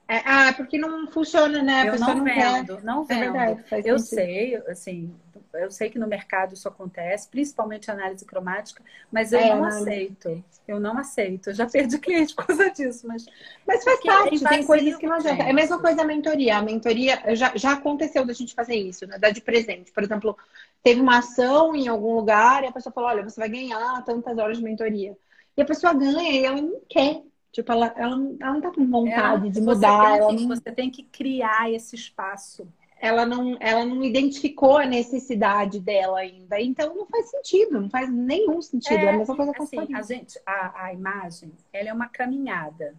É, 0.05 0.17
ah, 0.26 0.53
porque 0.53 0.78
não 0.78 1.07
funciona, 1.07 1.61
né? 1.61 1.84
A 1.84 1.86
eu 1.86 1.99
não, 1.99 2.15
não 2.15 2.24
vendo, 2.24 2.76
quer. 2.76 2.84
não 2.84 3.03
vendo. 3.05 3.38
É 3.38 3.53
verdade, 3.53 3.88
eu 3.88 3.99
sentido. 3.99 4.15
sei, 4.15 4.55
assim, 4.67 5.15
eu 5.54 5.72
sei 5.72 5.89
que 5.89 5.97
no 5.97 6.08
mercado 6.08 6.54
isso 6.54 6.68
acontece, 6.68 7.28
principalmente 7.28 7.89
análise 7.89 8.24
cromática, 8.24 8.84
mas 9.12 9.34
eu 9.34 9.39
é, 9.39 9.56
não 9.56 9.64
aceito. 9.64 10.43
Eu 10.68 10.80
não 10.80 10.97
aceito. 10.97 11.50
Eu 11.50 11.54
já 11.54 11.66
perdi 11.66 11.97
cliente 12.00 12.36
por 12.36 12.45
causa 12.45 12.70
disso, 12.70 13.08
mas. 13.08 13.26
Mas 13.66 13.84
faz 13.84 14.02
parte, 14.02 14.43
tem 14.43 14.66
coisas 14.66 14.95
que 14.95 15.08
não 15.08 15.16
adianta. 15.16 15.43
É 15.43 15.50
a 15.50 15.54
mesma 15.54 15.80
coisa 15.80 16.02
a 16.02 16.06
mentoria. 16.06 16.58
A 16.58 16.62
mentoria 16.62 17.36
já, 17.36 17.52
já 17.56 17.74
aconteceu 17.74 18.26
da 18.26 18.34
gente 18.34 18.54
fazer 18.54 18.76
isso, 18.76 19.08
né? 19.08 19.18
Dar 19.18 19.32
de 19.32 19.41
presente. 19.41 19.91
Por 19.91 20.04
exemplo, 20.04 20.38
teve 20.84 21.02
uma 21.02 21.20
ação 21.20 21.76
em 21.76 21.88
algum 21.88 22.16
lugar 22.16 22.64
e 22.64 22.68
a 22.68 22.72
pessoa 22.72 22.93
falou: 22.93 23.10
olha, 23.10 23.24
você 23.24 23.39
vai 23.39 23.50
ganhar 23.50 24.04
tantas 24.06 24.38
horas 24.38 24.58
de 24.58 24.64
mentoria. 24.64 25.18
E 25.58 25.62
a 25.62 25.66
pessoa 25.66 25.93
ganha 25.93 26.32
e 26.32 26.45
ela 26.45 26.62
não 26.62 26.80
quer. 26.88 27.24
Tipo, 27.52 27.72
ela, 27.72 27.93
ela, 27.97 28.16
ela 28.39 28.54
não 28.54 28.62
tá 28.62 28.72
com 28.72 28.86
vontade 28.86 29.43
ela, 29.43 29.50
de 29.50 29.62
mudar. 29.62 30.20
Você 30.20 30.28
tem, 30.28 30.38
que, 30.38 30.43
não... 30.43 30.56
você 30.56 30.72
tem 30.72 30.91
que 30.91 31.04
criar 31.04 31.72
esse 31.72 31.95
espaço 31.95 32.68
ela 33.00 33.26
não, 33.26 33.56
ela 33.60 33.86
não 33.86 34.04
identificou 34.04 34.78
a 34.78 34.86
necessidade 34.86 35.80
dela 35.80 36.20
ainda. 36.20 36.60
Então 36.60 36.93
não 36.93 37.06
faz 37.06 37.30
sentido, 37.30 37.80
não 37.80 37.89
faz 37.89 38.12
nenhum 38.12 38.62
sentido. 38.62 39.00
É, 39.00 39.06
é 39.06 39.10
a 39.10 39.18
mesma 39.18 39.36
coisa 39.36 39.54
com 39.54 39.64
assim, 39.64 39.93
a 39.93 40.02
gente, 40.02 40.39
a, 40.45 40.86
a 40.86 40.93
imagem, 40.93 41.52
ela 41.72 41.89
é 41.89 41.93
uma 41.93 42.10
caminhada. 42.10 42.93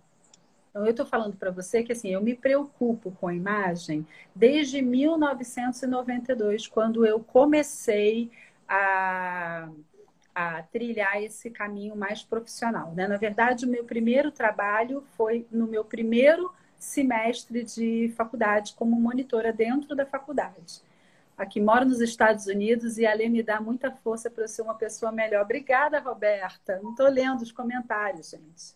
Então 0.70 0.84
eu 0.84 0.92
estou 0.92 1.05
falando 1.05 1.36
para 1.36 1.51
você 1.51 1.82
que 1.82 1.92
assim, 1.92 2.09
eu 2.09 2.22
me 2.22 2.34
preocupo 2.34 3.11
com 3.20 3.28
a 3.28 3.34
imagem 3.34 4.07
desde 4.34 4.80
1992, 4.80 6.66
quando 6.66 7.05
eu 7.05 7.20
comecei 7.20 8.30
a, 8.66 9.68
a 10.34 10.62
trilhar 10.62 11.22
esse 11.22 11.51
caminho 11.51 11.94
mais 11.94 12.22
profissional. 12.22 12.92
Né? 12.94 13.07
Na 13.07 13.16
verdade, 13.16 13.66
o 13.66 13.68
meu 13.68 13.84
primeiro 13.84 14.30
trabalho 14.30 15.05
foi 15.16 15.46
no 15.51 15.66
meu 15.66 15.84
primeiro 15.84 16.51
semestre 16.81 17.62
de 17.62 18.12
faculdade 18.16 18.74
como 18.74 18.99
monitora 18.99 19.53
dentro 19.53 19.95
da 19.95 20.07
faculdade. 20.07 20.83
Aqui 21.37 21.61
moro 21.61 21.85
nos 21.85 22.01
Estados 22.01 22.47
Unidos 22.47 22.99
e 22.99 23.07
a 23.07 23.14
Lê 23.14 23.28
me 23.28 23.43
dá 23.43 23.61
muita 23.61 23.91
força 23.91 24.31
para 24.31 24.45
eu 24.45 24.49
ser 24.49 24.62
uma 24.62 24.74
pessoa 24.74 25.12
melhor. 25.12 25.43
Obrigada, 25.43 25.99
Roberta. 26.01 26.81
Não 26.83 26.91
estou 26.91 27.09
lendo 27.09 27.43
os 27.43 27.53
comentários, 27.53 28.31
gente. 28.31 28.74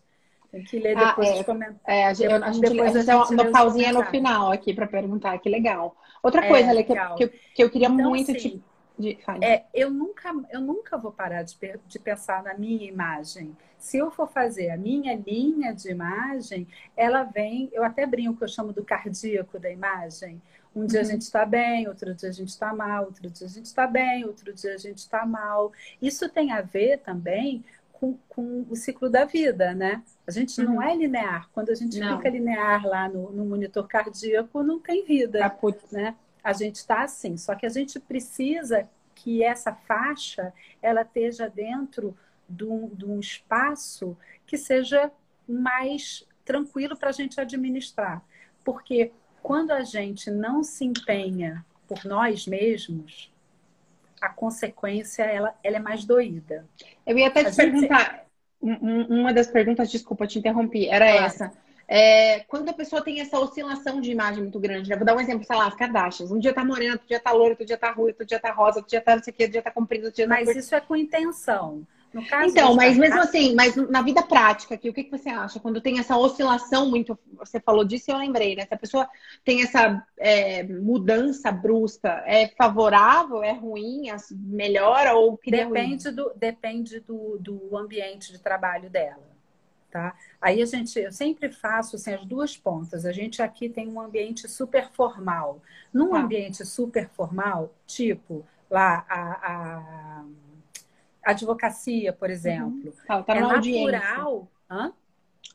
Tem 0.51 0.63
que 0.63 0.79
ler 0.79 0.97
ah, 0.97 1.05
depois 1.05 1.27
ah, 1.27 1.31
é, 1.31 1.39
os 1.39 1.45
comentários. 1.45 1.81
É, 1.85 2.05
a 2.05 2.13
gente, 2.13 2.33
a 2.33 2.51
gente, 2.51 2.69
depois 2.69 2.95
a 2.95 2.99
gente, 2.99 3.11
a 3.11 3.17
gente 3.19 3.33
uma 3.33 3.51
pausinha 3.51 3.91
no 3.91 4.03
final 4.05 4.51
aqui 4.51 4.73
para 4.73 4.87
perguntar. 4.87 5.37
Que 5.39 5.49
legal. 5.49 5.95
Outra 6.23 6.45
é, 6.45 6.47
coisa, 6.47 6.71
Lê, 6.71 6.83
que, 6.83 6.95
que, 6.95 7.27
que, 7.27 7.63
eu 7.63 7.69
queria 7.69 7.87
então, 7.87 8.09
muito 8.09 8.33
te 8.33 8.63
de, 8.97 9.17
é, 9.41 9.63
eu 9.73 9.89
nunca, 9.89 10.33
eu 10.49 10.61
nunca 10.61 10.97
vou 10.97 11.11
parar 11.11 11.43
de, 11.43 11.57
de 11.87 11.99
pensar 11.99 12.43
na 12.43 12.53
minha 12.53 12.87
imagem. 12.87 13.55
Se 13.77 13.97
eu 13.97 14.09
for 14.09 14.27
fazer 14.27 14.69
a 14.69 14.77
minha 14.77 15.15
linha 15.15 15.73
de 15.73 15.91
imagem, 15.91 16.67
ela 16.95 17.23
vem, 17.23 17.69
eu 17.73 17.83
até 17.83 18.05
brinco 18.05 18.37
que 18.37 18.43
eu 18.43 18.47
chamo 18.47 18.73
do 18.73 18.83
cardíaco 18.83 19.59
da 19.59 19.69
imagem. 19.69 20.41
Um 20.75 20.85
dia 20.85 20.99
uhum. 20.99 21.05
a 21.05 21.09
gente 21.09 21.21
está 21.21 21.45
bem, 21.45 21.87
outro 21.87 22.13
dia 22.13 22.29
a 22.29 22.33
gente 22.33 22.49
está 22.49 22.73
mal, 22.73 23.05
outro 23.05 23.29
dia 23.29 23.47
a 23.47 23.49
gente 23.49 23.65
está 23.65 23.87
bem, 23.87 24.25
outro 24.25 24.53
dia 24.53 24.73
a 24.73 24.77
gente 24.77 24.97
está 24.97 25.25
mal. 25.25 25.71
Isso 26.01 26.27
tem 26.29 26.51
a 26.51 26.61
ver 26.61 26.99
também 26.99 27.63
com, 27.93 28.17
com, 28.27 28.65
o 28.69 28.75
ciclo 28.75 29.09
da 29.09 29.25
vida, 29.25 29.73
né? 29.73 30.03
A 30.27 30.31
gente 30.31 30.59
uhum. 30.61 30.73
não 30.73 30.81
é 30.81 30.95
linear. 30.95 31.49
Quando 31.53 31.69
a 31.69 31.75
gente 31.75 31.99
não. 31.99 32.17
fica 32.17 32.29
linear 32.29 32.85
lá 32.85 33.07
no, 33.07 33.31
no, 33.31 33.45
monitor 33.45 33.87
cardíaco, 33.87 34.63
não 34.63 34.79
tem 34.79 35.05
vida, 35.05 35.39
Caput. 35.39 35.77
né? 35.91 36.15
A 36.45 36.53
gente 36.53 36.75
está 36.75 37.01
assim. 37.01 37.35
Só 37.37 37.55
que 37.55 37.65
a 37.65 37.69
gente 37.69 37.99
precisa 37.99 38.87
que 39.15 39.43
essa 39.43 39.73
faixa 39.73 40.53
ela 40.79 41.01
esteja 41.01 41.49
dentro 41.49 42.15
de 42.47 42.63
um, 42.63 42.87
de 42.89 43.03
um 43.03 43.19
espaço 43.19 44.15
que 44.45 44.55
seja 44.55 45.11
mais 45.49 46.23
tranquilo 46.45 46.95
para 46.95 47.09
a 47.09 47.11
gente 47.11 47.41
administrar. 47.41 48.23
Porque 48.63 49.11
quando 49.41 49.71
a 49.71 49.81
gente 49.81 50.29
não 50.29 50.63
se 50.63 50.85
empenha 50.85 51.65
por 51.87 52.05
nós 52.05 52.45
mesmos, 52.45 53.33
a 54.21 54.29
consequência 54.29 55.23
ela, 55.23 55.55
ela 55.63 55.77
é 55.77 55.79
mais 55.79 56.05
doída. 56.05 56.63
Eu 57.07 57.17
ia 57.17 57.27
até 57.27 57.43
te 57.43 57.49
a 57.49 57.55
perguntar, 57.55 58.27
gente... 58.61 59.09
uma 59.11 59.33
das 59.33 59.47
perguntas, 59.47 59.89
desculpa, 59.89 60.27
te 60.27 60.37
interrompi, 60.37 60.87
era 60.87 61.11
claro. 61.11 61.25
essa. 61.25 61.64
É, 61.87 62.39
quando 62.47 62.69
a 62.69 62.73
pessoa 62.73 63.01
tem 63.01 63.19
essa 63.19 63.39
oscilação 63.39 64.01
de 64.01 64.11
imagem 64.11 64.41
muito 64.41 64.59
grande, 64.59 64.89
né? 64.89 64.95
Vou 64.95 65.05
dar 65.05 65.15
um 65.15 65.19
exemplo, 65.19 65.45
sei 65.45 65.55
lá, 65.55 65.67
as 65.67 65.75
Kardashians. 65.75 66.31
Um 66.31 66.39
dia 66.39 66.53
tá 66.53 66.65
morena, 66.65 66.93
outro 66.93 67.07
dia 67.07 67.19
tá 67.19 67.31
loura, 67.31 67.51
outro 67.51 67.65
dia 67.65 67.77
tá 67.77 67.91
ruim, 67.91 68.07
outro 68.07 68.25
dia 68.25 68.39
tá 68.39 68.51
rosa, 68.51 68.77
outro 68.77 68.89
dia 68.89 69.01
tá 69.01 69.15
não 69.15 69.23
sei 69.23 69.31
o 69.31 69.35
que, 69.35 69.43
outro 69.43 69.51
dia 69.53 69.61
tá 69.61 69.71
comprido, 69.71 70.05
outro 70.05 70.15
dia 70.15 70.27
tá... 70.27 70.33
Mas 70.33 70.55
isso 70.55 70.73
é 70.73 70.81
com 70.81 70.95
intenção. 70.95 71.85
No 72.15 72.25
caso 72.25 72.49
então, 72.49 72.73
mas 72.75 72.97
mesmo 72.97 73.19
assim, 73.19 73.53
mas 73.53 73.75
na 73.75 74.01
vida 74.01 74.23
prática 74.23 74.75
aqui, 74.75 74.89
o 74.89 74.93
que, 74.93 75.03
que 75.03 75.11
você 75.11 75.27
acha? 75.27 75.59
Quando 75.59 75.81
tem 75.81 75.99
essa 75.99 76.17
oscilação 76.17 76.89
muito, 76.89 77.19
você 77.33 77.59
falou 77.59 77.83
disso 77.83 78.09
e 78.09 78.13
eu 78.13 78.17
lembrei, 78.17 78.55
né? 78.55 78.65
Se 78.65 78.73
a 78.73 78.77
pessoa 78.77 79.09
tem 79.43 79.61
essa 79.61 80.01
é, 80.17 80.63
mudança 80.63 81.51
brusca, 81.51 82.23
é 82.25 82.47
favorável, 82.57 83.43
é 83.43 83.51
ruim, 83.51 84.05
melhora 84.31 85.13
ou 85.13 85.37
cria 85.37 85.65
depende 85.65 86.05
ruim? 86.05 86.15
do 86.15 86.31
Depende 86.37 86.99
do, 87.01 87.37
do 87.37 87.77
ambiente 87.77 88.31
de 88.31 88.39
trabalho 88.39 88.89
dela. 88.89 89.34
Tá? 89.95 90.13
Aí 90.41 90.61
a 90.61 90.65
gente, 90.65 90.99
eu 90.99 91.09
sempre 91.09 91.49
faço 91.49 91.95
assim, 91.95 92.13
as 92.13 92.25
duas 92.25 92.57
pontas. 92.57 93.05
A 93.05 93.13
gente 93.13 93.41
aqui 93.41 93.69
tem 93.69 93.87
um 93.87 94.01
ambiente 94.01 94.45
super 94.45 94.91
formal. 94.91 95.61
Num 95.93 96.09
tá. 96.09 96.17
ambiente 96.17 96.65
super 96.65 97.07
formal, 97.07 97.73
tipo 97.87 98.45
lá 98.69 99.05
a, 99.07 99.31
a 99.47 100.25
advocacia, 101.23 102.11
por 102.11 102.27
uhum. 102.27 102.35
exemplo, 102.35 102.87
uhum. 102.87 102.93
tá, 103.07 103.23
tá 103.23 103.35
é 103.37 103.39
natural. 103.39 104.51
Hã? 104.69 104.91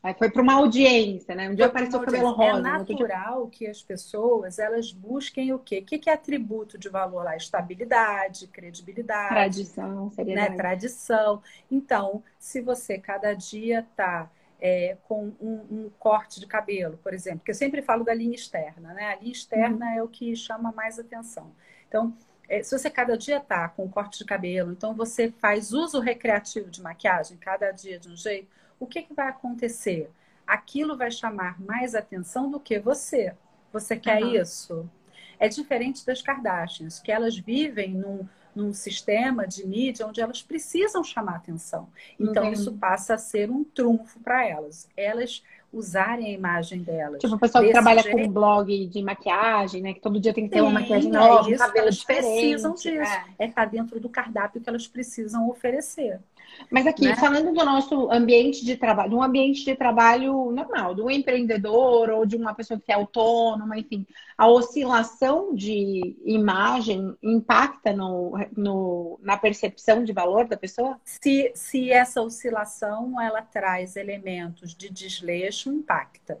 Aí 0.03 0.15
foi 0.15 0.31
para 0.31 0.41
uma 0.41 0.55
audiência, 0.55 1.35
né? 1.35 1.47
Um 1.47 1.53
dia 1.53 1.67
apareceu 1.67 1.99
o 1.99 2.03
cabelo 2.03 2.31
rosa. 2.31 2.57
É 2.57 2.61
natural 2.61 3.47
que 3.47 3.67
as 3.67 3.83
pessoas 3.83 4.57
elas 4.57 4.91
busquem 4.91 5.53
o 5.53 5.59
quê? 5.59 5.79
O 5.79 5.85
que 5.85 6.09
é 6.09 6.13
atributo 6.13 6.77
de 6.77 6.89
valor 6.89 7.23
lá? 7.23 7.35
Estabilidade, 7.35 8.47
credibilidade. 8.47 9.29
Tradição, 9.29 10.11
seriedade. 10.11 10.49
Né? 10.49 10.57
Tradição. 10.57 11.41
Então, 11.69 12.23
se 12.39 12.61
você 12.61 12.97
cada 12.97 13.33
dia 13.33 13.81
está 13.81 14.29
é, 14.59 14.97
com 15.07 15.33
um, 15.39 15.65
um, 15.69 15.91
corte 15.99 16.39
de 16.39 16.47
cabelo, 16.47 16.97
por 17.03 17.13
exemplo, 17.13 17.41
que 17.45 17.51
eu 17.51 17.55
sempre 17.55 17.81
falo 17.83 18.03
da 18.03 18.13
linha 18.13 18.35
externa, 18.35 18.93
né? 18.93 19.13
A 19.13 19.15
linha 19.15 19.31
externa 19.31 19.85
uhum. 19.85 19.97
é 19.97 20.03
o 20.03 20.07
que 20.07 20.35
chama 20.35 20.71
mais 20.71 20.97
atenção. 20.97 21.51
Então, 21.87 22.11
é, 22.49 22.61
se 22.63 22.77
você 22.77 22.89
cada 22.89 23.17
dia 23.17 23.39
tá 23.39 23.69
com 23.69 23.87
corte 23.87 24.17
de 24.17 24.25
cabelo, 24.25 24.71
então 24.71 24.93
você 24.93 25.31
faz 25.31 25.71
uso 25.73 25.99
recreativo 25.99 26.69
de 26.69 26.81
maquiagem, 26.81 27.37
cada 27.37 27.71
dia 27.71 27.99
de 27.99 28.09
um 28.09 28.15
jeito, 28.15 28.49
o 28.81 28.87
que, 28.87 29.03
que 29.03 29.13
vai 29.13 29.27
acontecer? 29.27 30.09
Aquilo 30.45 30.97
vai 30.97 31.11
chamar 31.11 31.61
mais 31.61 31.93
atenção 31.93 32.49
do 32.49 32.59
que 32.59 32.79
você. 32.79 33.33
Você 33.71 33.95
quer 33.95 34.23
uhum. 34.23 34.33
isso? 34.33 34.89
É 35.39 35.47
diferente 35.47 36.05
das 36.05 36.21
Kardashians, 36.21 36.99
que 36.99 37.11
elas 37.11 37.37
vivem 37.37 37.93
num, 37.93 38.27
num 38.55 38.73
sistema 38.73 39.47
de 39.47 39.65
mídia 39.65 40.05
onde 40.05 40.19
elas 40.19 40.41
precisam 40.41 41.03
chamar 41.03 41.35
atenção. 41.35 41.87
Então, 42.19 42.45
uhum. 42.45 42.51
isso 42.51 42.73
passa 42.73 43.13
a 43.13 43.17
ser 43.17 43.51
um 43.51 43.63
trunfo 43.63 44.19
para 44.19 44.45
elas. 44.45 44.89
Elas 44.97 45.43
usarem 45.71 46.25
a 46.25 46.29
imagem 46.31 46.81
delas. 46.81 47.21
Tipo, 47.21 47.35
o 47.35 47.39
pessoal 47.39 47.63
que 47.63 47.71
trabalha 47.71 48.01
jeito. 48.01 48.17
com 48.17 48.27
blog 48.27 48.87
de 48.87 49.01
maquiagem, 49.01 49.81
né? 49.81 49.93
Que 49.93 50.01
todo 50.01 50.19
dia 50.19 50.33
tem 50.33 50.45
que 50.45 50.49
ter 50.49 50.57
Sim, 50.57 50.63
uma 50.63 50.79
maquiagem 50.79 51.11
nova, 51.11 51.49
é 51.49 51.55
um 51.55 51.57
cabelo 51.57 51.85
elas 51.85 51.95
diferente. 51.95 52.23
precisam 52.23 52.73
disso. 52.73 52.89
É. 52.89 53.45
é 53.45 53.47
tá 53.47 53.63
dentro 53.63 53.99
do 53.99 54.09
cardápio 54.09 54.59
que 54.59 54.67
elas 54.67 54.87
precisam 54.87 55.49
oferecer. 55.49 56.19
Mas 56.69 56.87
aqui, 56.87 57.05
né? 57.05 57.15
falando 57.15 57.53
do 57.53 57.65
nosso 57.65 58.11
ambiente 58.11 58.63
de 58.63 58.77
trabalho, 58.77 59.09
de 59.09 59.15
um 59.15 59.23
ambiente 59.23 59.65
de 59.65 59.75
trabalho 59.75 60.51
normal, 60.51 60.95
de 60.95 61.01
um 61.01 61.09
empreendedor 61.09 62.09
ou 62.09 62.25
de 62.25 62.35
uma 62.35 62.53
pessoa 62.53 62.79
que 62.79 62.91
é 62.91 62.95
autônoma, 62.95 63.77
enfim, 63.77 64.05
a 64.37 64.47
oscilação 64.47 65.53
de 65.53 66.15
imagem 66.23 67.15
impacta 67.21 67.93
no, 67.93 68.33
no, 68.55 69.19
na 69.21 69.37
percepção 69.37 70.03
de 70.03 70.13
valor 70.13 70.47
da 70.47 70.57
pessoa? 70.57 70.99
Se, 71.03 71.51
se 71.53 71.91
essa 71.91 72.21
oscilação 72.21 73.19
ela 73.21 73.41
traz 73.41 73.95
elementos 73.95 74.73
de 74.73 74.89
desleixo, 74.89 75.69
impacta. 75.69 76.39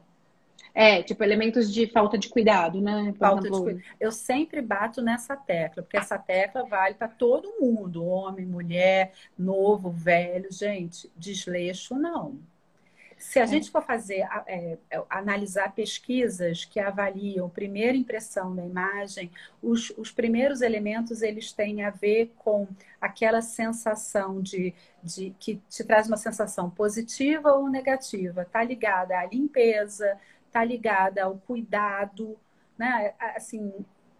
É, 0.73 1.03
tipo, 1.03 1.23
elementos 1.23 1.71
de 1.71 1.87
falta 1.87 2.17
de 2.17 2.29
cuidado, 2.29 2.79
né? 2.81 3.11
Por 3.11 3.17
falta 3.17 3.47
exemplo... 3.47 3.57
de 3.57 3.63
cuidado. 3.73 3.95
Eu 3.99 4.11
sempre 4.11 4.61
bato 4.61 5.01
nessa 5.01 5.35
tecla, 5.35 5.83
porque 5.83 5.97
essa 5.97 6.17
tecla 6.17 6.65
vale 6.65 6.95
para 6.95 7.07
todo 7.07 7.55
mundo, 7.59 8.05
homem, 8.05 8.45
mulher, 8.45 9.11
novo, 9.37 9.91
velho, 9.91 10.51
gente, 10.51 11.11
desleixo 11.17 11.95
não. 11.95 12.39
Se 13.21 13.39
a 13.39 13.43
é. 13.43 13.47
gente 13.47 13.69
for 13.69 13.83
fazer, 13.83 14.27
é, 14.47 14.77
é, 14.89 15.03
analisar 15.07 15.71
pesquisas 15.73 16.65
que 16.65 16.79
avaliam 16.79 17.47
primeira 17.47 17.95
impressão 17.95 18.55
da 18.55 18.65
imagem, 18.65 19.31
os, 19.61 19.91
os 19.95 20.11
primeiros 20.11 20.61
elementos 20.61 21.21
eles 21.21 21.53
têm 21.53 21.83
a 21.83 21.91
ver 21.91 22.33
com 22.39 22.67
aquela 22.99 23.41
sensação 23.41 24.41
de, 24.41 24.73
de 25.03 25.35
que 25.39 25.61
te 25.69 25.83
traz 25.83 26.07
uma 26.07 26.17
sensação 26.17 26.67
positiva 26.67 27.53
ou 27.53 27.69
negativa. 27.69 28.41
Está 28.41 28.63
ligada 28.63 29.15
à 29.15 29.25
limpeza, 29.27 30.17
está 30.51 30.63
ligada 30.63 31.23
ao 31.23 31.37
cuidado, 31.37 32.37
né? 32.77 33.13
Assim, 33.35 33.73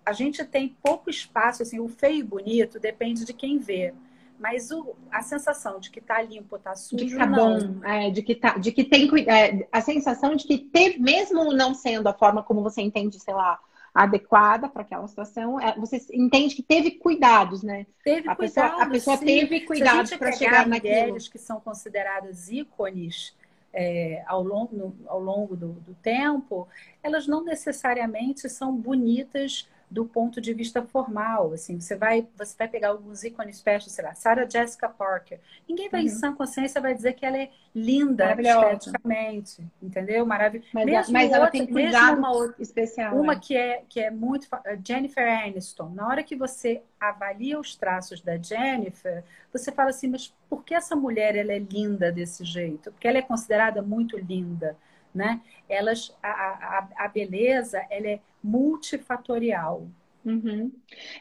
a 0.06 0.14
gente 0.14 0.44
tem 0.46 0.76
pouco 0.82 1.10
espaço, 1.10 1.62
assim, 1.62 1.80
o 1.80 1.90
feio 1.90 2.20
e 2.20 2.24
bonito 2.24 2.80
depende 2.80 3.26
de 3.26 3.34
quem 3.34 3.60
vê. 3.60 3.94
Mas 4.40 4.72
o, 4.72 4.96
a 5.12 5.22
sensação 5.22 5.80
de 5.80 5.92
que 5.92 6.00
está 6.00 6.20
limpo, 6.22 6.56
está 6.56 6.74
sujo, 6.74 7.06
de 7.06 7.12
que 7.12 7.18
tá 7.18 7.28
não. 7.28 7.60
bom, 7.60 7.86
é, 7.86 8.10
de 8.10 8.24
que 8.24 8.34
tá, 8.34 8.58
de 8.58 8.72
que 8.72 8.84
tem 8.84 9.08
é, 9.30 9.68
a 9.72 9.82
sensação 9.82 10.36
de 10.36 10.48
que 10.48 10.58
teve, 10.58 10.98
mesmo 10.98 11.54
não 11.54 11.76
sendo 11.76 12.08
a 12.08 12.14
forma 12.14 12.42
como 12.42 12.64
você 12.64 12.82
entende, 12.82 13.20
sei 13.20 13.36
lá, 13.36 13.60
adequada 13.94 14.68
para 14.68 14.82
aquela 14.82 15.08
situação, 15.08 15.60
é, 15.60 15.78
você 15.78 16.04
entende 16.12 16.56
que 16.56 16.64
teve 16.64 16.92
cuidados, 16.92 17.62
né? 17.62 17.86
Teve 18.04 18.28
a 18.30 18.36
cuidados, 18.36 18.72
pessoa, 18.72 18.84
a 18.84 18.90
pessoa 18.90 19.18
teve 19.18 19.62
cuidados 19.62 20.16
para 20.16 20.32
chegar 20.32 20.66
naquilo. 20.66 21.18
que 21.18 21.38
são 21.38 21.60
consideradas 21.60 22.50
ícones 22.50 23.36
é, 23.74 24.24
ao 24.28 24.44
longo, 24.44 24.76
no, 24.76 24.96
ao 25.08 25.20
longo 25.20 25.56
do, 25.56 25.74
do 25.74 25.94
tempo, 25.96 26.68
elas 27.02 27.28
não 27.28 27.44
necessariamente 27.44 28.50
são 28.50 28.76
bonitas 28.76 29.70
do 29.92 30.06
ponto 30.06 30.40
de 30.40 30.54
vista 30.54 30.82
formal, 30.82 31.52
assim, 31.52 31.78
você 31.78 31.98
vai, 31.98 32.26
você 32.38 32.56
vai 32.58 32.70
pegar 32.70 32.90
alguns 32.90 33.26
ícones 33.26 33.62
fashion, 33.62 33.90
sei 33.90 34.06
lá, 34.06 34.16
Sarah 34.16 34.48
Jessica 34.50 34.88
Parker. 34.88 35.38
Ninguém 35.68 35.90
vai 35.90 36.00
uhum. 36.00 36.08
em 36.08 36.10
sã 36.10 36.34
consciência 36.34 36.80
vai 36.80 36.96
dizer 36.96 37.12
que 37.12 37.26
ela 37.26 37.38
é 37.38 37.50
linda 37.76 38.34
esteticamente, 38.40 39.62
entendeu? 39.84 40.26
Maravilhosa. 40.26 40.70
Mas, 40.74 40.86
mesmo 40.86 41.14
mas 41.14 41.24
outra, 41.26 41.38
ela 41.38 41.52
tem 41.52 41.68
cuidado 41.68 42.18
uma 42.18 42.32
outra, 42.32 42.56
especial. 42.58 43.20
Uma 43.20 43.34
é. 43.34 43.40
que 43.40 43.58
é 43.58 43.84
que 43.90 44.00
é 44.00 44.10
muito 44.10 44.48
Jennifer 44.88 45.28
Aniston. 45.28 45.90
Na 45.90 46.08
hora 46.08 46.24
que 46.24 46.38
você 46.38 46.82
avalia 46.98 47.60
os 47.60 47.76
traços 47.76 48.22
da 48.22 48.38
Jennifer, 48.38 49.26
você 49.52 49.74
fala 49.74 49.90
assim, 49.90 50.08
mas 50.08 50.34
por 50.50 50.64
que 50.64 50.74
essa 50.74 50.96
mulher 50.96 51.36
ela 51.36 51.52
é 51.52 51.60
linda 51.60 52.14
desse 52.14 52.46
jeito? 52.46 52.94
Porque 52.94 53.10
ela 53.10 53.18
é 53.18 53.22
considerada 53.22 53.82
muito 53.82 54.18
linda 54.18 54.78
né? 55.14 55.42
Elas, 55.68 56.16
a, 56.24 56.30
a, 56.30 56.88
a 57.06 57.08
beleza, 57.08 57.86
ela 57.90 58.08
é 58.08 58.20
multifatorial. 58.44 59.88
Uhum. 60.24 60.72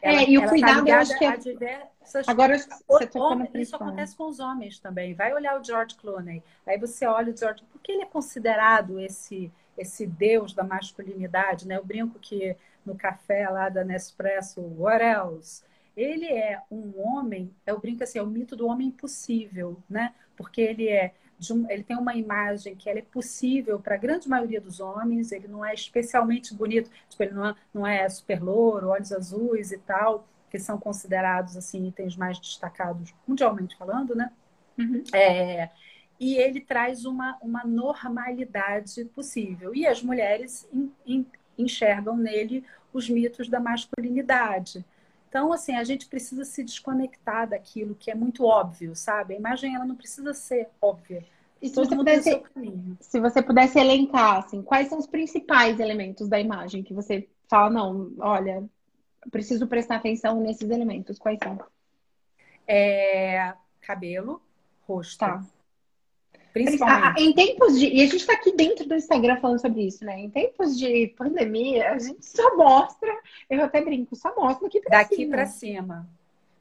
Ela, 0.01 0.21
é, 0.21 0.29
e 0.29 0.37
o 0.37 0.41
tá 0.41 0.49
cuidado, 0.49 0.85
tá 0.85 0.91
eu 0.91 0.95
acho 0.95 1.17
que 1.17 1.25
é... 1.25 1.37
Diversas... 1.37 2.27
Agora, 2.27 2.57
você 2.87 3.09
homem, 3.17 3.49
isso 3.55 3.75
acontece 3.75 4.15
com 4.15 4.27
os 4.27 4.39
homens 4.39 4.79
também. 4.79 5.13
Vai 5.13 5.33
olhar 5.33 5.59
o 5.59 5.63
George 5.63 5.95
Clooney. 5.95 6.43
Aí 6.65 6.77
você 6.77 7.05
olha 7.05 7.33
o 7.33 7.37
George... 7.37 7.63
Porque 7.71 7.91
ele 7.91 8.03
é 8.03 8.05
considerado 8.05 8.99
esse, 8.99 9.51
esse 9.77 10.05
deus 10.05 10.53
da 10.53 10.63
masculinidade, 10.63 11.67
né? 11.67 11.77
Eu 11.77 11.85
brinco 11.85 12.19
que 12.19 12.55
no 12.85 12.95
café 12.95 13.49
lá 13.49 13.69
da 13.69 13.83
Nespresso, 13.83 14.61
what 14.61 15.03
else? 15.03 15.63
Ele 15.95 16.27
é 16.27 16.61
um 16.71 16.93
homem, 17.01 17.53
eu 17.65 17.79
brinco 17.79 18.03
assim, 18.03 18.19
é 18.19 18.23
o 18.23 18.27
mito 18.27 18.55
do 18.55 18.67
homem 18.67 18.87
impossível, 18.87 19.77
né? 19.89 20.13
Porque 20.37 20.61
ele 20.61 20.87
é 20.87 21.13
um, 21.49 21.69
ele 21.69 21.83
tem 21.83 21.97
uma 21.97 22.15
imagem 22.15 22.75
que 22.75 22.89
ela 22.89 22.99
é 22.99 23.01
possível 23.03 23.79
para 23.79 23.95
a 23.95 23.97
grande 23.97 24.29
maioria 24.29 24.61
dos 24.61 24.79
homens, 24.79 25.31
ele 25.31 25.47
não 25.47 25.65
é 25.65 25.73
especialmente 25.73 26.53
bonito, 26.53 26.89
tipo, 27.09 27.23
ele 27.23 27.33
não 27.33 27.47
é, 27.47 27.55
não 27.73 27.87
é 27.87 28.07
super 28.09 28.43
louro, 28.43 28.89
olhos 28.89 29.11
azuis 29.11 29.71
e 29.71 29.77
tal, 29.79 30.27
que 30.49 30.59
são 30.59 30.77
considerados 30.77 31.55
assim 31.55 31.87
itens 31.87 32.15
mais 32.15 32.37
destacados 32.39 33.13
mundialmente 33.25 33.75
falando, 33.77 34.13
né? 34.13 34.31
Uhum. 34.77 35.03
É, 35.13 35.69
e 36.19 36.35
ele 36.35 36.61
traz 36.61 37.03
uma, 37.05 37.37
uma 37.41 37.63
normalidade 37.63 39.05
possível. 39.05 39.73
E 39.73 39.87
as 39.87 40.03
mulheres 40.03 40.67
in, 40.71 40.91
in, 41.03 41.25
enxergam 41.57 42.15
nele 42.15 42.63
os 42.93 43.09
mitos 43.09 43.49
da 43.49 43.59
masculinidade. 43.59 44.85
Então, 45.31 45.53
assim, 45.53 45.73
a 45.77 45.83
gente 45.85 46.07
precisa 46.07 46.43
se 46.43 46.61
desconectar 46.61 47.47
daquilo 47.47 47.95
que 47.95 48.11
é 48.11 48.15
muito 48.15 48.43
óbvio, 48.43 48.93
sabe? 48.93 49.33
A 49.33 49.37
imagem, 49.37 49.73
ela 49.73 49.85
não 49.85 49.95
precisa 49.95 50.33
ser 50.33 50.67
óbvia. 50.81 51.23
E 51.61 51.69
se 51.69 51.75
você, 51.75 51.95
pudesse, 51.95 52.43
se 52.99 53.17
você 53.17 53.41
pudesse 53.41 53.79
elencar, 53.79 54.39
assim, 54.39 54.61
quais 54.61 54.89
são 54.89 54.99
os 54.99 55.07
principais 55.07 55.79
elementos 55.79 56.27
da 56.27 56.37
imagem 56.37 56.83
que 56.83 56.93
você 56.93 57.29
fala, 57.47 57.69
não, 57.69 58.11
olha, 58.19 58.61
preciso 59.31 59.67
prestar 59.67 59.95
atenção 59.95 60.41
nesses 60.41 60.69
elementos, 60.69 61.17
quais 61.17 61.39
são? 61.41 61.57
É, 62.67 63.53
cabelo, 63.79 64.41
rosto. 64.85 65.19
Tá. 65.19 65.45
Principalmente. 66.53 67.21
Em 67.21 67.33
tempos 67.33 67.79
de. 67.79 67.87
E 67.87 68.01
a 68.01 68.05
gente 68.05 68.17
está 68.17 68.33
aqui 68.33 68.51
dentro 68.51 68.87
do 68.87 68.95
Instagram 68.95 69.37
falando 69.37 69.59
sobre 69.59 69.83
isso, 69.83 70.03
né? 70.03 70.19
Em 70.19 70.29
tempos 70.29 70.77
de 70.77 71.07
pandemia, 71.17 71.91
a 71.91 71.99
gente 71.99 72.25
só 72.25 72.55
mostra, 72.57 73.09
eu 73.49 73.63
até 73.63 73.81
brinco, 73.81 74.15
só 74.15 74.35
mostra 74.35 74.67
aqui 74.67 74.81
pra 74.81 74.99
Daqui 74.99 75.25
para 75.25 75.45
cima. 75.45 76.07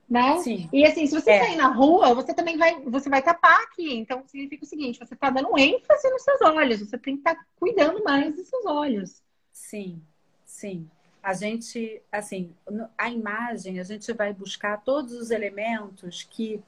Né? 0.08 0.38
Sim. 0.38 0.68
E 0.72 0.84
assim, 0.84 1.06
se 1.06 1.14
você 1.14 1.30
é. 1.30 1.44
sair 1.44 1.56
na 1.56 1.68
rua, 1.68 2.12
você 2.14 2.34
também 2.34 2.56
vai, 2.56 2.80
você 2.82 3.08
vai 3.08 3.22
tapar 3.22 3.62
aqui. 3.62 3.94
Então 3.96 4.22
significa 4.26 4.64
o 4.64 4.68
seguinte: 4.68 4.98
você 4.98 5.14
está 5.14 5.30
dando 5.30 5.56
ênfase 5.58 6.10
nos 6.10 6.22
seus 6.22 6.40
olhos, 6.40 6.80
você 6.80 6.98
tem 6.98 7.14
que 7.14 7.20
estar 7.20 7.34
tá 7.34 7.44
cuidando 7.58 8.02
mais 8.02 8.34
dos 8.34 8.48
seus 8.48 8.66
olhos. 8.66 9.22
Sim, 9.52 10.00
sim. 10.44 10.88
A 11.22 11.34
gente, 11.34 12.00
assim, 12.10 12.50
a 12.96 13.10
imagem, 13.10 13.78
a 13.78 13.84
gente 13.84 14.10
vai 14.12 14.32
buscar 14.32 14.82
todos 14.82 15.12
os 15.12 15.30
elementos 15.30 16.26
que 16.28 16.62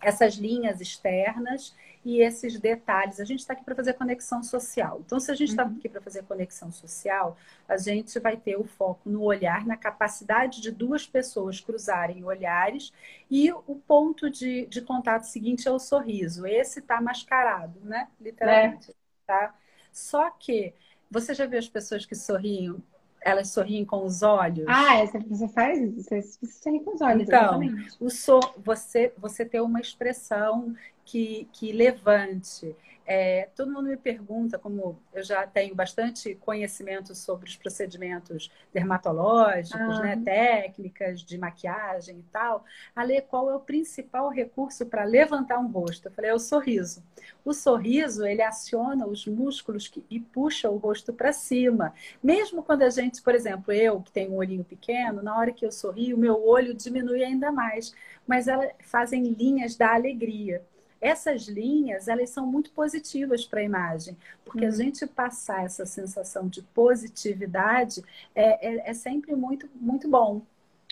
essas 0.00 0.34
linhas 0.34 0.80
externas 0.80 1.74
e 2.04 2.20
esses 2.20 2.58
detalhes. 2.58 3.20
A 3.20 3.24
gente 3.24 3.40
está 3.40 3.52
aqui 3.52 3.64
para 3.64 3.74
fazer 3.74 3.94
conexão 3.94 4.42
social. 4.42 5.00
Então, 5.04 5.20
se 5.20 5.30
a 5.30 5.34
gente 5.34 5.50
está 5.50 5.64
uhum. 5.64 5.76
aqui 5.78 5.88
para 5.88 6.00
fazer 6.00 6.22
conexão 6.24 6.72
social, 6.72 7.36
a 7.68 7.76
gente 7.76 8.18
vai 8.18 8.36
ter 8.36 8.56
o 8.56 8.64
foco 8.64 9.08
no 9.08 9.22
olhar, 9.22 9.64
na 9.66 9.76
capacidade 9.76 10.60
de 10.60 10.70
duas 10.70 11.06
pessoas 11.06 11.60
cruzarem 11.60 12.24
olhares 12.24 12.92
e 13.30 13.52
o 13.52 13.80
ponto 13.86 14.28
de, 14.28 14.66
de 14.66 14.82
contato 14.82 15.24
seguinte 15.24 15.68
é 15.68 15.70
o 15.70 15.78
sorriso. 15.78 16.46
Esse 16.46 16.80
está 16.80 17.00
mascarado, 17.00 17.78
né? 17.82 18.08
Literalmente. 18.20 18.90
É. 18.90 18.94
Tá? 19.26 19.54
Só 19.92 20.30
que 20.30 20.74
você 21.10 21.34
já 21.34 21.46
viu 21.46 21.58
as 21.58 21.68
pessoas 21.68 22.04
que 22.04 22.14
sorriem 22.14 22.82
elas 23.24 23.50
sorriem 23.50 23.84
com 23.84 24.04
os 24.04 24.22
olhos. 24.22 24.66
Ah, 24.68 25.04
você 25.28 25.48
faz, 25.48 25.94
você, 25.94 26.22
sorri 26.22 26.80
com 26.80 26.94
os 26.94 27.00
olhos. 27.00 27.22
Então, 27.22 27.60
o 28.00 28.10
so, 28.10 28.40
você, 28.58 29.12
você 29.16 29.44
ter 29.44 29.60
uma 29.60 29.80
expressão 29.80 30.74
que, 31.04 31.48
que 31.52 31.72
levante. 31.72 32.74
É, 33.04 33.48
todo 33.56 33.72
mundo 33.72 33.88
me 33.88 33.96
pergunta, 33.96 34.58
como 34.58 34.96
eu 35.12 35.24
já 35.24 35.44
tenho 35.44 35.74
bastante 35.74 36.36
conhecimento 36.36 37.14
sobre 37.16 37.48
os 37.48 37.56
procedimentos 37.56 38.50
dermatológicos, 38.72 39.98
né, 39.98 40.16
técnicas 40.24 41.20
de 41.20 41.36
maquiagem 41.36 42.20
e 42.20 42.22
tal, 42.30 42.64
Ale, 42.94 43.20
qual 43.22 43.50
é 43.50 43.56
o 43.56 43.60
principal 43.60 44.28
recurso 44.30 44.86
para 44.86 45.02
levantar 45.02 45.58
um 45.58 45.66
rosto? 45.66 46.06
Eu 46.06 46.12
falei, 46.12 46.30
é 46.30 46.34
o 46.34 46.38
sorriso. 46.38 47.02
O 47.44 47.52
sorriso, 47.52 48.24
ele 48.24 48.40
aciona 48.40 49.04
os 49.04 49.26
músculos 49.26 49.88
que, 49.88 50.04
e 50.08 50.20
puxa 50.20 50.70
o 50.70 50.76
rosto 50.76 51.12
para 51.12 51.32
cima. 51.32 51.92
Mesmo 52.22 52.62
quando 52.62 52.82
a 52.82 52.90
gente, 52.90 53.20
por 53.20 53.34
exemplo, 53.34 53.72
eu 53.72 54.00
que 54.00 54.12
tenho 54.12 54.32
um 54.32 54.36
olhinho 54.36 54.64
pequeno, 54.64 55.22
na 55.22 55.36
hora 55.36 55.52
que 55.52 55.66
eu 55.66 55.72
sorrio, 55.72 56.16
o 56.16 56.20
meu 56.20 56.40
olho 56.46 56.72
diminui 56.72 57.24
ainda 57.24 57.50
mais. 57.50 57.92
Mas 58.24 58.46
elas 58.46 58.70
fazem 58.80 59.24
linhas 59.24 59.74
da 59.74 59.92
alegria 59.92 60.64
essas 61.02 61.42
linhas 61.48 62.06
elas 62.06 62.30
são 62.30 62.46
muito 62.46 62.70
positivas 62.70 63.44
para 63.44 63.60
a 63.60 63.64
imagem, 63.64 64.16
porque 64.44 64.64
uhum. 64.64 64.68
a 64.68 64.74
gente 64.74 65.06
passar 65.06 65.64
essa 65.64 65.84
sensação 65.84 66.48
de 66.48 66.62
positividade 66.62 68.02
é, 68.34 68.68
é, 68.68 68.90
é 68.90 68.94
sempre 68.94 69.34
muito, 69.34 69.68
muito 69.74 70.08
bom. 70.08 70.40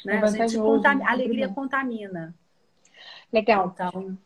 Né? 0.05 0.17
É 0.17 0.19
a, 0.19 0.27
gente 0.27 0.59
a 0.59 1.11
alegria 1.11 1.49
bom. 1.49 1.55
contamina. 1.55 2.35
Legal. 3.33 3.73
Então, 3.73 4.19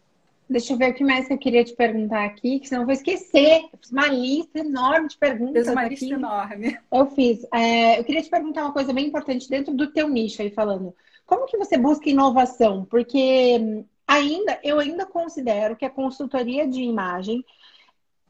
Deixa 0.49 0.74
eu 0.74 0.76
ver 0.76 0.91
o 0.91 0.95
que 0.95 1.03
mais 1.03 1.26
que 1.26 1.32
eu 1.32 1.39
queria 1.39 1.64
te 1.64 1.74
perguntar 1.74 2.24
aqui, 2.26 2.61
que 2.61 2.68
senão 2.68 2.82
eu 2.82 2.87
vou 2.87 2.93
esquecer. 2.93 3.62
Eu 3.72 3.78
fiz 3.80 3.91
uma 3.91 4.09
lista 4.09 4.59
enorme 4.59 5.09
de 5.09 5.16
perguntas. 5.16 5.64
Fiz 5.64 5.72
uma 5.72 5.80
aqui. 5.80 5.91
lista 5.91 6.14
enorme. 6.14 6.78
Eu 6.93 7.07
fiz. 7.07 7.47
É, 7.53 7.99
eu 7.99 8.05
queria 8.05 8.22
te 8.22 8.28
perguntar 8.28 8.62
uma 8.62 8.72
coisa 8.72 8.93
bem 8.93 9.07
importante 9.07 9.49
dentro 9.49 9.72
do 9.72 9.91
teu 9.91 10.07
nicho 10.07 10.43
aí 10.43 10.51
falando. 10.51 10.95
Como 11.24 11.47
que 11.47 11.57
você 11.57 11.78
busca 11.78 12.11
inovação? 12.11 12.85
Porque 12.85 13.87
ainda, 14.07 14.59
eu 14.63 14.79
ainda 14.79 15.07
considero 15.07 15.77
que 15.77 15.85
a 15.85 15.91
consultoria 15.91 16.67
de 16.67 16.83
imagem 16.83 17.45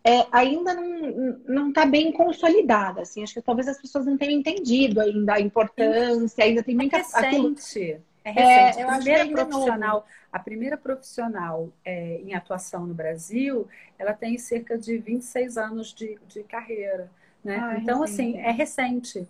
é, 0.06 0.26
ainda 0.30 0.74
não 0.74 1.70
está 1.70 1.86
bem 1.86 2.12
consolidada. 2.12 3.02
Assim, 3.02 3.22
acho 3.22 3.34
que 3.34 3.42
talvez 3.42 3.66
as 3.68 3.80
pessoas 3.80 4.04
não 4.04 4.18
tenham 4.18 4.38
entendido 4.38 5.00
ainda 5.00 5.34
a 5.34 5.40
importância, 5.40 6.44
ainda 6.44 6.62
tem 6.62 6.74
muita. 6.74 6.96
É 6.96 7.00
recente. 7.00 7.26
Aquilo... 7.26 8.02
É 8.24 8.30
recente. 8.30 8.78
É, 8.78 8.82
a, 8.82 8.98
primeira 8.98 9.26
profissional, 9.28 10.06
a 10.32 10.38
primeira 10.38 10.76
profissional 10.76 11.72
é, 11.84 12.20
em 12.22 12.34
atuação 12.34 12.86
no 12.86 12.94
Brasil, 12.94 13.68
ela 13.98 14.14
tem 14.14 14.38
cerca 14.38 14.78
de 14.78 14.96
26 14.96 15.58
anos 15.58 15.92
de, 15.92 16.18
de 16.26 16.42
carreira. 16.42 17.10
Né? 17.42 17.58
Ah, 17.62 17.78
então, 17.78 18.02
assim, 18.02 18.38
é 18.38 18.50
recente. 18.50 19.28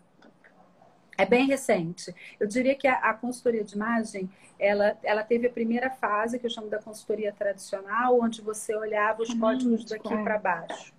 É 1.17 1.25
bem 1.25 1.47
recente. 1.47 2.15
Eu 2.39 2.47
diria 2.47 2.75
que 2.75 2.87
a, 2.87 2.95
a, 2.95 3.15
consultoria 3.15 3.65
de 3.65 3.75
imagem, 3.75 4.29
ela, 4.59 4.97
ela 5.03 5.23
teve 5.23 5.47
a 5.47 5.51
primeira 5.51 5.91
fase, 5.91 6.39
que 6.39 6.47
eu 6.47 6.51
chamo 6.51 6.69
da 6.69 6.79
consultoria 6.79 7.33
tradicional, 7.33 8.21
onde 8.21 8.41
você 8.41 8.75
olhava 8.75 9.23
os 9.23 9.33
códigos 9.35 9.85
daqui 9.85 10.17
para 10.23 10.39
baixo. 10.39 10.93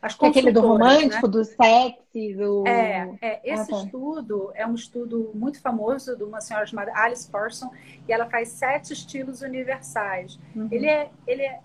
As 0.00 0.14
Aquele 0.20 0.52
do 0.52 0.60
romântico, 0.60 1.26
né? 1.26 1.32
do 1.32 1.44
sexy, 1.44 2.34
do... 2.34 2.66
É, 2.66 3.16
é 3.20 3.40
esse 3.52 3.72
ah, 3.72 3.76
tá. 3.76 3.84
estudo 3.84 4.52
é 4.54 4.66
um 4.66 4.74
estudo 4.74 5.32
muito 5.34 5.60
famoso 5.60 6.14
de 6.16 6.22
uma 6.22 6.40
senhora 6.40 6.66
chamada 6.66 6.92
Alice 6.94 7.28
Parson, 7.28 7.70
e 8.06 8.12
ela 8.12 8.26
faz 8.26 8.50
sete 8.50 8.92
estilos 8.92 9.40
universais. 9.40 10.38
Uhum. 10.54 10.68
Ele, 10.70 10.86
é, 10.86 11.10
ele 11.26 11.42
é 11.42 11.60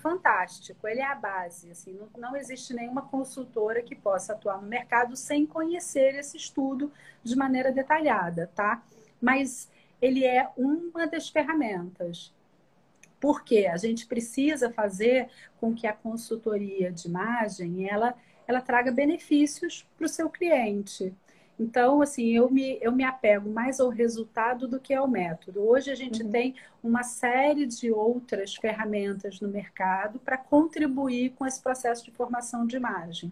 fantástico, 0.00 0.88
ele 0.88 1.00
é 1.00 1.06
a 1.06 1.14
base. 1.14 1.70
Assim, 1.70 1.92
não, 1.92 2.08
não 2.16 2.36
existe 2.36 2.74
nenhuma 2.74 3.02
consultora 3.02 3.82
que 3.82 3.94
possa 3.94 4.32
atuar 4.32 4.60
no 4.60 4.68
mercado 4.68 5.16
sem 5.16 5.46
conhecer 5.46 6.14
esse 6.14 6.36
estudo 6.36 6.92
de 7.22 7.36
maneira 7.36 7.70
detalhada, 7.70 8.50
tá? 8.54 8.82
Mas 9.20 9.70
ele 10.00 10.24
é 10.24 10.48
uma 10.56 11.06
das 11.06 11.28
ferramentas. 11.28 12.34
Porque 13.20 13.66
a 13.66 13.76
gente 13.76 14.06
precisa 14.06 14.72
fazer 14.72 15.28
com 15.60 15.74
que 15.74 15.86
a 15.86 15.92
consultoria 15.92 16.90
de 16.90 17.06
imagem 17.06 17.88
ela, 17.88 18.14
ela 18.48 18.62
traga 18.62 18.90
benefícios 18.90 19.86
para 19.96 20.06
o 20.06 20.08
seu 20.08 20.30
cliente. 20.30 21.14
Então, 21.60 22.00
assim, 22.00 22.34
eu 22.34 22.50
me, 22.50 22.78
eu 22.80 22.90
me 22.90 23.04
apego 23.04 23.50
mais 23.50 23.80
ao 23.80 23.90
resultado 23.90 24.66
do 24.66 24.80
que 24.80 24.94
ao 24.94 25.06
método. 25.06 25.60
Hoje 25.60 25.90
a 25.90 25.94
gente 25.94 26.22
uhum. 26.22 26.30
tem 26.30 26.54
uma 26.82 27.02
série 27.02 27.66
de 27.66 27.92
outras 27.92 28.54
ferramentas 28.54 29.42
no 29.42 29.48
mercado 29.48 30.18
para 30.18 30.38
contribuir 30.38 31.34
com 31.36 31.46
esse 31.46 31.60
processo 31.60 32.02
de 32.02 32.12
formação 32.12 32.66
de 32.66 32.76
imagem. 32.76 33.30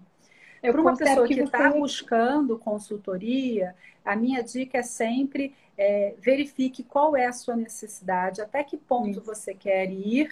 Para 0.61 0.79
uma 0.79 0.95
pessoa 0.95 1.27
que 1.27 1.41
está 1.41 1.71
você... 1.71 1.79
buscando 1.79 2.59
consultoria, 2.59 3.75
a 4.05 4.15
minha 4.15 4.43
dica 4.43 4.77
é 4.77 4.83
sempre 4.83 5.55
é, 5.79 6.15
verifique 6.19 6.83
qual 6.83 7.17
é 7.17 7.25
a 7.25 7.33
sua 7.33 7.57
necessidade, 7.57 8.43
até 8.43 8.63
que 8.63 8.77
ponto 8.77 9.09
Isso. 9.09 9.23
você 9.23 9.55
quer 9.55 9.91
ir, 9.91 10.29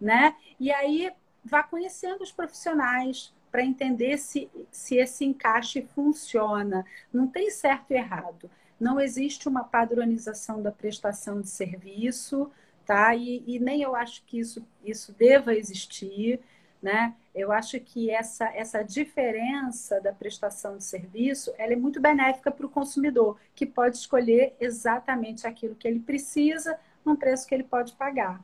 né? 0.00 0.36
E 0.60 0.70
aí 0.70 1.10
vá 1.44 1.64
conhecendo 1.64 2.22
os 2.22 2.30
profissionais, 2.30 3.33
para 3.54 3.64
entender 3.64 4.18
se, 4.18 4.50
se 4.68 4.96
esse 4.96 5.24
encaixe 5.24 5.86
funciona. 5.94 6.84
Não 7.12 7.28
tem 7.28 7.52
certo 7.52 7.92
e 7.92 7.94
errado. 7.94 8.50
Não 8.80 9.00
existe 9.00 9.48
uma 9.48 9.62
padronização 9.62 10.60
da 10.60 10.72
prestação 10.72 11.40
de 11.40 11.48
serviço, 11.48 12.50
tá? 12.84 13.14
E, 13.14 13.44
e 13.46 13.60
nem 13.60 13.80
eu 13.80 13.94
acho 13.94 14.24
que 14.24 14.40
isso, 14.40 14.66
isso 14.84 15.12
deva 15.12 15.54
existir, 15.54 16.40
né? 16.82 17.14
Eu 17.32 17.52
acho 17.52 17.78
que 17.78 18.10
essa, 18.10 18.46
essa 18.46 18.82
diferença 18.82 20.00
da 20.00 20.12
prestação 20.12 20.76
de 20.76 20.82
serviço 20.82 21.54
ela 21.56 21.74
é 21.74 21.76
muito 21.76 22.00
benéfica 22.00 22.50
para 22.50 22.66
o 22.66 22.68
consumidor, 22.68 23.38
que 23.54 23.64
pode 23.64 23.98
escolher 23.98 24.56
exatamente 24.58 25.46
aquilo 25.46 25.76
que 25.76 25.86
ele 25.86 26.00
precisa, 26.00 26.76
num 27.04 27.14
preço 27.14 27.46
que 27.46 27.54
ele 27.54 27.62
pode 27.62 27.92
pagar. 27.92 28.42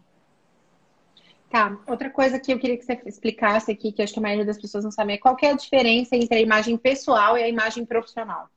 Tá, 1.50 1.76
outra 1.88 2.08
coisa 2.08 2.38
que 2.38 2.52
eu 2.52 2.60
queria 2.60 2.78
que 2.78 2.84
você 2.84 3.00
explicasse 3.04 3.72
aqui, 3.72 3.90
que 3.90 4.00
acho 4.00 4.12
que 4.12 4.20
a 4.20 4.22
maioria 4.22 4.44
das 4.44 4.56
pessoas 4.56 4.84
não 4.84 4.92
sabe, 4.92 5.14
é 5.14 5.18
qual 5.18 5.36
é 5.42 5.48
a 5.48 5.56
diferença 5.56 6.14
entre 6.14 6.38
a 6.38 6.40
imagem 6.40 6.76
pessoal 6.76 7.36
e 7.36 7.42
a 7.42 7.48
imagem 7.48 7.84
profissional? 7.84 8.48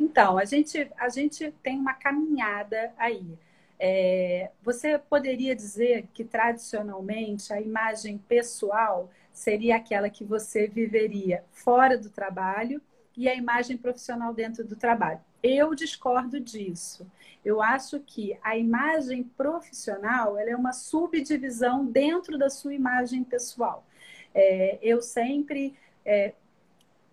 Então, 0.00 0.36
a 0.36 0.44
gente, 0.44 0.90
a 0.98 1.08
gente 1.08 1.52
tem 1.62 1.78
uma 1.78 1.94
caminhada 1.94 2.92
aí. 2.98 3.38
É, 3.78 4.50
você 4.64 4.98
poderia 4.98 5.54
dizer 5.54 6.08
que 6.12 6.24
tradicionalmente 6.24 7.52
a 7.52 7.60
imagem 7.60 8.18
pessoal 8.18 9.08
seria 9.32 9.76
aquela 9.76 10.10
que 10.10 10.24
você 10.24 10.66
viveria 10.66 11.44
fora 11.52 11.96
do 11.96 12.10
trabalho 12.10 12.82
e 13.16 13.28
a 13.28 13.34
imagem 13.34 13.76
profissional 13.76 14.34
dentro 14.34 14.64
do 14.64 14.74
trabalho. 14.74 15.20
Eu 15.42 15.74
discordo 15.74 16.38
disso. 16.38 17.06
Eu 17.44 17.60
acho 17.60 17.98
que 18.00 18.38
a 18.42 18.56
imagem 18.56 19.24
profissional 19.24 20.38
ela 20.38 20.50
é 20.50 20.56
uma 20.56 20.72
subdivisão 20.72 21.84
dentro 21.84 22.38
da 22.38 22.48
sua 22.48 22.72
imagem 22.72 23.24
pessoal. 23.24 23.84
É, 24.32 24.78
eu 24.80 25.02
sempre 25.02 25.74
é, 26.04 26.32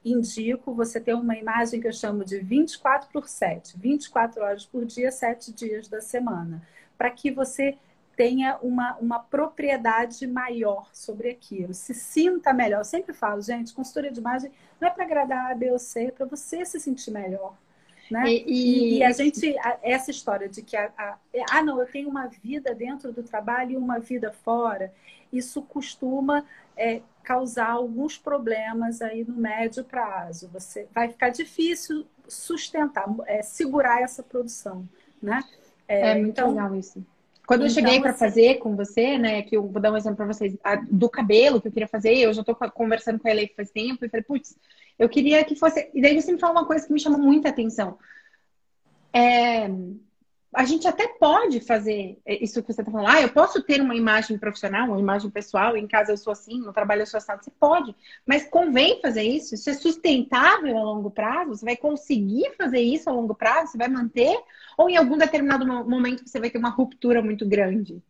indico 0.05 0.73
você 0.73 0.99
ter 0.99 1.13
uma 1.15 1.35
imagem 1.35 1.81
que 1.81 1.87
eu 1.87 1.93
chamo 1.93 2.23
de 2.23 2.39
24 2.39 3.09
por 3.11 3.27
7, 3.27 3.77
24 3.77 4.43
horas 4.43 4.65
por 4.65 4.85
dia, 4.85 5.11
7 5.11 5.51
dias 5.51 5.87
da 5.87 5.99
semana, 5.99 6.61
para 6.97 7.09
que 7.09 7.31
você 7.31 7.77
tenha 8.15 8.57
uma, 8.61 8.97
uma 8.97 9.19
propriedade 9.19 10.27
maior 10.27 10.89
sobre 10.93 11.29
aquilo, 11.29 11.73
se 11.73 11.93
sinta 11.93 12.53
melhor. 12.53 12.81
Eu 12.81 12.85
sempre 12.85 13.13
falo, 13.13 13.41
gente, 13.41 13.73
consultoria 13.73 14.11
de 14.11 14.19
imagem 14.19 14.51
não 14.79 14.89
é 14.89 14.91
para 14.91 15.05
agradar 15.05 15.51
a 15.51 15.55
B 15.55 15.71
ou 15.71 15.79
C, 15.79 16.05
é 16.05 16.11
para 16.11 16.25
você 16.25 16.65
se 16.65 16.79
sentir 16.79 17.11
melhor. 17.11 17.55
Né? 18.09 18.23
E, 18.27 18.43
e, 18.47 18.97
e, 18.97 19.03
a 19.03 19.11
gente, 19.11 19.55
essa 19.83 20.09
história 20.09 20.49
de 20.49 20.61
que, 20.63 20.75
a, 20.75 20.91
a, 20.97 21.17
ah, 21.51 21.61
não, 21.61 21.79
eu 21.79 21.85
tenho 21.85 22.09
uma 22.09 22.27
vida 22.27 22.73
dentro 22.73 23.11
do 23.13 23.21
trabalho 23.21 23.71
e 23.71 23.77
uma 23.77 23.99
vida 23.99 24.31
fora, 24.43 24.91
isso 25.31 25.61
costuma 25.61 26.43
é, 26.75 27.01
causar 27.23 27.69
alguns 27.69 28.17
problemas 28.17 29.01
aí 29.01 29.23
no 29.23 29.35
médio 29.35 29.83
prazo. 29.83 30.49
Você 30.51 30.87
vai 30.93 31.09
ficar 31.09 31.29
difícil 31.29 32.07
sustentar, 32.27 33.05
é, 33.27 33.43
segurar 33.43 34.01
essa 34.01 34.23
produção, 34.23 34.87
né? 35.21 35.43
É, 35.87 36.11
é 36.11 36.15
muito 36.15 36.29
então, 36.29 36.49
legal 36.49 36.75
isso. 36.75 37.05
Quando 37.45 37.63
eu 37.63 37.69
cheguei 37.69 37.99
para 37.99 38.11
assim, 38.11 38.19
fazer 38.19 38.55
com 38.59 38.75
você, 38.75 39.17
né, 39.17 39.41
que 39.41 39.57
eu 39.57 39.67
vou 39.67 39.81
dar 39.81 39.91
um 39.91 39.97
exemplo 39.97 40.17
para 40.17 40.27
vocês, 40.27 40.55
a, 40.63 40.75
do 40.75 41.09
cabelo 41.09 41.59
que 41.59 41.67
eu 41.67 41.71
queria 41.71 41.87
fazer, 41.87 42.15
eu 42.15 42.31
já 42.31 42.41
estou 42.41 42.55
conversando 42.55 43.17
com 43.19 43.27
ela 43.27 43.41
faz 43.55 43.71
tempo, 43.71 44.05
e 44.05 44.09
falei, 44.09 44.23
putz, 44.23 44.55
eu 44.99 45.07
queria 45.07 45.43
que 45.45 45.55
fosse. 45.55 45.89
E 45.93 46.01
daí 46.01 46.21
você 46.21 46.31
me 46.31 46.39
falou 46.39 46.57
uma 46.57 46.67
coisa 46.67 46.85
que 46.85 46.93
me 46.93 46.99
chamou 46.99 47.19
muita 47.19 47.49
atenção. 47.49 47.97
É, 49.13 49.69
a 50.53 50.65
gente 50.65 50.87
até 50.87 51.07
pode 51.07 51.61
fazer 51.61 52.19
isso 52.25 52.61
que 52.61 52.73
você 52.73 52.81
está 52.81 52.91
falando. 52.91 53.07
Ah, 53.07 53.21
eu 53.21 53.29
posso 53.29 53.61
ter 53.63 53.81
uma 53.81 53.95
imagem 53.95 54.37
profissional, 54.37 54.87
uma 54.87 54.99
imagem 54.99 55.29
pessoal, 55.29 55.77
em 55.77 55.87
casa 55.87 56.11
eu 56.11 56.17
sou 56.17 56.33
assim, 56.33 56.59
no 56.59 56.73
trabalho 56.73 57.03
eu 57.03 57.05
sou 57.05 57.19
assim. 57.19 57.31
Você 57.39 57.51
pode, 57.51 57.95
mas 58.25 58.49
convém 58.49 58.99
fazer 58.99 59.23
isso? 59.23 59.55
Isso 59.55 59.69
é 59.69 59.73
sustentável 59.73 60.77
a 60.77 60.83
longo 60.83 61.11
prazo? 61.11 61.55
Você 61.55 61.65
vai 61.65 61.77
conseguir 61.77 62.51
fazer 62.57 62.81
isso 62.81 63.09
a 63.09 63.13
longo 63.13 63.35
prazo? 63.35 63.71
Você 63.71 63.77
vai 63.77 63.87
manter? 63.87 64.37
Ou 64.77 64.89
em 64.89 64.97
algum 64.97 65.17
determinado 65.17 65.65
momento 65.65 66.27
você 66.27 66.39
vai 66.39 66.49
ter 66.49 66.57
uma 66.57 66.69
ruptura 66.69 67.21
muito 67.21 67.47
grande? 67.47 68.01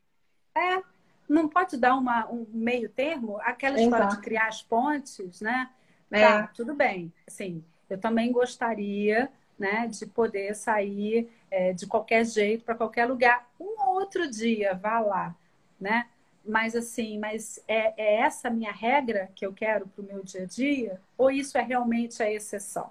É, 0.55 0.81
não 1.27 1.47
pode 1.47 1.77
dar 1.77 1.95
uma, 1.95 2.27
um 2.31 2.47
meio 2.53 2.89
termo? 2.89 3.37
Aquela 3.41 3.79
história 3.79 4.05
Exato. 4.05 4.15
de 4.15 4.21
criar 4.21 4.47
as 4.47 4.63
pontes, 4.63 5.41
né? 5.41 5.69
É. 6.11 6.21
Tá, 6.21 6.47
tudo 6.55 6.73
bem. 6.73 7.11
Assim, 7.27 7.63
eu 7.89 7.97
também 7.97 8.31
gostaria 8.31 9.29
né, 9.57 9.87
de 9.87 10.05
poder 10.05 10.55
sair 10.55 11.29
é, 11.51 11.73
de 11.73 11.85
qualquer 11.85 12.25
jeito 12.25 12.63
para 12.63 12.75
qualquer 12.75 13.05
lugar. 13.05 13.49
Um 13.59 13.81
outro 13.89 14.29
dia, 14.29 14.73
vá 14.73 14.99
lá, 14.99 15.35
né? 15.79 16.05
mas 16.49 16.75
assim, 16.75 17.17
mas 17.19 17.63
é, 17.67 17.93
é 17.97 18.21
essa 18.21 18.47
a 18.47 18.51
minha 18.51 18.71
regra 18.71 19.29
que 19.35 19.45
eu 19.45 19.53
quero 19.53 19.87
para 19.87 20.01
o 20.01 20.05
meu 20.05 20.23
dia 20.23 20.43
a 20.43 20.45
dia? 20.45 20.99
Ou 21.17 21.29
isso 21.29 21.57
é 21.57 21.61
realmente 21.61 22.21
a 22.23 22.31
exceção? 22.31 22.89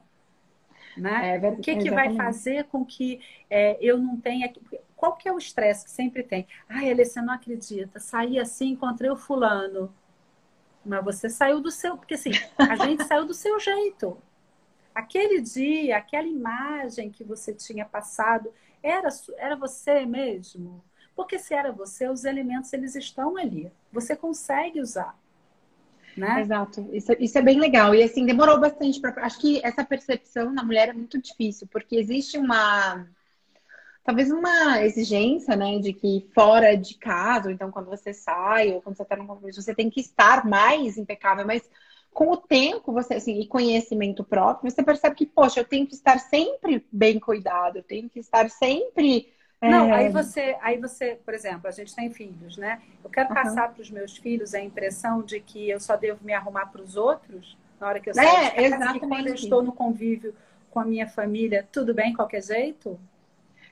Né? 0.97 1.37
É, 1.37 1.49
o 1.49 1.57
que, 1.59 1.77
que 1.77 1.91
vai 1.91 2.15
fazer 2.15 2.65
com 2.65 2.85
que 2.85 3.21
é, 3.49 3.77
eu 3.81 3.99
não 3.99 4.17
tenha. 4.17 4.53
Qual 4.97 5.15
que 5.17 5.29
é 5.29 5.33
o 5.33 5.39
estresse 5.39 5.85
que 5.85 5.91
sempre 5.91 6.23
tem? 6.23 6.47
Ai, 6.69 6.93
você 6.95 7.21
não 7.21 7.33
acredita. 7.33 8.01
Saí 8.01 8.39
assim, 8.39 8.71
encontrei 8.71 9.11
o 9.11 9.17
fulano. 9.17 9.93
Mas 10.89 11.05
você 11.05 11.29
saiu 11.29 11.61
do 11.61 11.71
seu. 11.71 11.97
Porque 11.97 12.15
assim, 12.15 12.31
a 12.59 12.77
gente 12.77 13.05
saiu 13.05 13.27
do 13.27 13.35
seu 13.35 13.61
jeito. 13.61 14.17
Aquele 14.95 15.41
dia, 15.41 15.99
aquela 15.99 16.27
imagem 16.27 17.11
que 17.11 17.23
você 17.23 17.53
tinha 17.53 17.85
passado, 17.85 18.53
era, 18.83 19.09
era 19.37 19.55
você 19.55 20.05
mesmo? 20.07 20.83
Porque 21.15 21.39
se 21.39 21.55
era 21.55 21.71
você, 21.71 22.09
os 22.09 22.25
elementos 22.25 22.73
eles 22.73 22.95
estão 22.97 23.37
ali. 23.37 23.71
Você 23.93 24.17
consegue 24.17 24.81
usar. 24.81 25.17
Né? 26.17 26.41
Exato. 26.41 26.89
Isso, 26.93 27.13
isso 27.21 27.39
é 27.39 27.43
bem 27.43 27.61
legal. 27.61 27.95
E 27.95 28.03
assim, 28.03 28.27
demorou 28.27 28.59
bastante 28.59 29.01
para. 29.01 29.25
Acho 29.25 29.39
que 29.39 29.61
essa 29.65 29.85
percepção 29.85 30.53
na 30.53 30.65
mulher 30.65 30.89
é 30.89 30.93
muito 30.93 31.21
difícil, 31.21 31.69
porque 31.71 31.97
existe 31.97 32.39
uma. 32.39 33.07
Talvez 34.09 34.31
uma 34.31 34.83
exigência, 34.83 35.55
né, 35.55 35.79
de 35.79 35.93
que 35.93 36.27
fora 36.35 36.75
de 36.75 36.95
casa, 36.95 37.49
ou 37.49 37.53
então 37.53 37.71
quando 37.71 37.91
você 37.91 38.15
sai, 38.15 38.73
ou 38.73 38.81
quando 38.81 38.97
você 38.97 39.03
está 39.03 39.15
num 39.15 39.27
compromisso, 39.27 39.61
você 39.61 39.75
tem 39.75 39.91
que 39.91 40.01
estar 40.01 40.47
mais 40.47 40.97
impecável, 40.97 41.47
mas 41.47 41.61
com 42.11 42.31
o 42.31 42.37
tempo, 42.39 42.91
você, 42.91 43.17
assim, 43.17 43.39
e 43.39 43.47
conhecimento 43.47 44.25
próprio, 44.25 44.71
você 44.71 44.83
percebe 44.83 45.15
que, 45.15 45.27
poxa, 45.27 45.61
eu 45.61 45.65
tenho 45.65 45.87
que 45.87 45.93
estar 45.93 46.19
sempre 46.21 46.83
bem 46.91 47.21
cuidado, 47.21 47.77
eu 47.77 47.83
tenho 47.83 48.09
que 48.09 48.19
estar 48.19 48.49
sempre 48.49 49.31
não, 49.61 49.93
aí 49.93 50.07
é. 50.07 50.11
você, 50.11 50.57
aí 50.63 50.79
você, 50.79 51.19
por 51.23 51.35
exemplo, 51.35 51.69
a 51.69 51.71
gente 51.71 51.95
tem 51.95 52.09
filhos, 52.09 52.57
né? 52.57 52.81
Eu 53.05 53.11
quero 53.11 53.29
uhum. 53.29 53.35
passar 53.35 53.69
para 53.75 53.83
os 53.83 53.91
meus 53.91 54.17
filhos 54.17 54.55
a 54.55 54.61
impressão 54.61 55.21
de 55.21 55.39
que 55.39 55.69
eu 55.69 55.81
só 55.81 55.97
devo 55.97 56.25
me 56.25 56.33
arrumar 56.33 56.67
para 56.67 56.81
os 56.81 56.97
outros 56.97 57.59
na 57.79 57.89
hora 57.89 58.01
que 58.01 58.09
eu 58.09 58.15
saio 58.15 58.27
é, 58.27 58.33
de 58.33 58.51
casa, 58.55 58.63
exatamente. 58.63 59.07
quando 59.07 59.27
eu 59.27 59.35
estou 59.35 59.63
no 59.63 59.73
convívio 59.73 60.35
com 60.71 60.81
a 60.81 60.85
minha 60.87 61.07
família, 61.07 61.69
tudo 61.71 61.93
bem, 61.93 62.15
qualquer 62.15 62.43
jeito. 62.43 62.99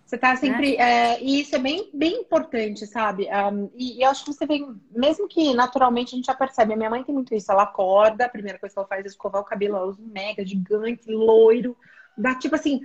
Você 0.07 0.15
está 0.15 0.37
sempre. 0.37 0.77
Né? 0.77 1.15
É, 1.15 1.21
e 1.21 1.41
isso 1.41 1.57
é 1.57 1.59
bem, 1.59 1.91
bem 1.93 2.21
importante, 2.21 2.87
sabe? 2.87 3.27
Um, 3.27 3.69
e, 3.75 3.99
e, 3.99 4.03
eu 4.03 4.11
acho 4.11 4.25
que 4.25 4.33
você 4.33 4.47
vem, 4.47 4.81
mesmo 4.93 5.27
que 5.27 5.53
naturalmente 5.53 6.15
a 6.15 6.17
gente 6.17 6.27
já 6.27 6.35
percebe, 6.35 6.73
a 6.73 6.77
minha 6.77 6.89
mãe 6.89 7.03
tem 7.03 7.13
muito 7.13 7.35
isso. 7.35 7.51
Ela 7.51 7.65
acorda, 7.65 8.25
a 8.25 8.29
primeira 8.29 8.57
coisa 8.57 8.73
que 8.73 8.79
ela 8.79 8.89
faz 8.89 9.05
é 9.05 9.09
escovar 9.09 9.43
o 9.43 9.45
cabelo, 9.45 9.77
ela 9.77 9.87
usa 9.87 10.01
um 10.01 10.07
mega 10.07 10.47
gigante, 10.47 11.11
loiro, 11.11 11.77
dá 12.17 12.37
tipo 12.37 12.55
assim 12.55 12.81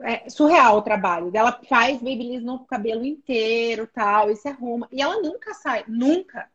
é 0.00 0.28
surreal 0.28 0.78
o 0.78 0.82
trabalho. 0.82 1.30
Ela 1.32 1.58
faz 1.68 1.98
babyliss 1.98 2.42
no 2.42 2.60
cabelo 2.66 3.04
inteiro, 3.04 3.88
tal, 3.92 4.30
e 4.30 4.36
se 4.36 4.48
arruma. 4.48 4.88
E 4.90 5.00
ela 5.00 5.20
nunca 5.20 5.54
sai, 5.54 5.84
nunca. 5.86 6.48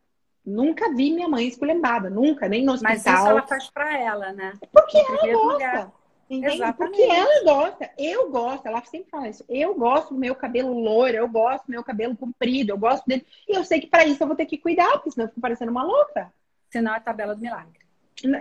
Nunca 0.46 0.94
vi 0.94 1.12
minha 1.12 1.28
mãe 1.28 1.48
esculhambada, 1.48 2.10
nunca, 2.10 2.48
nem 2.48 2.64
no 2.64 2.74
hospital. 2.74 2.96
Mas 2.96 3.06
isso 3.06 3.28
ela 3.28 3.48
faz 3.48 3.70
pra 3.70 3.98
ela, 3.98 4.32
né? 4.32 4.54
Porque 4.72 4.98
ela 4.98 5.34
gosta. 5.34 5.54
Lugar. 5.54 5.92
Entende? 6.30 6.74
Porque 6.74 7.02
ela 7.02 7.44
gosta. 7.44 7.90
Eu 7.98 8.30
gosto. 8.30 8.66
Ela 8.66 8.84
sempre 8.84 9.10
fala 9.10 9.30
isso. 9.30 9.46
Eu 9.48 9.74
gosto 9.76 10.14
do 10.14 10.20
meu 10.20 10.36
cabelo 10.36 10.78
loiro, 10.78 11.18
eu 11.18 11.28
gosto 11.28 11.66
do 11.66 11.72
meu 11.72 11.84
cabelo 11.84 12.16
comprido, 12.16 12.72
eu 12.72 12.78
gosto 12.78 13.06
dele. 13.06 13.26
E 13.48 13.56
eu 13.56 13.64
sei 13.64 13.80
que 13.80 13.88
para 13.88 14.06
isso 14.06 14.22
eu 14.22 14.28
vou 14.28 14.36
ter 14.36 14.46
que 14.46 14.58
cuidar, 14.58 14.92
porque 14.94 15.12
senão 15.12 15.26
eu 15.26 15.30
fico 15.30 15.42
parecendo 15.42 15.72
uma 15.72 15.84
louca. 15.84 16.32
Senão 16.70 16.94
é 16.94 17.00
tabela 17.00 17.34
do 17.34 17.42
milagre. 17.42 17.88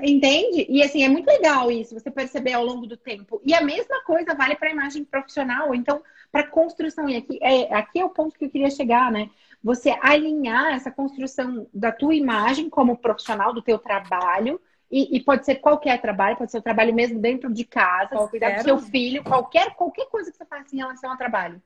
Entende? 0.03 0.67
E 0.71 0.83
assim, 0.83 1.03
é 1.03 1.09
muito 1.09 1.27
legal 1.27 1.71
isso, 1.71 1.93
você 1.93 2.11
perceber 2.11 2.55
ao 2.55 2.65
longo 2.65 2.87
do 2.87 2.97
tempo. 2.97 3.41
E 3.45 3.53
a 3.53 3.61
mesma 3.61 4.03
coisa 4.05 4.35
vale 4.35 4.57
para 4.57 4.69
a 4.69 4.73
imagem 4.73 5.05
profissional, 5.05 5.75
então 5.75 6.03
para 6.33 6.47
construção. 6.47 7.09
E 7.09 7.17
aqui 7.17 7.39
é, 7.43 7.75
aqui 7.75 7.99
é 8.01 8.05
o 8.05 8.11
ponto 8.11 8.39
que 8.39 8.47
eu 8.47 8.51
queria 8.51 8.71
chegar, 8.71 9.13
né? 9.13 9.29
Você 9.63 9.95
alinhar 10.01 10.75
essa 10.75 10.91
construção 10.91 11.67
da 11.75 11.93
tua 11.93 12.15
imagem 12.15 12.71
como 12.71 12.97
profissional, 12.97 13.53
do 13.53 13.61
teu 13.61 13.79
trabalho, 13.79 14.61
e, 14.91 15.17
e 15.17 15.21
pode 15.23 15.45
ser 15.45 15.57
qualquer 15.57 16.01
trabalho, 16.01 16.37
pode 16.37 16.51
ser 16.51 16.59
o 16.59 16.63
trabalho 16.63 16.95
mesmo 16.95 17.19
dentro 17.19 17.53
de 17.53 17.65
casa, 17.65 18.11
qualquer 18.11 18.31
cuidar 18.31 18.57
do 18.57 18.63
seu 18.63 18.79
filho, 18.79 19.25
qualquer, 19.25 19.75
qualquer 19.75 20.07
coisa 20.07 20.31
que 20.31 20.37
você 20.37 20.45
faça 20.45 20.75
em 20.75 20.79
relação 20.79 21.11
ao 21.11 21.17
trabalho. 21.17 21.61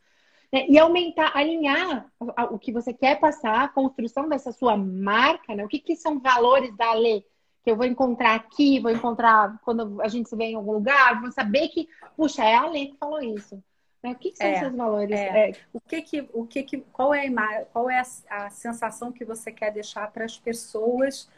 Né? 0.52 0.66
E 0.68 0.78
aumentar, 0.78 1.36
alinhar 1.36 2.10
o 2.50 2.58
que 2.58 2.72
você 2.72 2.92
quer 2.92 3.20
passar, 3.20 3.64
a 3.64 3.68
construção 3.68 4.28
dessa 4.28 4.52
sua 4.52 4.76
marca, 4.76 5.54
né? 5.54 5.64
O 5.64 5.68
que, 5.68 5.78
que 5.78 5.94
são 5.94 6.18
valores 6.18 6.74
da 6.76 6.92
lei? 6.94 7.24
que 7.62 7.70
eu 7.70 7.76
vou 7.76 7.84
encontrar 7.84 8.34
aqui, 8.34 8.80
vou 8.80 8.90
encontrar 8.90 9.60
quando 9.62 10.00
a 10.00 10.08
gente 10.08 10.28
se 10.28 10.36
vê 10.36 10.44
em 10.44 10.54
algum 10.54 10.72
lugar, 10.72 11.20
vou 11.20 11.30
saber 11.30 11.68
que, 11.68 11.88
puxa, 12.16 12.42
é 12.42 12.54
a 12.54 12.66
Lê 12.66 12.86
que 12.86 12.96
falou 12.96 13.20
isso. 13.20 13.62
Né? 14.02 14.12
O 14.12 14.14
que, 14.14 14.30
que 14.30 14.38
são 14.38 14.46
é, 14.46 14.58
seus 14.58 14.74
valores? 14.74 15.18
É. 15.18 15.50
É. 15.50 15.52
O 15.72 15.80
que 15.80 16.00
que, 16.00 16.28
o 16.32 16.46
que 16.46 16.62
que, 16.62 16.78
qual 16.92 17.12
é 17.12 17.26
a 17.26 17.64
qual 17.66 17.90
é 17.90 18.00
a, 18.00 18.44
a 18.44 18.50
sensação 18.50 19.12
que 19.12 19.24
você 19.24 19.52
quer 19.52 19.72
deixar 19.72 20.10
para 20.10 20.24
as 20.24 20.38
pessoas 20.38 21.28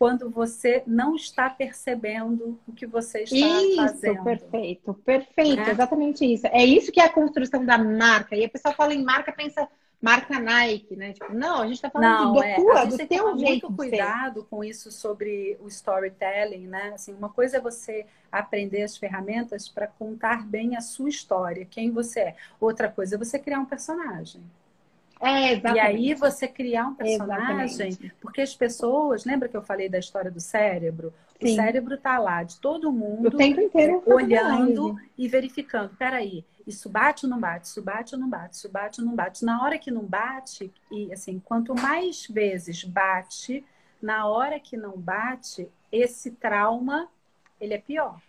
quando 0.00 0.30
você 0.30 0.82
não 0.86 1.14
está 1.14 1.50
percebendo 1.50 2.58
o 2.66 2.72
que 2.72 2.86
você 2.86 3.24
está 3.24 3.36
isso, 3.36 3.76
fazendo? 3.76 4.14
Isso, 4.14 4.24
perfeito, 4.24 4.94
perfeito, 4.94 5.56
né? 5.56 5.70
exatamente 5.72 6.24
isso. 6.24 6.46
É 6.46 6.64
isso 6.64 6.90
que 6.90 6.98
é 6.98 7.04
a 7.04 7.12
construção 7.12 7.62
da 7.66 7.76
marca. 7.76 8.34
E 8.34 8.42
a 8.42 8.48
pessoa 8.48 8.72
fala 8.72 8.94
em 8.94 9.04
marca, 9.04 9.30
pensa 9.30 9.68
marca 10.00 10.40
Nike, 10.40 10.96
né? 10.96 11.12
Tipo, 11.12 11.34
não, 11.34 11.60
a 11.60 11.66
gente 11.66 11.74
está 11.74 11.90
falando 11.90 12.32
não, 12.32 12.42
é. 12.42 12.54
tua, 12.54 12.86
do 12.86 12.96
teu 12.96 13.38
jeito. 13.38 13.70
Muito 13.70 13.76
cuidado 13.76 14.46
com 14.48 14.64
isso 14.64 14.90
sobre 14.90 15.58
o 15.60 15.68
storytelling, 15.68 16.66
né? 16.66 16.92
Assim, 16.94 17.12
uma 17.12 17.28
coisa 17.28 17.58
é 17.58 17.60
você 17.60 18.06
aprender 18.32 18.84
as 18.84 18.96
ferramentas 18.96 19.68
para 19.68 19.86
contar 19.86 20.46
bem 20.46 20.76
a 20.76 20.80
sua 20.80 21.10
história, 21.10 21.66
quem 21.70 21.90
você 21.90 22.20
é. 22.20 22.36
Outra 22.58 22.88
coisa 22.88 23.16
é 23.16 23.18
você 23.18 23.38
criar 23.38 23.60
um 23.60 23.66
personagem. 23.66 24.40
É. 25.20 25.58
E 25.74 25.78
aí 25.78 26.14
você 26.14 26.48
criar 26.48 26.86
um 26.86 26.94
personagem, 26.94 27.88
exatamente. 27.88 28.14
porque 28.20 28.40
as 28.40 28.54
pessoas, 28.54 29.24
lembra 29.26 29.48
que 29.48 29.56
eu 29.56 29.62
falei 29.62 29.88
da 29.88 29.98
história 29.98 30.30
do 30.30 30.40
cérebro? 30.40 31.12
Sim. 31.38 31.52
O 31.52 31.54
cérebro 31.56 31.94
está 31.94 32.18
lá 32.18 32.42
de 32.42 32.58
todo 32.58 32.90
mundo 32.90 33.28
o 33.28 33.30
tempo 33.30 33.60
inteiro 33.60 34.02
olhando 34.06 34.96
e 35.16 35.28
verificando. 35.28 35.94
Peraí, 35.96 36.44
isso 36.66 36.88
bate 36.88 37.26
ou 37.26 37.30
não 37.30 37.38
bate? 37.38 37.66
Isso 37.66 37.82
bate 37.82 38.14
ou 38.14 38.20
não 38.20 38.28
bate? 38.28 38.56
Isso 38.56 38.68
bate 38.68 39.00
ou 39.00 39.06
não 39.06 39.14
bate? 39.14 39.44
Na 39.44 39.62
hora 39.62 39.78
que 39.78 39.90
não 39.90 40.04
bate, 40.04 40.72
e 40.90 41.12
assim, 41.12 41.38
quanto 41.38 41.74
mais 41.74 42.26
vezes 42.26 42.82
bate, 42.84 43.64
na 44.00 44.26
hora 44.26 44.58
que 44.58 44.76
não 44.76 44.96
bate, 44.96 45.68
esse 45.92 46.30
trauma 46.30 47.08
ele 47.60 47.74
é 47.74 47.78
pior. 47.78 48.20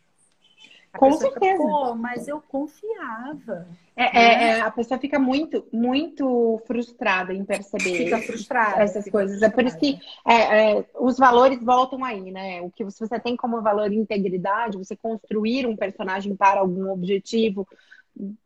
A 0.93 0.97
Com 0.97 1.11
certeza. 1.13 1.63
Fica, 1.63 1.95
mas 1.95 2.27
eu 2.27 2.41
confiava. 2.41 3.67
É, 3.95 4.03
é, 4.03 4.11
né? 4.11 4.49
é, 4.49 4.61
a 4.61 4.71
pessoa 4.71 4.99
fica 4.99 5.17
muito, 5.17 5.65
muito 5.71 6.61
frustrada 6.65 7.33
em 7.33 7.45
perceber 7.45 7.97
fica 7.97 8.19
frustrada, 8.19 8.81
essas 8.81 9.05
fica 9.05 9.17
coisas. 9.17 9.39
Frustrada. 9.39 9.53
É 9.53 9.55
por 9.55 9.65
isso 9.65 9.77
que 9.77 9.99
é, 10.27 10.79
é, 10.79 10.85
os 10.99 11.17
valores 11.17 11.63
voltam 11.63 12.03
aí, 12.03 12.31
né? 12.31 12.61
O 12.61 12.69
que 12.69 12.83
você 12.83 13.19
tem 13.19 13.37
como 13.37 13.61
valor 13.61 13.91
integridade, 13.91 14.77
você 14.77 14.95
construir 14.95 15.65
um 15.65 15.75
personagem 15.75 16.35
para 16.35 16.59
algum 16.59 16.91
objetivo, 16.91 17.67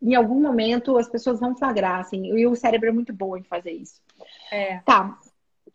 em 0.02 0.14
algum 0.16 0.40
momento 0.40 0.98
as 0.98 1.10
pessoas 1.10 1.40
vão 1.40 1.56
flagrar, 1.56 2.00
assim, 2.00 2.28
e 2.28 2.46
o 2.46 2.56
cérebro 2.56 2.90
é 2.90 2.92
muito 2.92 3.14
bom 3.14 3.36
em 3.36 3.44
fazer 3.44 3.72
isso. 3.72 4.02
É. 4.52 4.80
Tá. 4.86 5.18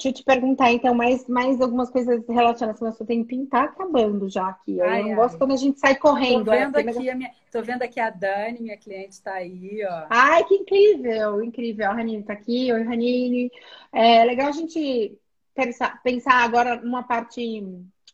Deixa 0.00 0.08
eu 0.08 0.12
te 0.14 0.24
perguntar, 0.24 0.72
então, 0.72 0.94
mais, 0.94 1.28
mais 1.28 1.60
algumas 1.60 1.90
coisas 1.90 2.26
relacionadas. 2.26 2.80
Nosso 2.80 3.04
tempinho 3.04 3.44
tá 3.46 3.64
acabando 3.64 4.30
já 4.30 4.48
aqui. 4.48 4.80
Ai, 4.80 5.00
eu 5.00 5.04
não 5.04 5.10
ai. 5.10 5.16
gosto 5.16 5.36
quando 5.36 5.52
a 5.52 5.56
gente 5.56 5.78
sai 5.78 5.94
correndo. 5.94 6.46
Tô 6.46 6.50
vendo, 6.52 6.78
é, 6.78 6.80
aqui 6.80 7.10
a 7.10 7.14
minha, 7.14 7.30
tô 7.52 7.62
vendo 7.62 7.82
aqui 7.82 8.00
a 8.00 8.08
Dani, 8.08 8.62
minha 8.62 8.78
cliente 8.78 9.10
está 9.10 9.34
aí, 9.34 9.84
ó. 9.84 10.06
Ai, 10.08 10.42
que 10.44 10.54
incrível, 10.54 11.44
incrível. 11.44 11.90
A 11.90 11.92
Ranine 11.92 12.22
tá 12.22 12.32
aqui. 12.32 12.72
Oi, 12.72 12.82
Ranine. 12.82 13.52
É 13.92 14.24
legal 14.24 14.48
a 14.48 14.52
gente 14.52 15.18
pensar, 15.54 16.02
pensar 16.02 16.44
agora 16.44 16.76
numa 16.80 17.02
parte 17.02 17.62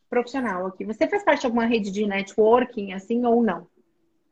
profissional 0.09 0.65
aqui. 0.65 0.83
Você 0.83 1.07
faz 1.07 1.23
parte 1.23 1.41
de 1.41 1.45
alguma 1.45 1.65
rede 1.65 1.89
de 1.89 2.05
networking, 2.05 2.91
assim, 2.91 3.25
ou 3.25 3.41
não? 3.41 3.65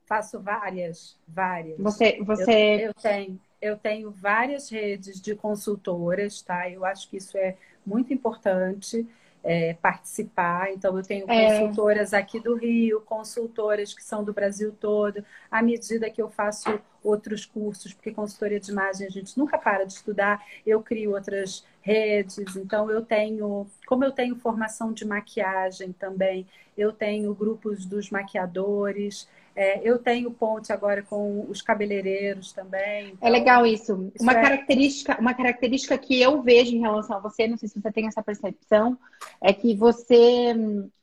Faço 0.06 0.42
várias, 0.42 1.18
várias. 1.26 1.78
Você, 1.80 2.22
você... 2.22 2.76
Eu, 2.76 2.88
eu, 2.88 2.94
tenho, 2.96 3.40
eu 3.66 3.78
tenho 3.78 4.12
várias 4.12 4.70
redes 4.70 5.20
de 5.20 5.36
consultoras, 5.36 6.42
tá? 6.42 6.70
Eu 6.70 6.86
acho 6.86 7.10
que 7.10 7.18
isso 7.18 7.38
é 7.38 7.56
muito 7.86 8.14
importante 8.14 9.08
é, 9.44 9.74
participar. 9.76 10.72
Então, 10.72 10.98
eu 10.98 11.04
tenho 11.04 11.30
é. 11.30 11.60
consultoras 11.60 12.14
aqui 12.14 12.40
do 12.40 12.56
Rio, 12.56 13.02
consultoras 13.02 13.94
que 13.94 14.04
são 14.04 14.24
do 14.24 14.34
Brasil 14.34 14.76
todo. 14.80 15.24
À 15.50 15.62
medida 15.62 16.10
que 16.10 16.22
eu 16.22 16.30
faço 16.30 16.80
outros 17.04 17.46
cursos, 17.46 17.94
porque 17.94 18.12
consultoria 18.12 18.60
de 18.60 18.72
imagem 18.72 19.06
a 19.06 19.10
gente 19.10 19.38
nunca 19.38 19.58
para 19.58 19.84
de 19.84 19.94
estudar, 19.94 20.44
eu 20.66 20.82
crio 20.82 21.12
outras 21.14 21.64
redes. 21.82 22.56
Então, 22.56 22.90
eu 22.90 23.04
tenho, 23.04 23.68
como 23.86 24.04
eu 24.04 24.12
tenho 24.12 24.36
formação 24.36 24.92
de 24.92 25.06
maquiagem 25.06 25.92
também, 25.94 26.48
eu 26.76 26.92
tenho 26.92 27.34
grupos 27.34 27.86
dos 27.86 28.10
maquiadores. 28.10 29.28
É, 29.56 29.80
eu 29.88 29.98
tenho 29.98 30.32
ponte 30.32 30.74
agora 30.74 31.02
com 31.02 31.46
os 31.50 31.62
cabeleireiros 31.62 32.52
também. 32.52 33.14
Então, 33.14 33.28
é 33.28 33.32
legal 33.32 33.66
isso. 33.66 34.12
isso 34.14 34.24
uma, 34.24 34.34
é... 34.34 34.42
característica, 34.42 35.18
uma 35.20 35.34
característica 35.34 35.98
que 35.98 36.22
eu 36.22 36.42
vejo 36.42 36.76
em 36.76 36.82
relação 36.82 37.16
a 37.16 37.20
você, 37.20 37.48
não 37.48 37.58
sei 37.58 37.70
se 37.70 37.80
você 37.80 37.92
tem 37.92 38.08
essa 38.08 38.22
percepção, 38.22 38.98
é 39.42 39.54
que 39.54 39.74
você, 39.74 40.54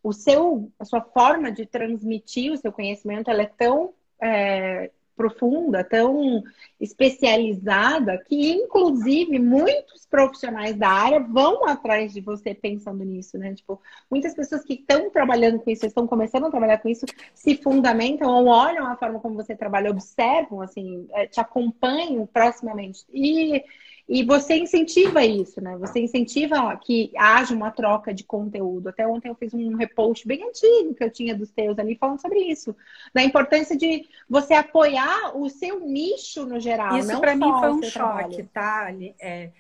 o 0.03 0.13
seu, 0.13 0.71
a 0.79 0.85
sua 0.85 1.01
forma 1.01 1.51
de 1.51 1.65
transmitir 1.65 2.53
o 2.53 2.57
seu 2.59 2.71
conhecimento, 2.71 3.31
ela 3.31 3.43
é 3.43 3.51
tão 3.57 3.95
é, 4.21 4.91
profunda, 5.17 5.85
tão 5.85 6.43
especializada, 6.81 8.19
que 8.27 8.53
inclusive 8.53 9.39
muitos 9.39 10.07
profissionais 10.07 10.77
da 10.77 10.89
área 10.89 11.21
vão 11.21 11.67
atrás 11.67 12.13
de 12.13 12.21
você 12.21 12.55
pensando 12.55 13.05
nisso, 13.05 13.39
né? 13.39 13.55
Tipo, 13.55 13.81
muitas 14.11 14.35
pessoas 14.35 14.65
que 14.65 14.75
estão 14.75 15.11
trabalhando 15.11 15.61
com 15.61 15.71
isso, 15.71 15.87
estão 15.87 16.07
começando 16.07 16.47
a 16.47 16.51
trabalhar 16.51 16.79
com 16.79 16.89
isso, 16.89 17.07
se 17.35 17.57
fundamentam 17.57 18.31
ou 18.31 18.47
olham 18.47 18.87
a 18.87 18.97
forma 18.97 19.21
como 19.21 19.37
você 19.37 19.55
trabalha, 19.55 19.91
observam, 19.91 20.61
assim, 20.61 21.07
é, 21.13 21.27
te 21.27 21.41
acompanham 21.41 22.27
proximamente. 22.27 23.05
E 23.13 23.63
e 24.09 24.25
você 24.25 24.57
incentiva 24.57 25.25
isso, 25.25 25.61
né? 25.61 25.77
Você 25.79 26.01
incentiva 26.01 26.77
que 26.77 27.13
haja 27.17 27.55
uma 27.55 27.71
troca 27.71 28.13
de 28.13 28.25
conteúdo. 28.25 28.89
Até 28.89 29.07
ontem 29.07 29.29
eu 29.29 29.35
fiz 29.35 29.55
um 29.55 29.77
repost 29.77 30.27
bem 30.27 30.43
antigo 30.45 30.95
que 30.95 31.05
eu 31.05 31.11
tinha 31.11 31.35
dos 31.35 31.51
teus 31.51 31.79
ali 31.79 31.97
falando 31.97 32.21
sobre 32.21 32.41
isso. 32.41 32.75
Da 33.15 33.23
importância 33.23 33.77
de 33.77 34.07
você 34.29 34.55
apoiar 34.55 35.37
o 35.37 35.49
seu 35.49 35.81
nicho 35.81 36.45
no 36.45 36.59
geral. 36.59 36.99
Isso 36.99 37.19
para 37.21 37.37
mim 37.37 37.51
foi 37.61 37.71
um 37.71 37.83
choque, 37.83 38.43
trabalho. 38.43 38.49
tá? 38.53 38.95
É, 39.21 39.51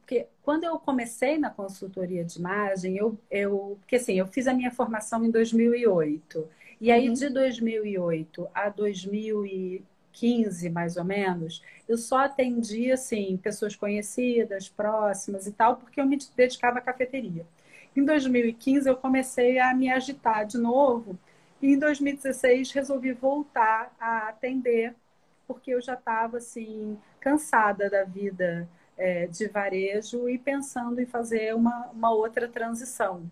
porque 0.00 0.26
quando 0.42 0.64
eu 0.64 0.78
comecei 0.78 1.38
na 1.38 1.48
consultoria 1.48 2.24
de 2.24 2.38
imagem, 2.38 2.96
eu, 2.96 3.16
eu, 3.30 3.78
porque 3.80 3.96
assim, 3.96 4.14
eu 4.14 4.26
fiz 4.26 4.46
a 4.46 4.52
minha 4.52 4.70
formação 4.70 5.24
em 5.24 5.30
2008. 5.30 6.46
E 6.80 6.90
aí, 6.90 7.08
uhum. 7.08 7.14
de 7.14 7.30
2008 7.30 8.48
a 8.52 8.68
2000 8.68 9.46
15, 10.12 10.68
mais 10.70 10.96
ou 10.96 11.04
menos, 11.04 11.62
eu 11.88 11.96
só 11.96 12.18
atendia, 12.24 12.94
assim, 12.94 13.36
pessoas 13.36 13.74
conhecidas, 13.76 14.68
próximas 14.68 15.46
e 15.46 15.52
tal, 15.52 15.76
porque 15.76 16.00
eu 16.00 16.06
me 16.06 16.18
dedicava 16.36 16.78
à 16.78 16.82
cafeteria. 16.82 17.46
Em 17.96 18.04
2015, 18.04 18.88
eu 18.88 18.96
comecei 18.96 19.58
a 19.58 19.74
me 19.74 19.90
agitar 19.90 20.46
de 20.46 20.58
novo. 20.58 21.18
E 21.60 21.72
em 21.74 21.78
2016, 21.78 22.72
resolvi 22.72 23.12
voltar 23.12 23.94
a 24.00 24.28
atender, 24.28 24.94
porque 25.46 25.72
eu 25.72 25.80
já 25.80 25.94
estava, 25.94 26.38
assim, 26.38 26.98
cansada 27.20 27.90
da 27.90 28.04
vida 28.04 28.68
é, 28.96 29.26
de 29.26 29.46
varejo 29.48 30.28
e 30.28 30.38
pensando 30.38 31.00
em 31.00 31.06
fazer 31.06 31.54
uma, 31.54 31.88
uma 31.92 32.10
outra 32.12 32.48
transição. 32.48 33.30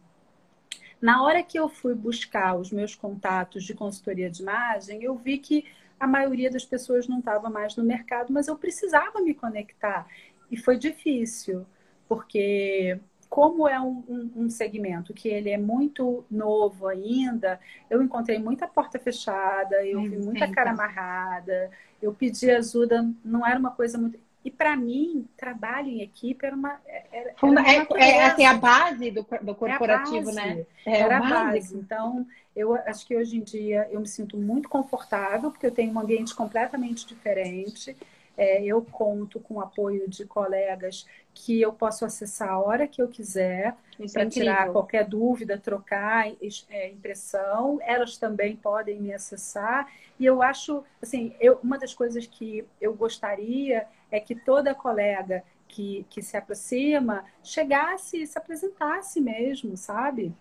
Na 1.01 1.22
hora 1.22 1.43
que 1.43 1.59
eu 1.59 1.68
fui 1.68 1.95
buscar 1.95 2.57
os 2.57 2.70
meus 2.70 2.95
contatos 2.95 3.64
de 3.64 3.72
consultoria 3.74 4.31
de 4.31 4.43
imagem, 4.43 5.03
eu 5.03 5.14
vi 5.16 5.39
que 5.39 5.64
a 6.01 6.07
maioria 6.07 6.51
das 6.51 6.64
pessoas 6.64 7.07
não 7.07 7.18
estava 7.18 7.51
mais 7.51 7.76
no 7.76 7.84
mercado, 7.84 8.32
mas 8.32 8.48
eu 8.48 8.57
precisava 8.57 9.20
me 9.20 9.34
conectar. 9.34 10.07
E 10.51 10.57
foi 10.57 10.78
difícil, 10.78 11.66
porque 12.09 12.98
como 13.28 13.68
é 13.68 13.78
um, 13.78 14.03
um, 14.09 14.30
um, 14.36 14.51
segmento 14.51 15.14
que 15.14 15.28
ele 15.28 15.51
é 15.51 15.59
muito 15.59 16.24
novo 16.28 16.88
ainda, 16.88 17.61
eu 17.88 18.03
encontrei 18.03 18.38
muita 18.38 18.66
porta 18.66 18.98
fechada, 18.98 19.86
eu 19.86 20.03
vi 20.03 20.16
muita 20.16 20.51
cara 20.51 20.70
amarrada, 20.70 21.70
eu 22.03 22.12
pedi 22.12 22.51
ajuda, 22.51 23.09
não 23.24 23.46
era 23.46 23.59
uma 23.59 23.70
coisa 23.70 23.98
muito. 23.98 24.18
E 24.42 24.51
para 24.51 24.74
mim, 24.74 25.28
trabalho 25.36 25.88
em 25.88 26.01
equipe 26.01 26.44
era 26.44 26.57
uma. 26.57 26.80
Era, 26.86 27.05
era 27.12 27.34
uma 27.42 27.68
é, 27.68 28.11
é, 28.11 28.24
assim, 28.24 28.46
a 28.46 28.55
base 28.55 29.11
do, 29.11 29.26
do 29.42 29.55
corporativo, 29.55 30.30
é 30.30 30.32
né? 30.32 30.66
É 30.86 31.01
era 31.01 31.18
a 31.18 31.20
base. 31.20 31.76
Então, 31.76 32.26
eu 32.55 32.74
acho 32.74 33.07
que 33.07 33.16
hoje 33.16 33.36
em 33.36 33.42
dia 33.42 33.88
eu 33.90 34.01
me 34.01 34.09
sinto 34.09 34.36
muito 34.36 34.68
confortável, 34.68 35.51
porque 35.51 35.66
eu 35.66 35.70
tenho 35.70 35.92
um 35.92 36.01
ambiente 36.01 36.34
completamente 36.34 37.07
diferente. 37.07 37.96
É, 38.36 38.64
eu 38.64 38.80
conto 38.82 39.38
com 39.38 39.55
o 39.55 39.61
apoio 39.61 40.09
de 40.09 40.24
colegas 40.24 41.07
que 41.34 41.61
eu 41.61 41.72
posso 41.72 42.05
acessar 42.05 42.48
a 42.48 42.59
hora 42.59 42.88
que 42.88 43.03
eu 43.03 43.09
quiser 43.09 43.76
para 44.12 44.22
é 44.22 44.26
tirar 44.26 44.72
qualquer 44.72 45.07
dúvida, 45.07 45.59
trocar 45.59 46.26
é, 46.70 46.88
impressão. 46.88 47.78
Elas 47.82 48.16
também 48.16 48.57
podem 48.57 49.01
me 49.01 49.12
acessar. 49.12 49.92
E 50.18 50.24
eu 50.24 50.42
acho, 50.42 50.82
assim, 51.03 51.34
eu, 51.40 51.59
uma 51.62 51.78
das 51.78 51.92
coisas 51.92 52.26
que 52.26 52.64
eu 52.80 52.94
gostaria 52.94 53.86
é 54.11 54.18
que 54.18 54.34
toda 54.34 54.74
colega 54.74 55.44
que, 55.68 56.05
que 56.11 56.22
se 56.22 56.36
aproxima 56.36 57.24
chegasse 57.42 58.22
e 58.22 58.26
se 58.26 58.38
apresentasse 58.38 59.20
mesmo, 59.20 59.76
sabe? 59.76 60.34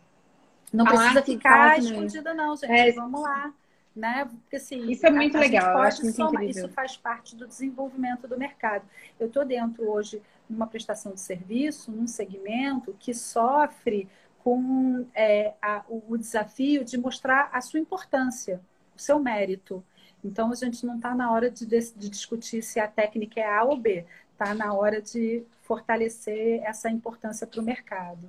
Não 0.71 0.85
precisa 0.85 1.21
ficar 1.21 1.79
escondida, 1.79 2.33
não, 2.33 2.55
gente. 2.55 2.71
É, 2.71 2.91
Vamos 2.91 3.21
lá. 3.21 3.53
Né? 3.95 4.25
Porque, 4.25 4.55
assim, 4.55 4.89
isso 4.89 5.05
é 5.05 5.09
muito 5.09 5.35
a, 5.35 5.39
legal. 5.39 5.69
A 5.71 5.83
pode 5.83 6.11
somar, 6.13 6.43
isso 6.43 6.69
faz 6.69 6.95
parte 6.95 7.35
do 7.35 7.47
desenvolvimento 7.47 8.27
do 8.27 8.37
mercado. 8.37 8.85
Eu 9.19 9.27
estou 9.27 9.43
dentro 9.43 9.89
hoje 9.89 10.21
numa 10.49 10.67
prestação 10.67 11.13
de 11.13 11.19
serviço, 11.19 11.91
num 11.91 12.07
segmento 12.07 12.95
que 12.99 13.13
sofre 13.13 14.07
com 14.43 15.05
é, 15.13 15.53
a, 15.61 15.83
o 15.89 16.17
desafio 16.17 16.83
de 16.83 16.97
mostrar 16.97 17.49
a 17.51 17.59
sua 17.61 17.79
importância, 17.79 18.61
o 18.95 18.99
seu 18.99 19.19
mérito. 19.19 19.83
Então, 20.23 20.51
a 20.51 20.55
gente 20.55 20.85
não 20.85 20.95
está 20.95 21.13
na 21.13 21.31
hora 21.31 21.49
de, 21.49 21.65
de, 21.65 22.09
discutir 22.09 22.61
se 22.61 22.79
a 22.79 22.87
técnica 22.87 23.39
é 23.39 23.45
A 23.45 23.63
ou 23.63 23.77
B, 23.77 24.05
está 24.31 24.53
na 24.53 24.73
hora 24.73 25.01
de 25.01 25.43
fortalecer 25.61 26.61
essa 26.63 26.89
importância 26.89 27.45
para 27.45 27.59
o 27.59 27.63
mercado. 27.63 28.27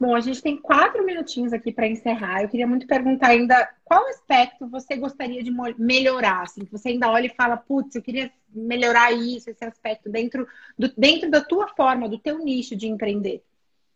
Bom, 0.00 0.16
a 0.16 0.20
gente 0.20 0.40
tem 0.40 0.56
quatro 0.56 1.04
minutinhos 1.04 1.52
aqui 1.52 1.70
para 1.70 1.86
encerrar. 1.86 2.42
Eu 2.42 2.48
queria 2.48 2.66
muito 2.66 2.86
perguntar 2.86 3.28
ainda 3.28 3.68
qual 3.84 4.08
aspecto 4.08 4.66
você 4.66 4.96
gostaria 4.96 5.42
de 5.42 5.52
melhorar, 5.76 6.44
assim, 6.44 6.64
que 6.64 6.72
você 6.72 6.88
ainda 6.88 7.10
olha 7.10 7.26
e 7.26 7.34
fala, 7.34 7.58
putz, 7.58 7.94
eu 7.94 8.00
queria 8.00 8.32
melhorar 8.48 9.12
isso, 9.12 9.50
esse 9.50 9.62
aspecto 9.62 10.08
dentro, 10.08 10.48
do, 10.78 10.90
dentro 10.96 11.30
da 11.30 11.42
tua 11.42 11.68
forma, 11.68 12.08
do 12.08 12.18
teu 12.18 12.38
nicho 12.38 12.74
de 12.74 12.88
empreender. 12.88 13.44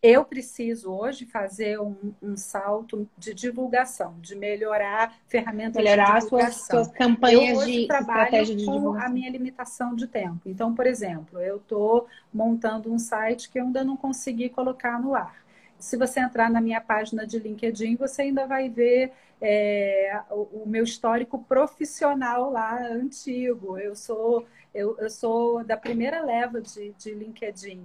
Eu 0.03 0.27
preciso 0.27 0.93
hoje 0.93 1.25
fazer 1.25 1.81
um, 1.81 1.97
um 2.23 2.37
salto 2.37 3.09
de 3.17 3.33
divulgação, 3.33 4.17
de 4.21 4.37
melhorar 4.37 5.17
ferramentas 5.27 5.83
melhorar 5.83 6.19
de 6.19 6.25
divulgação. 6.25 6.53
Suas, 6.53 6.87
suas 6.89 6.99
campanhas 6.99 7.61
eu 7.61 7.65
de 7.65 7.87
trabalho 7.87 8.45
de 8.45 8.67
com 8.67 8.93
a 8.93 9.09
minha 9.09 9.31
limitação 9.31 9.95
de 9.95 10.07
tempo. 10.07 10.43
Então, 10.45 10.75
por 10.75 10.87
exemplo, 10.87 11.41
eu 11.41 11.57
estou 11.57 12.07
montando 12.31 12.93
um 12.93 12.99
site 12.99 13.49
que 13.49 13.59
eu 13.59 13.65
ainda 13.65 13.83
não 13.83 13.97
consegui 13.97 14.51
colocar 14.51 15.01
no 15.01 15.15
ar 15.15 15.43
se 15.79 15.97
você 15.97 16.20
entrar 16.20 16.51
na 16.51 16.61
minha 16.61 16.81
página 16.81 17.27
de 17.27 17.39
LinkedIn, 17.39 17.97
você 17.97 18.22
ainda 18.22 18.47
vai 18.47 18.68
ver 18.68 19.12
é, 19.41 20.20
o, 20.31 20.62
o, 20.62 20.64
meu 20.66 20.85
histórico 20.85 21.39
profissional 21.39 22.51
lá 22.51 22.83
antigo. 22.87 23.79
Eu 23.79 23.95
sou, 23.95 24.47
eu, 24.75 24.97
eu 24.99 25.11
sou 25.11 25.64
da 25.64 25.77
primeira 25.77 26.22
leva 26.22 26.61
de, 26.61 26.93
de 26.99 27.12
LinkedIn. 27.12 27.83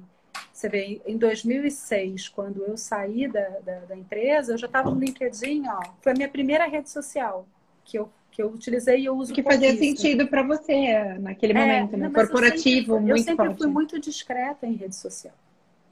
Você 0.54 0.70
vê, 0.70 1.02
em 1.06 1.18
2006, 1.18 2.30
quando 2.30 2.64
eu 2.64 2.78
saí 2.78 3.28
da, 3.28 3.48
da, 3.60 3.80
da 3.80 3.96
empresa, 3.96 4.54
eu 4.54 4.58
já 4.58 4.68
estava 4.68 4.90
no 4.90 5.00
LinkedIn, 5.00 5.68
ó, 5.68 5.82
foi 6.02 6.12
a 6.12 6.16
minha 6.16 6.30
primeira 6.30 6.66
rede 6.66 6.90
social 6.90 7.48
que 7.84 7.98
eu, 7.98 8.10
que 8.32 8.42
eu 8.42 8.50
utilizei 8.50 9.00
e 9.00 9.06
eu 9.06 9.16
uso 9.16 9.34
Que 9.34 9.42
fazia 9.42 9.76
sentido 9.76 10.28
para 10.28 10.44
você 10.44 11.18
naquele 11.20 11.54
é, 11.54 11.56
momento, 11.56 11.98
né? 11.98 12.10
Corporativo, 12.10 12.96
eu 12.96 12.98
sempre, 12.98 13.00
muito 13.00 13.10
Eu 13.10 13.18
sempre 13.18 13.46
forte. 13.46 13.58
fui 13.58 13.68
muito 13.68 14.00
discreta 14.00 14.68
em 14.68 14.74
rede 14.74 14.96
social. 14.96 15.34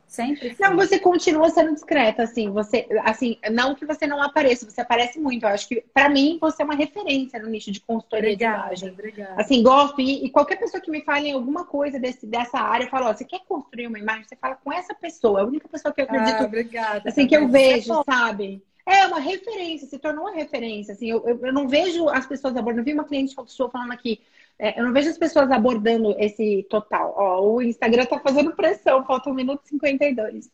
Sempre. 0.07 0.55
Não, 0.57 0.75
você 0.75 0.97
continua 0.97 1.49
sendo 1.49 1.73
discreta, 1.73 2.23
assim. 2.23 2.49
Você, 2.51 2.87
assim, 3.03 3.37
não 3.51 3.75
que 3.75 3.85
você 3.85 4.07
não 4.07 4.21
apareça, 4.23 4.69
você 4.69 4.79
aparece 4.79 5.19
muito. 5.19 5.43
Eu 5.43 5.49
acho 5.49 5.67
que, 5.67 5.83
para 5.93 6.07
mim, 6.07 6.37
você 6.39 6.61
é 6.61 6.65
uma 6.65 6.75
referência 6.75 7.37
no 7.39 7.49
nicho 7.49 7.71
de 7.71 7.81
consultoria 7.81 8.31
obrigada, 8.31 8.73
de 8.73 8.85
imagem. 8.85 8.89
Obrigada. 8.89 9.41
Assim, 9.41 9.61
gosto. 9.61 9.99
E, 9.99 10.25
e, 10.25 10.29
qualquer 10.29 10.55
pessoa 10.55 10.81
que 10.81 10.89
me 10.89 11.01
fale 11.01 11.27
em 11.27 11.33
alguma 11.33 11.65
coisa 11.65 11.99
desse, 11.99 12.25
dessa 12.25 12.57
área, 12.57 12.85
eu 12.85 12.89
falo, 12.89 13.07
ó, 13.07 13.13
você 13.13 13.25
quer 13.25 13.41
construir 13.47 13.87
uma 13.87 13.99
imagem? 13.99 14.23
Você 14.23 14.37
fala 14.37 14.55
com 14.55 14.71
essa 14.71 14.95
pessoa. 14.95 15.41
É 15.41 15.43
a 15.43 15.45
única 15.45 15.67
pessoa 15.67 15.93
que 15.93 15.99
eu 15.99 16.05
acredito. 16.05 16.41
Ah, 16.41 16.45
obrigada. 16.45 17.09
Assim, 17.09 17.27
que 17.27 17.35
eu 17.35 17.49
vejo, 17.49 17.91
é 17.91 18.03
sabe? 18.05 18.63
É 18.85 19.05
uma 19.05 19.19
referência, 19.19 19.89
se 19.89 19.99
tornou 19.99 20.23
uma 20.23 20.33
referência. 20.33 20.93
Assim, 20.93 21.09
eu, 21.09 21.21
eu, 21.27 21.37
eu 21.47 21.53
não 21.53 21.67
vejo 21.67 22.07
as 22.07 22.25
pessoas 22.25 22.55
abordando. 22.55 22.79
Eu 22.79 22.85
vi 22.85 22.93
uma 22.93 23.03
cliente 23.03 23.35
sua 23.47 23.69
falando 23.69 23.91
aqui, 23.91 24.21
é, 24.59 24.79
eu 24.79 24.85
não 24.85 24.91
vejo 24.91 25.09
as 25.09 25.17
pessoas 25.17 25.51
abordando 25.51 26.15
esse 26.17 26.65
total. 26.67 27.13
Ó, 27.15 27.41
o 27.41 27.61
Instagram 27.61 28.05
tá 28.05 28.19
fazendo 28.19 28.55
pressão, 28.55 29.05
falta 29.05 29.29
um 29.29 29.33
minuto 29.33 29.61
e 29.65 29.69
52. 29.69 30.49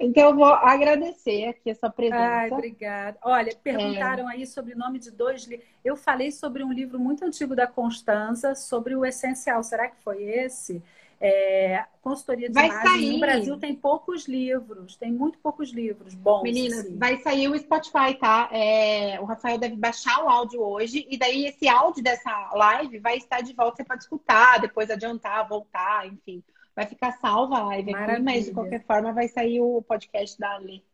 Então, 0.00 0.30
eu 0.30 0.34
vou 0.34 0.46
agradecer 0.46 1.48
aqui 1.48 1.70
a 1.70 1.74
sua 1.74 1.90
presença. 1.90 2.22
Ai, 2.22 2.50
obrigada. 2.50 3.18
Olha, 3.22 3.54
perguntaram 3.62 4.30
é... 4.30 4.34
aí 4.34 4.46
sobre 4.46 4.72
o 4.72 4.78
nome 4.78 4.98
de 4.98 5.10
dois 5.10 5.44
livros. 5.44 5.68
Eu 5.84 5.94
falei 5.94 6.30
sobre 6.32 6.64
um 6.64 6.72
livro 6.72 6.98
muito 6.98 7.22
antigo 7.22 7.54
da 7.54 7.66
Constanza, 7.66 8.54
sobre 8.54 8.96
o 8.96 9.04
essencial. 9.04 9.62
Será 9.62 9.88
que 9.88 10.02
foi 10.02 10.22
esse? 10.22 10.82
É, 11.20 11.84
consultoria 12.00 12.48
de 12.48 12.54
vai 12.54 12.66
imagem 12.66 12.90
sair. 12.90 13.12
no 13.12 13.20
Brasil 13.20 13.58
tem 13.58 13.74
poucos 13.74 14.28
livros, 14.28 14.96
tem 14.96 15.12
muito 15.12 15.38
poucos 15.38 15.70
livros 15.70 16.14
bons. 16.14 16.42
Meninas, 16.42 16.80
assim. 16.80 16.98
vai 16.98 17.16
sair 17.18 17.48
o 17.48 17.58
Spotify, 17.58 18.14
tá? 18.18 18.48
É, 18.52 19.18
o 19.20 19.24
Rafael 19.24 19.58
deve 19.58 19.76
baixar 19.76 20.24
o 20.24 20.28
áudio 20.28 20.60
hoje, 20.60 21.06
e 21.08 21.16
daí 21.16 21.46
esse 21.46 21.68
áudio 21.68 22.02
dessa 22.02 22.50
live 22.54 22.98
vai 22.98 23.16
estar 23.16 23.40
de 23.40 23.52
volta, 23.52 23.76
você 23.76 23.84
pode 23.84 24.02
escutar, 24.02 24.60
depois 24.60 24.90
adiantar, 24.90 25.48
voltar, 25.48 26.06
enfim. 26.06 26.42
Vai 26.74 26.86
ficar 26.86 27.12
salva 27.12 27.58
a 27.58 27.64
live 27.66 27.92
Maravilha. 27.92 28.14
aqui, 28.14 28.22
mas 28.24 28.44
de 28.46 28.52
qualquer 28.52 28.84
forma 28.84 29.12
vai 29.12 29.28
sair 29.28 29.60
o 29.60 29.80
podcast 29.82 30.38
da 30.38 30.56
Ali. 30.56 30.84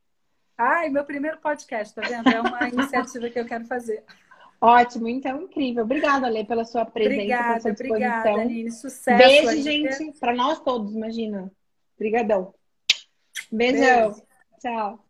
Ai, 0.56 0.90
meu 0.90 1.04
primeiro 1.04 1.38
podcast, 1.38 1.94
tá 1.94 2.02
vendo? 2.02 2.28
É 2.28 2.40
uma 2.40 2.68
iniciativa 2.68 3.30
que 3.30 3.40
eu 3.40 3.46
quero 3.46 3.64
fazer. 3.64 4.04
Ótimo, 4.60 5.08
então 5.08 5.42
incrível. 5.42 5.84
Obrigada, 5.84 6.28
Lê, 6.28 6.44
pela 6.44 6.64
sua 6.64 6.84
presença, 6.84 7.14
obrigada, 7.14 7.46
pela 7.46 7.60
sua 7.60 7.70
disposição. 7.72 7.96
Obrigada, 7.96 8.40
Aline. 8.42 8.70
Sucesso. 8.70 9.18
Beijo, 9.18 9.62
gente, 9.62 10.18
para 10.20 10.34
nós 10.34 10.60
todos, 10.60 10.94
imagina. 10.94 11.50
Obrigadão. 11.96 12.54
Beijão. 13.50 14.10
Beijo. 14.10 14.22
Tchau. 14.60 15.09